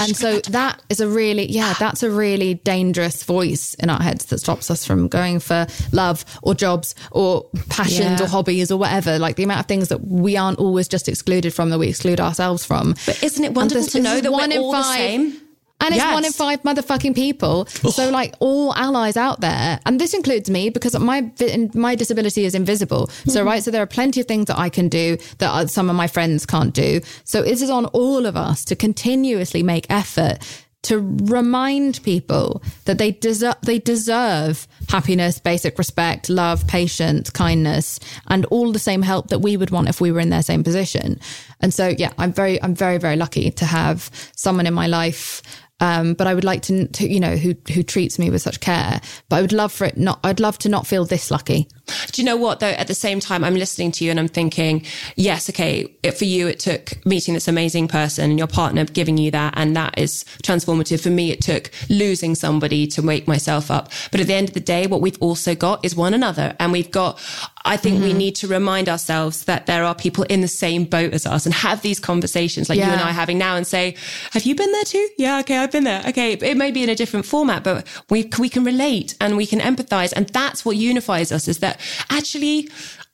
[0.00, 1.76] and so that is a really yeah ah.
[1.78, 6.24] that's a really dangerous voice in our heads that stops us from going for love
[6.42, 8.24] or jobs or passions Yeah.
[8.24, 11.52] or hobbies or whatever like the amount of things that we aren't always just excluded
[11.54, 14.50] from that we exclude ourselves from But isn't it wonderful this- to know that one
[14.50, 15.40] we're in all the five- same?
[15.80, 16.14] And it's Yes.
[16.14, 17.66] one in five motherfucking people.
[17.66, 21.30] So, like, all allies out there, and this includes me because my
[21.74, 23.08] my disability is invisible.
[23.26, 23.48] So, hmm.
[23.48, 26.06] right, so there are plenty of things that I can do that some of my
[26.06, 27.00] friends can't do.
[27.24, 30.38] So, it is on all of us to continuously make effort
[30.82, 38.46] to remind people that they deserve they deserve happiness, basic respect, love, patience, kindness, and
[38.46, 41.20] all the same help that we would want if we were in their same position.
[41.60, 45.42] And so, yeah, I'm very I'm very very lucky to have someone in my life
[45.80, 48.60] Um, but I would like to, to, you know, who who treats me with such
[48.60, 49.00] care.
[49.28, 50.20] But I would love for it not.
[50.22, 51.68] I'd love to not feel this lucky.
[52.12, 52.68] Do you know what though?
[52.68, 54.84] At the same time, I'm listening to you and I'm thinking,
[55.16, 59.18] yes, okay, it, for you, it took meeting this amazing person and your partner giving
[59.18, 61.02] you that, and that is transformative.
[61.02, 63.90] For me, it took losing somebody to wake myself up.
[64.10, 66.72] But at the end of the day, what we've also got is one another, and
[66.72, 67.20] we've got.
[67.64, 68.04] I think mm-hmm.
[68.04, 71.44] we need to remind ourselves that there are people in the same boat as us
[71.44, 72.86] and have these conversations like yeah.
[72.86, 73.96] you and I are having now and say,
[74.30, 75.08] have you been there too?
[75.18, 76.02] Yeah, okay, I've been there.
[76.08, 79.46] Okay, it may be in a different format, but we we can relate and we
[79.46, 81.48] can empathize, and that's what unifies us.
[81.48, 82.68] Is that actually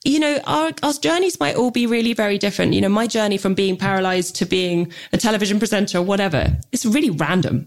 [0.05, 2.75] you know, our, our journeys might all be really very different.
[2.75, 6.87] You know, my journey from being paralyzed to being a television presenter or whatever, it's
[6.87, 7.67] really random.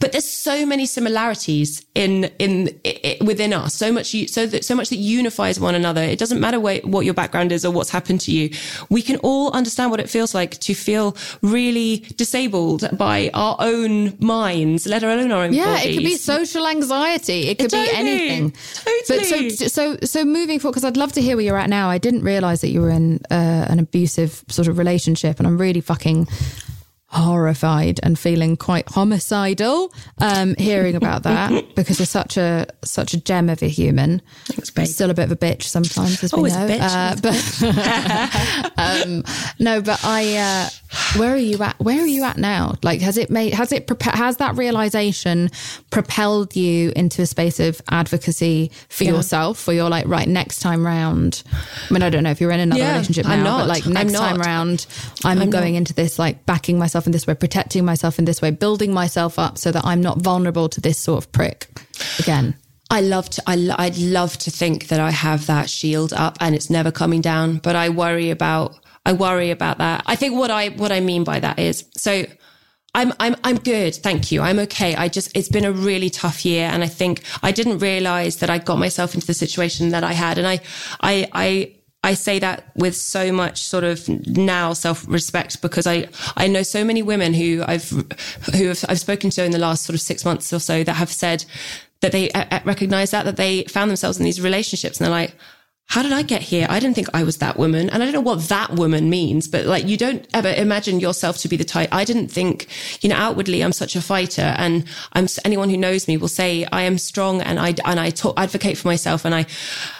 [0.00, 4.74] But there's so many similarities in, in, in within us, so much, so that, so
[4.74, 6.02] much that unifies one another.
[6.02, 8.50] It doesn't matter what, what your background is or what's happened to you.
[8.90, 14.16] We can all understand what it feels like to feel really disabled by our own
[14.18, 15.86] minds, let alone our own yeah, bodies.
[15.86, 17.48] it could be social anxiety.
[17.48, 18.54] It could totally, be anything.
[18.74, 19.50] Totally.
[19.50, 21.75] But so, so, so moving forward, because I'd love to hear where you're at now
[21.76, 21.90] now.
[21.90, 25.58] I didn't realize that you were in uh, an abusive sort of relationship, and I'm
[25.58, 26.26] really fucking
[27.08, 33.20] horrified and feeling quite homicidal um, hearing about that because you're such a such a
[33.20, 34.20] gem of a human.
[34.46, 36.66] Thanks, Still a bit of a bitch sometimes, as Always we know.
[36.66, 37.62] A bitch.
[37.62, 38.72] Uh, but
[39.06, 39.24] um,
[39.58, 40.36] no, but I.
[40.36, 40.68] Uh,
[41.16, 41.78] where are you at?
[41.78, 42.74] Where are you at now?
[42.82, 43.54] Like, has it made?
[43.54, 43.88] Has it?
[44.02, 45.50] Has that realization
[45.90, 49.12] propelled you into a space of advocacy for yeah.
[49.12, 49.58] yourself?
[49.58, 51.42] For you're like, right, next time round.
[51.52, 54.12] I mean, I don't know if you're in another yeah, relationship now, but like next
[54.12, 54.86] time round,
[55.24, 55.78] I'm, I'm going not.
[55.78, 59.38] into this like backing myself in this way, protecting myself in this way, building myself
[59.38, 61.68] up so that I'm not vulnerable to this sort of prick
[62.18, 62.56] again.
[62.88, 66.54] I love to, I, I'd love to think that I have that shield up and
[66.54, 70.04] it's never coming down, but I worry about, I worry about that.
[70.06, 72.24] I think what I, what I mean by that is, so
[72.94, 73.94] I'm, I'm, I'm good.
[73.94, 74.40] Thank you.
[74.40, 74.94] I'm okay.
[74.94, 76.66] I just, it's been a really tough year.
[76.66, 80.12] And I think I didn't realize that I got myself into the situation that I
[80.12, 80.38] had.
[80.38, 80.60] And I,
[81.02, 81.75] I, I,
[82.06, 86.62] I say that with so much sort of now self respect because I, I know
[86.62, 90.00] so many women who I've, who have, I've spoken to in the last sort of
[90.00, 91.44] six months or so that have said
[92.02, 95.10] that they uh, uh, recognize that, that they found themselves in these relationships and they're
[95.10, 95.34] like,
[95.88, 96.66] how did I get here?
[96.68, 97.88] I didn't think I was that woman.
[97.90, 101.38] And I don't know what that woman means, but like you don't ever imagine yourself
[101.38, 101.88] to be the type.
[101.92, 102.66] I didn't think,
[103.02, 106.66] you know, outwardly I'm such a fighter and I'm anyone who knows me will say
[106.72, 109.46] I am strong and I, and I talk, advocate for myself and I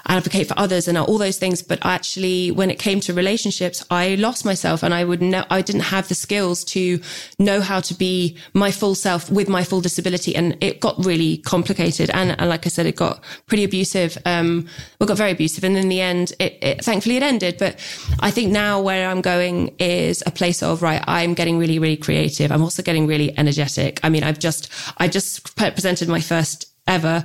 [0.09, 1.63] advocate for others and all those things.
[1.63, 5.63] But actually when it came to relationships, I lost myself and I would know, I
[5.63, 7.01] didn't have the skills to
[7.39, 10.35] know how to be my full self with my full disability.
[10.35, 12.11] And it got really complicated.
[12.11, 14.19] And, and like I said, it got pretty abusive.
[14.25, 14.67] Um,
[15.01, 15.63] it got very abusive.
[15.63, 17.57] And in the end, it, it, thankfully it ended.
[17.59, 17.79] But
[18.21, 21.03] I think now where I'm going is a place of right.
[21.07, 22.51] I'm getting really, really creative.
[22.51, 24.01] I'm also getting really energetic.
[24.03, 27.25] I mean, I've just I just presented my first ever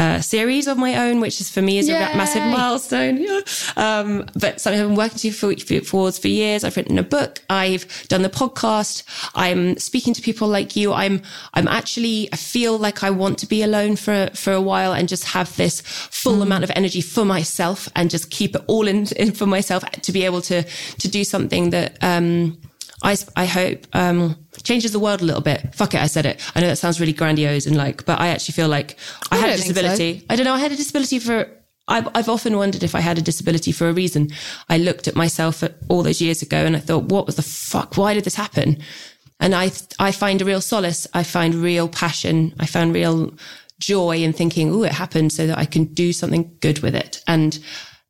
[0.00, 1.94] uh, series of my own, which is for me is Yay.
[1.94, 3.18] a massive milestone.
[3.18, 3.40] Yeah.
[3.76, 6.64] Um, but something I've been working to for, towards for years.
[6.64, 7.42] I've written a book.
[7.50, 9.02] I've done the podcast.
[9.34, 10.94] I'm speaking to people like you.
[10.94, 11.20] I'm,
[11.52, 15.06] I'm actually, I feel like I want to be alone for, for a while and
[15.06, 16.42] just have this full mm.
[16.44, 20.12] amount of energy for myself and just keep it all in, in for myself to
[20.12, 22.58] be able to, to do something that, um,
[23.02, 25.74] I, I hope, um, changes the world a little bit.
[25.74, 26.40] Fuck it, I said it.
[26.54, 28.96] I know that sounds really grandiose and like, but I actually feel like
[29.30, 30.20] I, I had a disability.
[30.20, 30.26] So.
[30.28, 30.54] I don't know.
[30.54, 31.48] I had a disability for.
[31.88, 34.30] I've, I've often wondered if I had a disability for a reason.
[34.68, 37.42] I looked at myself at all those years ago and I thought, what was the
[37.42, 37.96] fuck?
[37.96, 38.78] Why did this happen?
[39.40, 41.08] And I, I find a real solace.
[41.14, 42.54] I find real passion.
[42.60, 43.34] I found real
[43.80, 47.22] joy in thinking, oh, it happened so that I can do something good with it.
[47.26, 47.58] And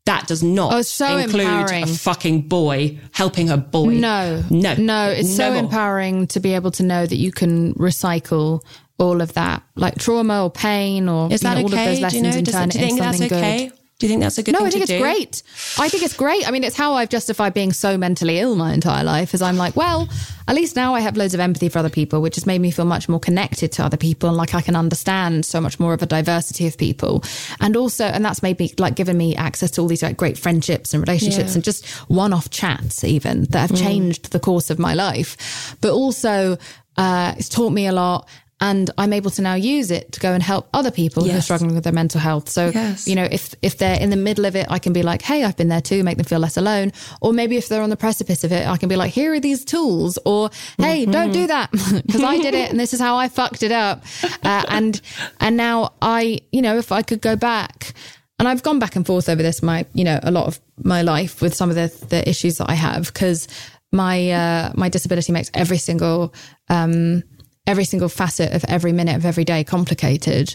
[0.07, 1.85] that does not oh, so include empowering.
[1.85, 3.95] a fucking boy helping a boy.
[3.95, 5.11] No, no, no.
[5.11, 5.63] It's no so more.
[5.65, 8.65] empowering to be able to know that you can recycle
[8.99, 11.77] all of that, like trauma or pain, or is that know, okay?
[11.77, 13.69] all of those lessons do you know, and turn do it into something okay?
[13.69, 13.80] good.
[14.01, 14.99] Do you think that's a good no, I think it's do?
[14.99, 15.43] great.
[15.79, 16.49] I think it's great.
[16.49, 19.35] I mean, it's how I've justified being so mentally ill my entire life.
[19.35, 20.09] Is I'm like, well,
[20.49, 22.71] at least now I have loads of empathy for other people, which has made me
[22.71, 25.93] feel much more connected to other people, and like I can understand so much more
[25.93, 27.23] of a diversity of people,
[27.61, 30.39] and also, and that's made me like given me access to all these like great
[30.39, 31.57] friendships and relationships, yeah.
[31.57, 33.83] and just one-off chats even that have mm.
[33.83, 35.77] changed the course of my life.
[35.83, 36.57] But also,
[36.97, 38.27] uh, it's taught me a lot
[38.61, 41.33] and I'm able to now use it to go and help other people yes.
[41.33, 42.49] who are struggling with their mental health.
[42.49, 43.07] So, yes.
[43.07, 45.45] you know, if if they're in the middle of it, I can be like, "Hey,
[45.45, 46.93] I've been there too," make them feel less alone.
[47.23, 49.41] Or maybe if they're on the precipice of it, I can be like, "Here are
[49.41, 51.11] these tools," or "Hey, mm-hmm.
[51.11, 51.71] don't do that
[52.07, 54.05] because I did it and this is how I fucked it up."
[54.43, 55.01] Uh, and
[55.41, 57.95] and now I, you know, if I could go back.
[58.39, 61.03] And I've gone back and forth over this, my, you know, a lot of my
[61.03, 63.47] life with some of the, the issues that I have because
[63.93, 66.33] my, uh, my disability makes every single,
[66.71, 67.23] um,
[67.67, 70.55] every single facet of every minute of every day complicated.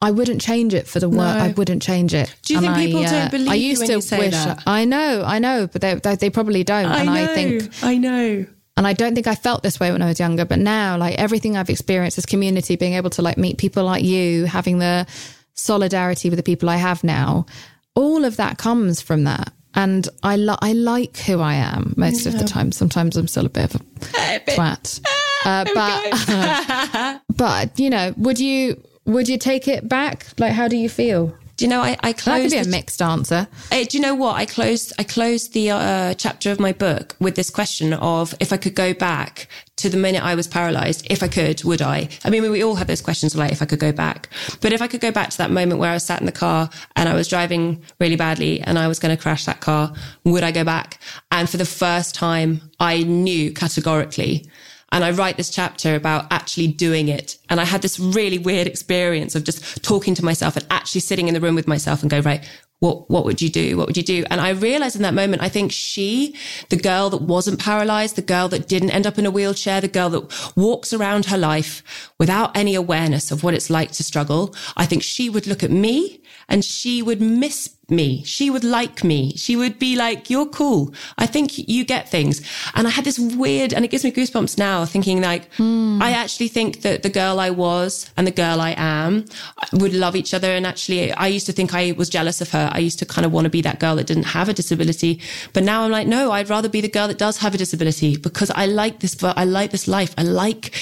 [0.00, 1.36] I wouldn't change it for the world.
[1.36, 1.44] No.
[1.44, 2.34] I wouldn't change it.
[2.42, 4.32] Do you think people don't uh, believe I used to wish.
[4.32, 4.62] that?
[4.66, 6.86] I know, I know, but they, they, they probably don't.
[6.90, 8.44] and I think I know.
[8.76, 11.18] and I don't think I felt this way when I was younger, but now, like
[11.18, 15.06] everything I've experienced, this community, being able to like meet people like you, having the
[15.54, 17.46] solidarity with the people I have now,
[17.94, 19.52] all of that comes from that.
[19.74, 22.72] And I, li- I like who I am most of the time.
[22.72, 23.84] Sometimes I'm still a bit of a
[24.44, 25.00] bit twat.
[25.44, 30.26] Uh, but, but, you know, would you, would you take it back?
[30.38, 31.36] Like, how do you feel?
[31.56, 33.46] Do you know I, I That could closed be a mixed answer.
[33.70, 34.36] Uh, do you know what?
[34.36, 38.52] I closed I closed the uh, chapter of my book with this question of if
[38.52, 42.08] I could go back to the minute I was paralyzed, if I could, would I?
[42.24, 44.28] I mean, we all have those questions like if I could go back.
[44.60, 46.32] But if I could go back to that moment where I was sat in the
[46.32, 49.92] car and I was driving really badly and I was going to crash that car,
[50.24, 50.98] would I go back?
[51.30, 54.48] And for the first time, I knew categorically
[54.92, 57.38] and I write this chapter about actually doing it.
[57.48, 61.28] And I had this really weird experience of just talking to myself and actually sitting
[61.28, 62.44] in the room with myself and go, right,
[62.80, 63.76] what, what would you do?
[63.76, 64.24] What would you do?
[64.28, 66.36] And I realized in that moment, I think she,
[66.68, 69.88] the girl that wasn't paralyzed, the girl that didn't end up in a wheelchair, the
[69.88, 74.52] girl that walks around her life without any awareness of what it's like to struggle.
[74.76, 78.24] I think she would look at me and she would miss me.
[78.24, 79.36] She would like me.
[79.36, 80.92] She would be like, you're cool.
[81.18, 82.40] I think you get things.
[82.74, 86.00] And I had this weird, and it gives me goosebumps now thinking like, hmm.
[86.02, 89.26] I actually think that the girl I was and the girl I am
[89.72, 90.50] would love each other.
[90.50, 92.70] And actually, I used to think I was jealous of her.
[92.72, 95.20] I used to kind of want to be that girl that didn't have a disability.
[95.52, 98.16] But now I'm like, no, I'd rather be the girl that does have a disability
[98.16, 100.14] because I like this, but I like this life.
[100.16, 100.74] I like,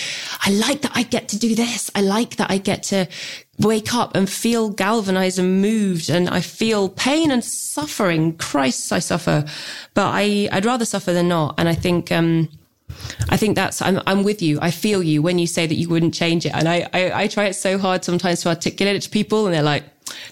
[0.46, 1.90] I like that I get to do this.
[1.94, 3.08] I like that I get to
[3.60, 8.36] wake up and feel galvanized and moved and I feel pain and suffering.
[8.36, 9.44] Christ, I suffer,
[9.94, 11.54] but I, I'd rather suffer than not.
[11.58, 12.48] And I think, um,
[13.28, 14.58] I think that's, I'm, I'm with you.
[14.60, 16.54] I feel you when you say that you wouldn't change it.
[16.54, 19.54] And I, I, I try it so hard sometimes to articulate it to people and
[19.54, 19.84] they're like,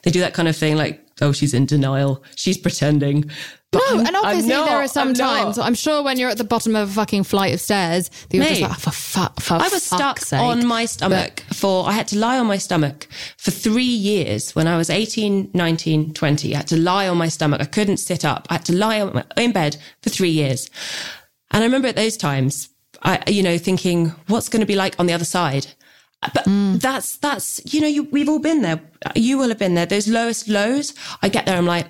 [0.03, 2.23] they do that kind of thing like, oh, she's in denial.
[2.35, 3.31] She's pretending.
[3.71, 4.67] But No, and obviously not.
[4.67, 5.59] there are some I'm times.
[5.59, 8.63] I'm sure when you're at the bottom of a fucking flight of stairs, you're just
[8.63, 10.41] Mate, like, oh, for fuck, for I was stuck sake.
[10.41, 13.07] on my stomach for, I had to lie on my stomach
[13.37, 16.55] for three years when I was 18, 19, 20.
[16.55, 17.61] I had to lie on my stomach.
[17.61, 18.47] I couldn't sit up.
[18.49, 20.71] I had to lie on my, in bed for three years.
[21.51, 22.71] And I remember at those times,
[23.03, 25.67] I, you know, thinking, what's going to be like on the other side?
[26.23, 26.81] Uh, but mm.
[26.81, 28.81] that's, that's, you know, you, we've all been there.
[29.15, 29.87] You will have been there.
[29.87, 31.57] Those lowest lows, I get there.
[31.57, 31.87] I'm like,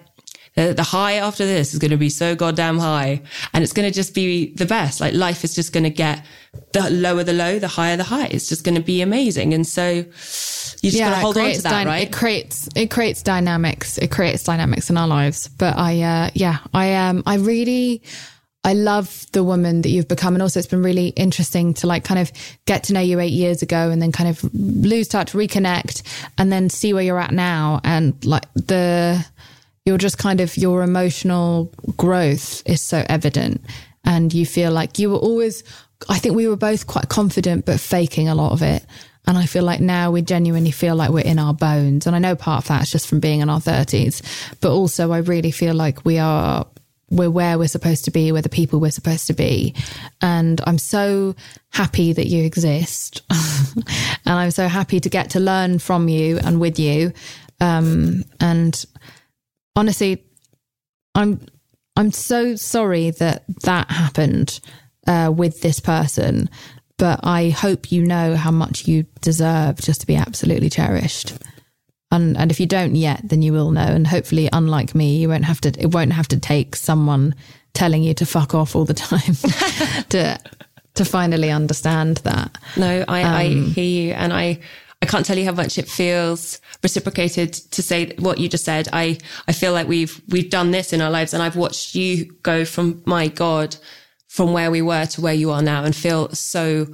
[0.58, 3.22] the, the high after this is going to be so goddamn high
[3.54, 5.00] and it's going to just be the best.
[5.00, 6.26] Like life is just going to get
[6.72, 8.26] the lower the low, the higher the high.
[8.26, 9.54] It's just going to be amazing.
[9.54, 10.02] And so you
[10.90, 12.08] just got to hold on to that, dy- right?
[12.08, 13.98] It creates it creates dynamics.
[13.98, 15.46] It creates dynamics in our lives.
[15.46, 18.02] But I, uh, yeah, I um, I really.
[18.64, 20.34] I love the woman that you've become.
[20.34, 22.30] And also it's been really interesting to like kind of
[22.66, 26.02] get to know you eight years ago and then kind of lose touch, reconnect
[26.36, 27.80] and then see where you're at now.
[27.84, 29.24] And like the,
[29.88, 33.62] you're just kind of, your emotional growth is so evident.
[34.04, 35.64] And you feel like you were always,
[36.10, 38.84] I think we were both quite confident, but faking a lot of it.
[39.26, 42.06] And I feel like now we genuinely feel like we're in our bones.
[42.06, 44.22] And I know part of that's just from being in our 30s,
[44.60, 46.66] but also I really feel like we are
[47.10, 49.74] we're where we're supposed to be, we're the people we're supposed to be.
[50.20, 51.34] And I'm so
[51.70, 53.22] happy that you exist.
[53.30, 57.14] and I'm so happy to get to learn from you and with you.
[57.60, 58.84] Um, and
[59.78, 60.24] honestly,
[61.14, 61.40] I'm,
[61.96, 64.60] I'm so sorry that that happened,
[65.06, 66.50] uh, with this person.
[66.98, 71.32] But I hope you know how much you deserve just to be absolutely cherished.
[72.10, 73.82] And and if you don't yet, then you will know.
[73.82, 75.68] And hopefully, unlike me, you won't have to.
[75.78, 77.34] It won't have to take someone
[77.74, 79.34] telling you to fuck off all the time
[80.08, 80.40] to
[80.94, 82.58] to finally understand that.
[82.76, 84.58] No, I, I Um, hear you, and I
[85.00, 88.88] I can't tell you how much it feels reciprocated to say what you just said.
[88.92, 92.26] I I feel like we've we've done this in our lives, and I've watched you
[92.42, 93.76] go from my God,
[94.26, 96.86] from where we were to where you are now, and feel so.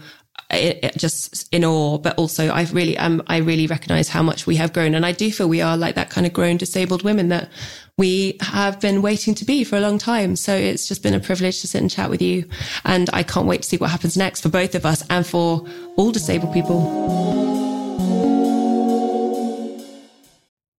[0.51, 4.47] It, it just in awe, but also I really, um, I really recognize how much
[4.47, 7.03] we have grown, and I do feel we are like that kind of grown disabled
[7.03, 7.49] women that
[7.97, 10.37] we have been waiting to be for a long time.
[10.37, 12.47] So it's just been a privilege to sit and chat with you.
[12.85, 15.65] And I can't wait to see what happens next for both of us and for
[15.97, 17.74] all disabled people.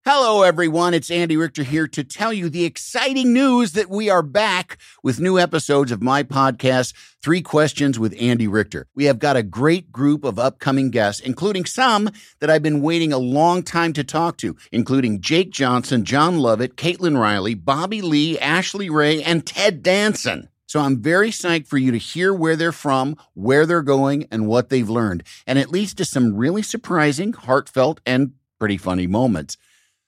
[0.07, 0.93] Hello, everyone.
[0.93, 5.19] It's Andy Richter here to tell you the exciting news that we are back with
[5.19, 8.85] new episodes of my podcast, Three Questions with Andy Richter.
[8.93, 13.11] We have got a great group of upcoming guests, including some that I've been waiting
[13.13, 18.37] a long time to talk to, including Jake Johnson, Jon Lovett, Caitlin Riley, Bobby Lee,
[18.37, 20.49] Ashley Ray, and Ted Danson.
[20.67, 24.45] So I'm very psyched for you to hear where they're from, where they're going, and
[24.45, 25.23] what they've learned.
[25.47, 29.57] And it leads to some really surprising, heartfelt, and pretty funny moments.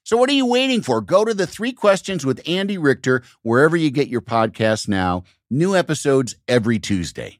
[0.07, 1.01] So what are you waiting for?
[1.01, 5.25] Go to the three questions with Andy Richter wherever you get your podcasts now.
[5.49, 7.39] New episodes every Tuesday.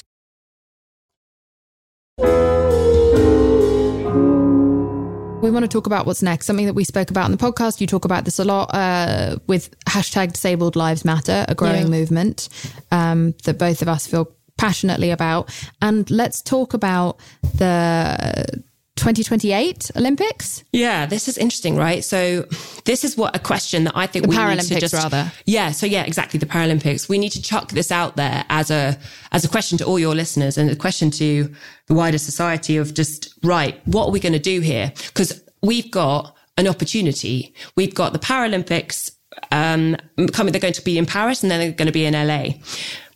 [5.41, 7.81] We want to talk about what's next, something that we spoke about in the podcast.
[7.81, 11.89] You talk about this a lot uh, with hashtag disabled lives matter, a growing Yeah.
[11.99, 12.47] movement
[12.91, 15.49] um, that both of us feel passionately about.
[15.81, 17.19] And let's talk about
[17.55, 18.63] the
[18.97, 20.63] 2028 Olympics.
[20.71, 22.03] Yeah, this is interesting, right?
[22.03, 22.45] So,
[22.85, 25.31] this is what a question that I think The we need to just rather.
[25.45, 27.09] Yeah, so yeah, exactly the Paralympics.
[27.09, 28.97] We need to chuck this out there as a
[29.31, 31.53] as a question to all your listeners and a question to
[31.87, 34.91] the wider society of just right, what are we going to do here?
[35.07, 37.53] Because we've got an opportunity.
[37.75, 39.11] We've got the Paralympics
[39.51, 39.97] um,
[40.33, 40.51] coming.
[40.51, 42.53] They're going to be in Paris and then they're going to be in LA.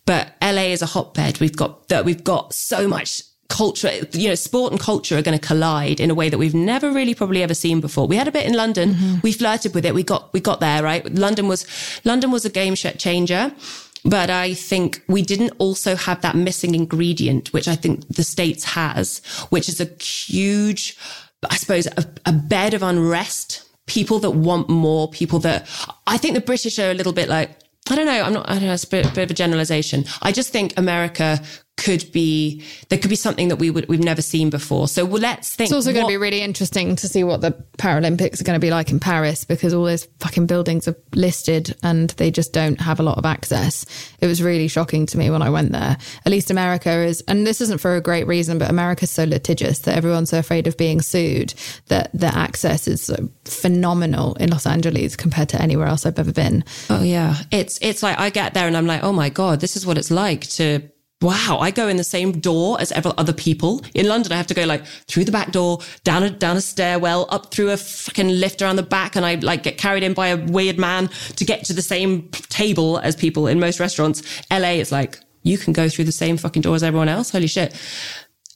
[0.05, 1.39] But LA is a hotbed.
[1.39, 2.05] We've got that.
[2.05, 3.23] We've got so much
[3.55, 6.53] culture, you know, sport and culture are going to collide in a way that we've
[6.53, 8.05] never really probably ever seen before.
[8.05, 8.89] We had a bit in London.
[8.89, 9.19] Mm-hmm.
[9.23, 9.95] We flirted with it.
[9.95, 11.03] We got, we got there, right?
[11.15, 11.65] London was,
[12.03, 13.53] London was a game changer.
[14.03, 18.63] But I think we didn't also have that missing ingredient, which I think the States
[18.65, 20.97] has, which is a huge,
[21.49, 23.63] I suppose, a, a bed of unrest.
[23.87, 25.67] People that want more, people that
[26.05, 27.49] I think the British are a little bit like,
[27.89, 28.21] I don't know.
[28.21, 28.73] I'm not, I don't know.
[28.73, 30.05] It's a bit, bit of a generalization.
[30.21, 31.39] I just think America
[31.77, 34.87] could be, there could be something that we would, we've never seen before.
[34.87, 35.67] So well, let's think.
[35.67, 38.65] It's also going to be really interesting to see what the Paralympics are going to
[38.65, 42.79] be like in Paris because all those fucking buildings are listed and they just don't
[42.79, 43.85] have a lot of access.
[44.21, 45.97] It was really shocking to me when I went there.
[46.25, 49.79] At least America is, and this isn't for a great reason, but America's so litigious
[49.79, 51.53] that everyone's so afraid of being sued
[51.87, 53.11] that the access is
[53.43, 56.63] phenomenal in Los Angeles compared to anywhere else I've ever been.
[56.89, 57.35] Oh yeah.
[57.51, 59.97] It's it's like I get there and I'm like, oh my God, this is what
[59.97, 60.89] it's like to
[61.25, 63.81] wow, I go in the same door as ever other people.
[63.95, 66.61] In London, I have to go like through the back door, down a down a
[66.61, 70.13] stairwell, up through a fucking lift around the back, and I like get carried in
[70.13, 74.21] by a weird man to get to the same table as people in most restaurants.
[74.51, 77.31] LA is like, you can go through the same fucking door as everyone else.
[77.31, 77.73] Holy shit.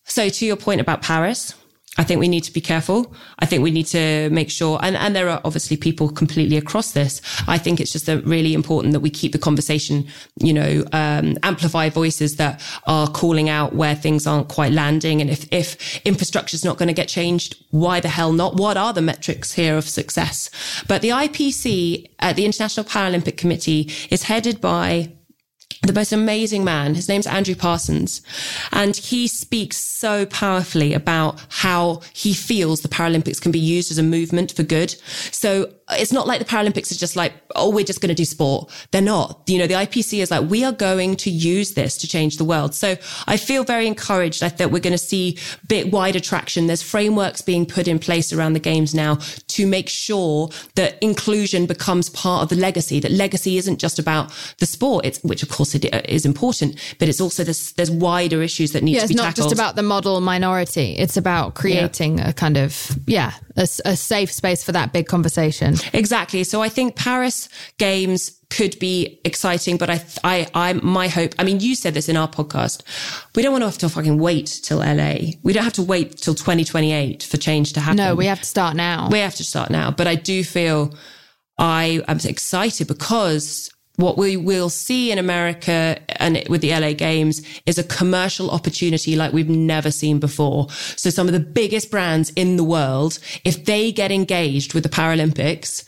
[0.06, 1.56] So to your point about Paris,
[1.98, 3.14] I think we need to be careful.
[3.40, 6.92] I think we need to make sure, and, and there are obviously people completely across
[6.92, 7.22] this.
[7.48, 10.08] I think it's just really important that we keep the conversation,
[10.40, 15.20] you know, um, amplify voices that are calling out where things aren't quite landing.
[15.20, 18.56] And if, if infrastructure is not going to get changed, why the hell not?
[18.56, 20.50] What are the metrics here of success?
[20.88, 25.12] But the IPC, uh, the International Paralympic Committee is headed by
[25.84, 26.96] the most amazing man.
[26.96, 28.22] His name's Andrew Parsons.
[28.72, 33.98] And he speaks so powerfully about how he feels the Paralympics can be used as
[33.98, 34.92] a movement for good.
[35.32, 38.16] So uh, it's not like the Paralympics are just like, oh, we're just going to
[38.16, 38.70] do sport.
[38.92, 39.42] They're not.
[39.48, 42.44] You know, the IPC is like, we are going to use this to change the
[42.44, 42.76] world.
[42.76, 45.38] So I feel very encouraged that, that we're going to see
[45.68, 46.68] bit wider traction.
[46.68, 49.16] There's frameworks being put in place around the games now
[49.48, 54.34] to make sure that inclusion becomes part of the legacy, that legacy isn't just about
[54.60, 57.92] the sport, it's, which of course it uh, is important, but it's also there's, there's
[57.92, 59.30] wider issues that need Yeah, to be tackled.
[59.32, 60.96] it's not just about the model minority.
[60.98, 65.76] It's about creating a kind of, yeah, a safe space for that big conversation.
[65.94, 66.44] Exactly.
[66.46, 71.36] So I think Paris Games could be exciting, but I, I, I, my hope.
[71.38, 72.82] I mean, you said this in our podcast.
[73.36, 75.34] We don't want to have to fucking wait till LA.
[75.44, 77.98] We don't have to wait till 2028 for change to happen.
[77.98, 79.10] No, we have to start now.
[79.12, 79.92] we have to start now.
[79.92, 80.96] But I do feel
[81.60, 83.70] I am excited because
[84.00, 89.18] what we will see in America and with the LA Games is a commercial opportunity
[89.18, 90.70] like we've never seen before.
[90.70, 94.90] So some of the biggest brands in the world, if they get engaged with the
[94.90, 95.84] Paralympics,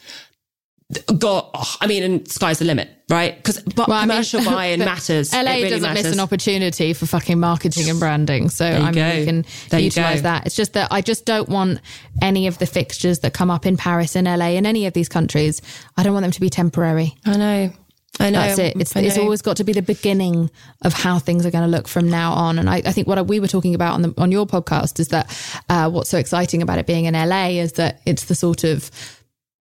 [1.17, 3.37] got, oh, I mean, and sky's the limit, right?
[3.37, 5.31] Because but Well, I mean, commercial buy-in matters.
[5.31, 8.49] LA really doesn't miss an opportunity for fucking marketing and branding.
[8.49, 9.19] So I mean, go.
[9.19, 10.47] we can There utilize that.
[10.47, 11.79] It's just that I just don't want
[12.21, 15.07] any of the fixtures that come up in Paris and LA in any of these
[15.07, 15.61] countries.
[15.95, 17.15] I don't want them to be temporary.
[17.25, 17.73] I know.
[18.19, 18.39] I know.
[18.41, 18.75] That's it.
[18.79, 20.51] It's, I it's always got to be the beginning
[20.81, 22.59] of how things are going to look from now on.
[22.59, 25.07] And I, I think what we were talking about on the on your podcast is
[25.09, 25.29] that
[25.69, 28.91] uh, what's so exciting about it being in LA is that it's the sort of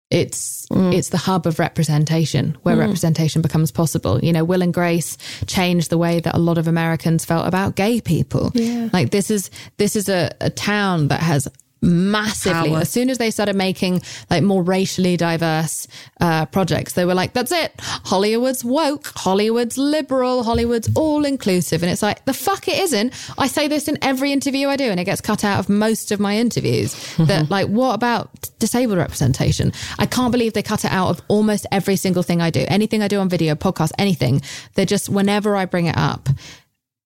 [0.09, 4.19] it's it's the hub of representation where representation becomes possible.
[4.19, 7.75] You know, Will and Grace changed the way that a lot of Americans felt about
[7.75, 8.51] gay people.
[8.91, 11.47] Like this is this is a, a town that has
[11.81, 12.69] massively.
[12.69, 12.79] Power.
[12.79, 15.87] as soon as they started making like more racially diverse
[16.19, 17.73] uh, projects they were like that's it.
[17.79, 19.07] Hollywood's woke.
[19.15, 20.43] Hollywood's liberal.
[20.43, 23.13] Hollywood's all inclusive and it's like the fuck it isn't.
[23.37, 26.11] I say this in every interview i do and it gets cut out of most
[26.11, 26.95] of my interviews.
[27.29, 29.71] That like what about disabled representation?
[29.99, 32.65] I can't believe they cut it out of almost every single thing i do.
[32.67, 34.41] Anything i do on video podcast anything
[34.75, 36.29] they're just whenever i bring it up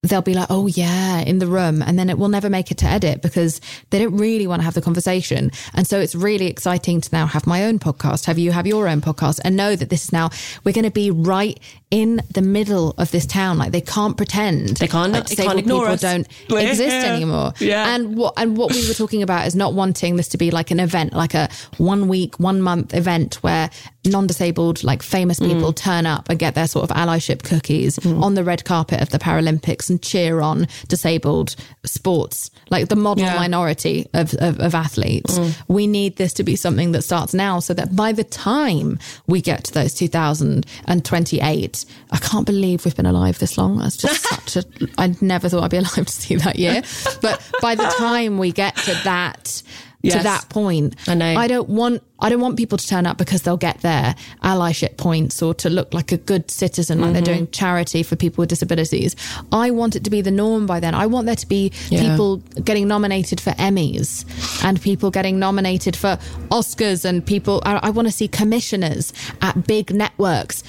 [0.03, 1.81] they'll be like, oh, yeah, in the room.
[1.81, 4.63] And then it will never make it to edit because they don't really want to
[4.65, 5.49] have the conversation.
[5.73, 8.87] And so it's really exciting to now have my own podcast, have you have your
[8.89, 10.29] own podcast and know that this is now,
[10.65, 11.57] we're going to be right
[11.89, 13.57] in the middle of this town.
[13.57, 14.77] Like they can't pretend.
[14.77, 16.01] They can't- like, they can't ignore people us.
[16.01, 17.53] don't exist anymore.
[17.59, 17.95] Yeah.
[17.95, 20.69] And what, and what we were talking about is not wanting this to be like
[20.71, 23.69] an event, like a one week, one month event where
[24.05, 25.47] non-disabled, like famous mm.
[25.47, 28.21] people turn up and get their sort of allyship cookies mm.
[28.21, 31.55] on the red carpet of the Paralympics and cheer on disabled
[31.85, 33.35] sports, like the model Yeah.
[33.35, 35.37] minority of, of, of athletes.
[35.39, 35.55] Mm.
[35.67, 39.41] We need this to be something that starts now so that by the time we
[39.41, 43.77] get to those 2028, I can't believe we've been alive this long.
[43.77, 44.63] That's just such a,
[44.97, 46.81] I never thought I'd be alive to see that year.
[47.21, 49.63] But by the time we get to that,
[50.11, 51.35] to that point, I know.
[51.35, 54.95] I don't want I don't want people to turn up because they'll get their allyship
[54.97, 57.13] points or to look like a good citizen, like Mm-hmm.
[57.15, 59.15] they're doing charity for people with disabilities.
[59.51, 60.93] I want it to be the norm by then.
[60.95, 62.01] I want there to be Yeah.
[62.11, 64.25] people getting nominated for Emmys
[64.63, 66.17] and people getting nominated for
[66.49, 67.61] Oscars and people.
[67.65, 69.11] I, I want to see commissioners
[69.41, 70.63] at big networks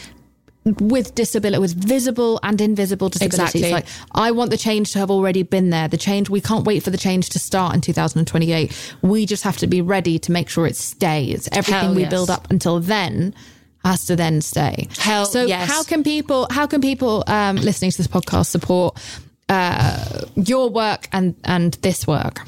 [0.65, 3.63] with disability, with visible and invisible disabilities.
[3.63, 3.71] Exactly.
[3.71, 5.89] Like I want the change to have already been there.
[5.89, 8.97] The change we can't wait for the change to start in 2028.
[9.03, 11.49] We just have to be ready to make sure it stays.
[11.53, 12.11] Everything Hell we yes.
[12.11, 13.35] build up until then
[13.85, 14.89] has to then stay.
[14.99, 15.69] Hell so yes.
[15.69, 18.99] how can people how can people um, listening to this podcast support
[19.51, 22.41] uh, your work and and this work?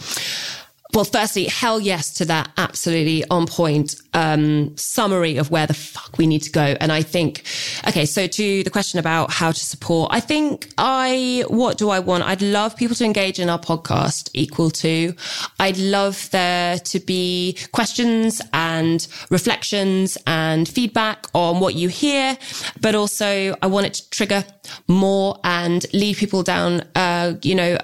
[0.95, 6.17] Well, firstly, hell yes to that absolutely on point um, summary of where the fuck
[6.17, 6.75] we need to go.
[6.81, 7.45] And I think,
[7.87, 12.01] okay, so to the question about how to support, I think I, what do I
[12.01, 12.25] want?
[12.25, 15.15] I'd love people to engage in our podcast equal to.
[15.61, 22.39] I'd love there to be questions and reflections and feedback on what you hear,
[22.81, 24.45] but also I want it to trigger
[24.89, 27.77] more and lead people down, uh, you know,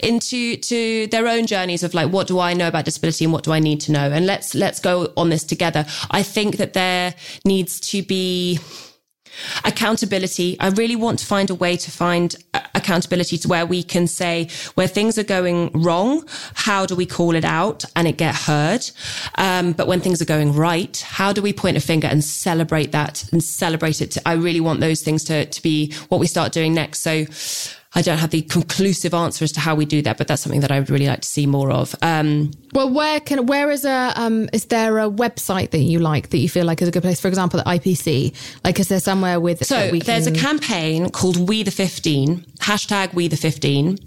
[0.00, 3.44] into to their own journeys of like what do I know about disability and what
[3.44, 5.86] do I need to know and let's let's go on together.
[6.10, 8.60] I think that there needs to be
[9.64, 10.58] accountability.
[10.60, 14.06] I really want to find a way to find uh, accountability to where we can
[14.06, 16.24] say where things are going wrong,
[16.54, 18.88] how do we call it out and it get heard?
[19.36, 22.92] Um, but when things are going right, how do we point a finger and celebrate
[22.92, 24.16] that and celebrate it?
[24.26, 27.00] I really want those things to, to be what we start doing next.
[27.00, 27.26] So
[27.94, 30.60] I don't have the conclusive answer as to how we do that, but that's something
[30.62, 31.94] that I would really like to see more of.
[32.02, 36.30] Um, Well, where can where is a um is there a website that you like
[36.30, 37.20] that you feel like is a good place?
[37.20, 38.32] For example, the IPC.
[38.64, 42.44] Like, is there somewhere with So that we there's a campaign called We the 15,
[42.60, 43.98] hashtag We the 15,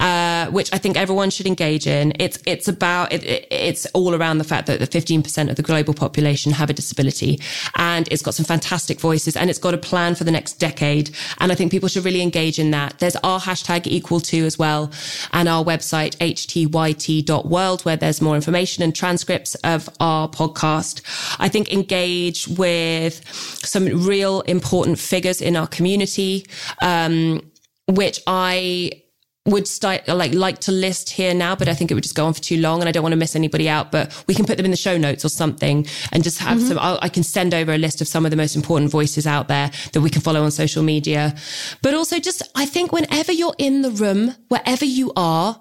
[0.00, 2.12] uh, which I think everyone should engage in.
[2.18, 5.62] It's it's about it, it- it's all around the fact that the 15% of the
[5.62, 7.40] global population have a disability,
[7.76, 11.10] and it's got some fantastic voices, and it's got a plan for the next decade.
[11.40, 12.98] And I think people should really engage in that.
[12.98, 14.90] There's our hashtag equal to as well,
[15.32, 21.02] and our website htyt.world where there's more information and transcripts of our podcast.
[21.38, 26.46] I think engage with some real important figures in our community,
[26.80, 27.40] um,
[27.88, 29.01] which I
[29.44, 32.26] would start like like to list here now, but I think it would just go
[32.26, 33.90] on for too long, and I don't want to miss anybody out.
[33.90, 36.76] But we can put them in the show notes or something, and just have some.
[36.76, 36.86] Mm-hmm.
[36.86, 39.48] I'll, I can send over a list of some of the most important voices out
[39.48, 41.34] there that we can follow on social media.
[41.82, 45.60] But also, just I think whenever you're in the room, wherever you are,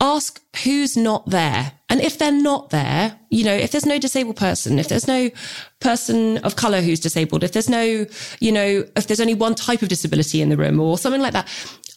[0.00, 1.72] ask who's not there.
[1.88, 5.30] And if they're not there, you know, if there's no disabled person, if there's no
[5.80, 8.06] person of color who's disabled, if there's no,
[8.40, 11.32] you know, if there's only one type of disability in the room or something like
[11.32, 11.48] that,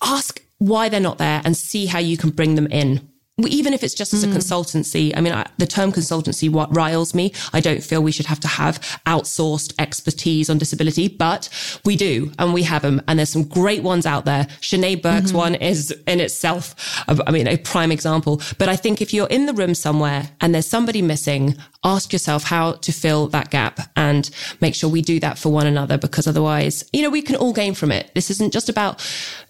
[0.01, 3.09] ask why they're not there and see how you can bring them in.
[3.47, 4.33] Even if it's just as a mm.
[4.33, 7.33] consultancy, I mean, I, the term consultancy what riles me.
[7.53, 11.49] I don't feel we should have to have outsourced expertise on disability, but
[11.85, 13.01] we do, and we have them.
[13.07, 14.45] And there's some great ones out there.
[14.61, 15.37] Sinead Burke's mm-hmm.
[15.37, 16.75] one is in itself,
[17.07, 18.41] a- I mean, a prime example.
[18.57, 22.43] But I think if you're in the room somewhere and there's somebody missing, ask yourself
[22.43, 24.29] how to fill that gap and
[24.61, 27.53] make sure we do that for one another because otherwise, you know, we can all
[27.53, 28.11] gain from it.
[28.15, 29.05] This isn't just about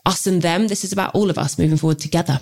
[0.06, 0.68] us and them.
[0.68, 2.40] This is about all of us moving forward together.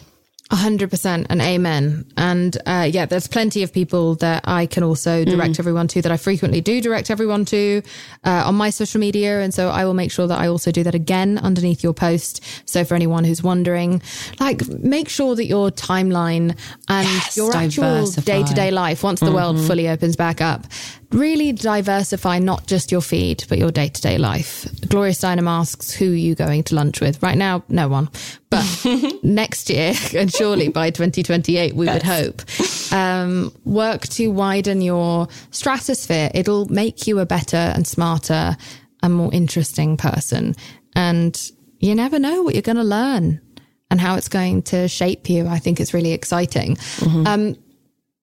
[0.50, 2.06] A hundred percent and amen.
[2.16, 5.60] And uh, yeah, there's plenty of people that I can also direct mm.
[5.60, 7.82] everyone to that I frequently do direct everyone to
[8.24, 9.42] uh, on my social media.
[9.42, 12.42] And so I will make sure that I also do that again underneath your post.
[12.66, 14.02] So for anyone who's wondering,
[14.40, 16.58] like make sure that your timeline
[16.88, 19.36] and yes, your actual day to day life, once the mm-hmm.
[19.36, 20.66] world fully opens back up,
[21.12, 24.68] really diversify not just your feed, but your day to day life.
[24.88, 27.22] Gloria Steinem asks, who are you going to lunch with?
[27.24, 28.10] Right now, no one.
[28.50, 28.66] But
[29.24, 31.94] next year, and surely by 2028, we yes.
[31.94, 36.30] would hope, um, work to widen your stratosphere.
[36.34, 38.58] It'll make you a better and smarter
[39.04, 40.56] and more interesting person.
[40.96, 43.42] And you never know what you're going to learn
[43.90, 45.48] and how it's going to shape you.
[45.48, 46.76] I think it's really exciting.
[46.76, 47.28] Mm-hmm.
[47.28, 47.56] Um,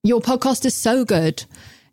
[0.02, 1.44] your podcast is so good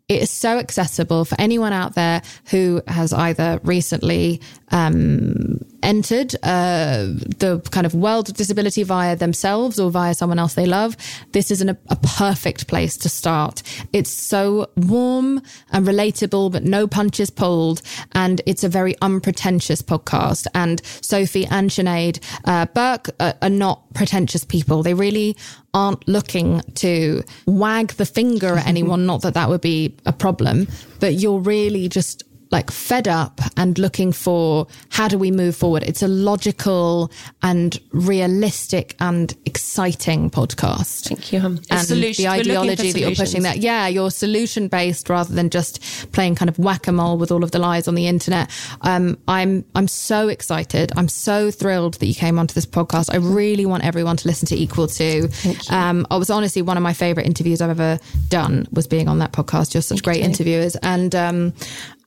[0.08, 4.40] it is so accessible for anyone out there who has either recently
[4.72, 7.06] um, entered uh,
[7.38, 10.96] the kind of world of disability via themselves or via someone else they love,
[11.32, 13.62] this is an, a perfect place to start.
[13.92, 17.82] It's so warm and relatable, but no punches pulled.
[18.12, 20.46] And it's a very unpretentious podcast.
[20.54, 24.82] And Sophie and Sinead uh, Burke are, are not pretentious people.
[24.82, 25.36] They really
[25.74, 29.06] aren't looking to wag the finger at anyone.
[29.12, 30.68] not that that would be a problem,
[31.00, 35.82] but you're really just like fed up and looking for how do we move forward.
[35.82, 37.10] It's a logical
[37.42, 41.08] and realistic and exciting podcast.
[41.08, 41.40] Thank you.
[41.40, 45.48] Um, and solution, the ideology that you're pushing that, yeah, you're solution based rather than
[45.48, 48.50] just playing kind of whack a mole with all of the lies on the internet.
[48.82, 50.92] Um, I'm, I'm so excited.
[50.96, 53.12] I'm so thrilled that you came onto this podcast.
[53.12, 55.28] I really want everyone to listen to Equal to.
[55.70, 57.98] Um, I was honestly one of my favorite interviews I've ever
[58.28, 59.72] done was being on that podcast.
[59.72, 60.24] You're such Thank great you.
[60.24, 60.76] interviewers.
[60.76, 61.54] And, um,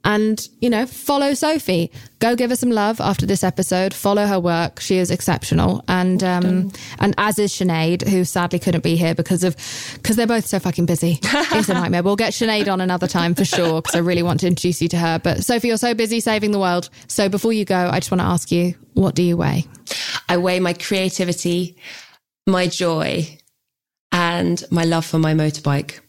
[0.06, 1.92] and, you know, follow Sophie.
[2.20, 3.92] Go give her some love after this episode.
[3.92, 4.80] Follow her work.
[4.80, 5.84] She is exceptional.
[5.88, 9.56] And, um, and as is Sinead, who sadly couldn't be here because of,
[9.96, 11.20] because they're both so fucking busy.
[11.24, 12.04] it's a nightmare.
[12.04, 14.88] We'll get Sinead on another time for sure because I really want to introduce you
[14.90, 15.20] to her.
[15.20, 16.90] But Sophie, you're so busy saving the world.
[17.08, 19.66] So before you go, I just want to ask you, what do you weigh?
[20.30, 21.78] I weigh my creativity,
[22.46, 23.40] my joy,
[24.12, 26.00] and my love for my motorbike.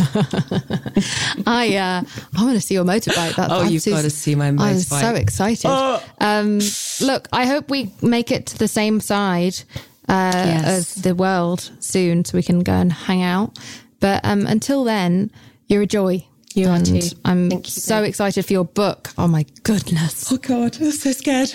[1.46, 2.02] I uh,
[2.38, 3.36] I want to see your motorbike.
[3.36, 4.60] That, oh, you've got to see my motorbike.
[4.60, 5.68] I'm so excited.
[5.68, 6.02] Oh.
[6.18, 6.60] Um,
[7.00, 9.56] look, I hope we make it to the same side
[10.08, 10.96] uh, yes.
[10.96, 13.58] of the world soon, so we can go and hang out.
[14.00, 15.30] But um, until then,
[15.66, 16.26] you're a joy.
[16.54, 17.16] You and are too.
[17.24, 19.10] I'm you, so excited for your book.
[19.18, 20.32] Oh my goodness.
[20.32, 21.52] Oh God, I'm so scared.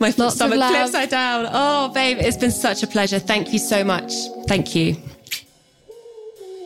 [0.00, 1.48] My Lots stomach flips upside down.
[1.50, 3.18] Oh, babe, it's been such a pleasure.
[3.18, 4.12] Thank you so much.
[4.46, 4.96] Thank you.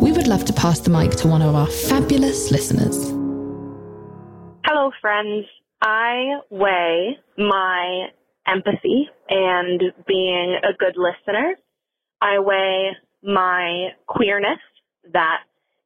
[0.00, 3.10] we would love to pass the mic to one of our fabulous listeners.
[4.64, 5.46] Hello, friends.
[5.82, 8.08] I weigh my
[8.46, 11.54] empathy and being a good listener.
[12.20, 12.90] I weigh
[13.22, 14.60] my queerness
[15.12, 15.40] that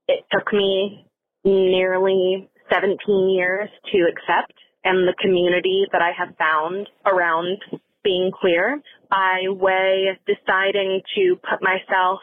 [0.09, 1.07] it took me
[1.45, 4.55] nearly 17 years to accept
[4.85, 7.59] and the community that I have found around
[8.03, 8.81] being queer.
[9.11, 12.20] I weigh deciding to put myself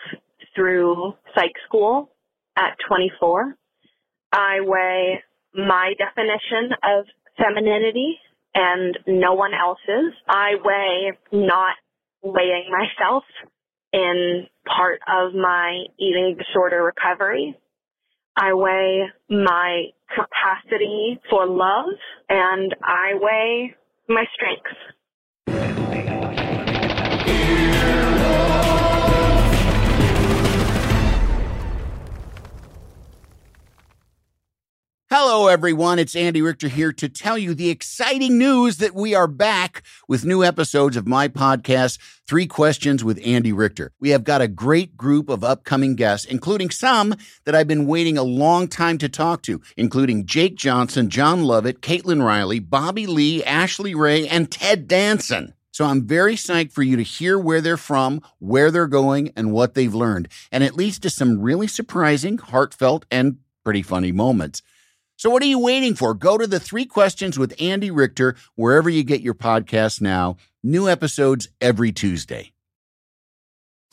[0.57, 2.09] through psych school
[2.57, 3.55] at 24.
[4.33, 5.23] I weigh
[5.53, 7.05] my definition of
[7.37, 8.17] femininity
[8.55, 10.13] and no one else's.
[10.27, 11.75] I weigh not
[12.23, 13.23] weighing myself
[13.93, 17.55] in part of my eating disorder recovery.
[18.35, 21.93] I weigh my capacity for love
[22.29, 23.75] and I weigh
[24.09, 24.96] my strengths.
[35.19, 35.97] Hello, everyone.
[35.97, 40.25] It's Andy Richter here to tell you the exciting news that we are back with
[40.25, 43.91] new episodes of my podcast, Three Questions with Andy Richter.
[43.99, 47.15] We have got a great group of upcoming guests, including some
[47.45, 51.81] that I've been waiting a long time to talk to, including Jake Johnson, Jon Lovett,
[51.81, 55.55] Caitlin Riley, Bobby Lee, Ashley Ray, and Ted Danson.
[55.71, 59.51] So I'm very psyched for you to hear where they're from, where they're going, and
[59.51, 60.27] what they've learned.
[60.51, 64.61] And it leads to some really surprising, heartfelt, and pretty funny moments.
[65.17, 66.13] So what are you waiting for?
[66.13, 70.37] Go to the three questions with Andy Richter wherever you get your podcasts now.
[70.63, 72.51] New episodes every Tuesday.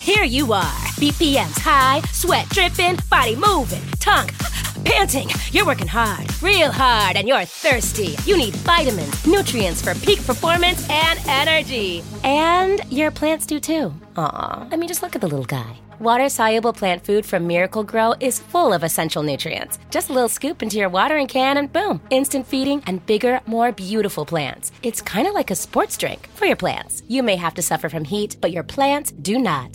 [0.00, 4.28] Here you are, BPMs high, sweat dripping, body moving, tongue
[4.84, 5.30] panting.
[5.50, 8.16] You're working hard, real hard, and you're thirsty.
[8.26, 12.02] You need vitamins, nutrients for peak performance and energy.
[12.22, 13.94] And your plants do too.
[14.16, 15.78] Aw, I mean, just look at the little guy.
[16.00, 19.78] Water soluble plant food from Miracle-Gro is full of essential nutrients.
[19.90, 23.70] Just a little scoop into your watering can, and boom, instant feeding and bigger, more
[23.70, 24.72] beautiful plants.
[24.82, 27.02] It's kind of like a sports drink for your plants.
[27.06, 29.70] You may have to suffer from heat, but your plants do not.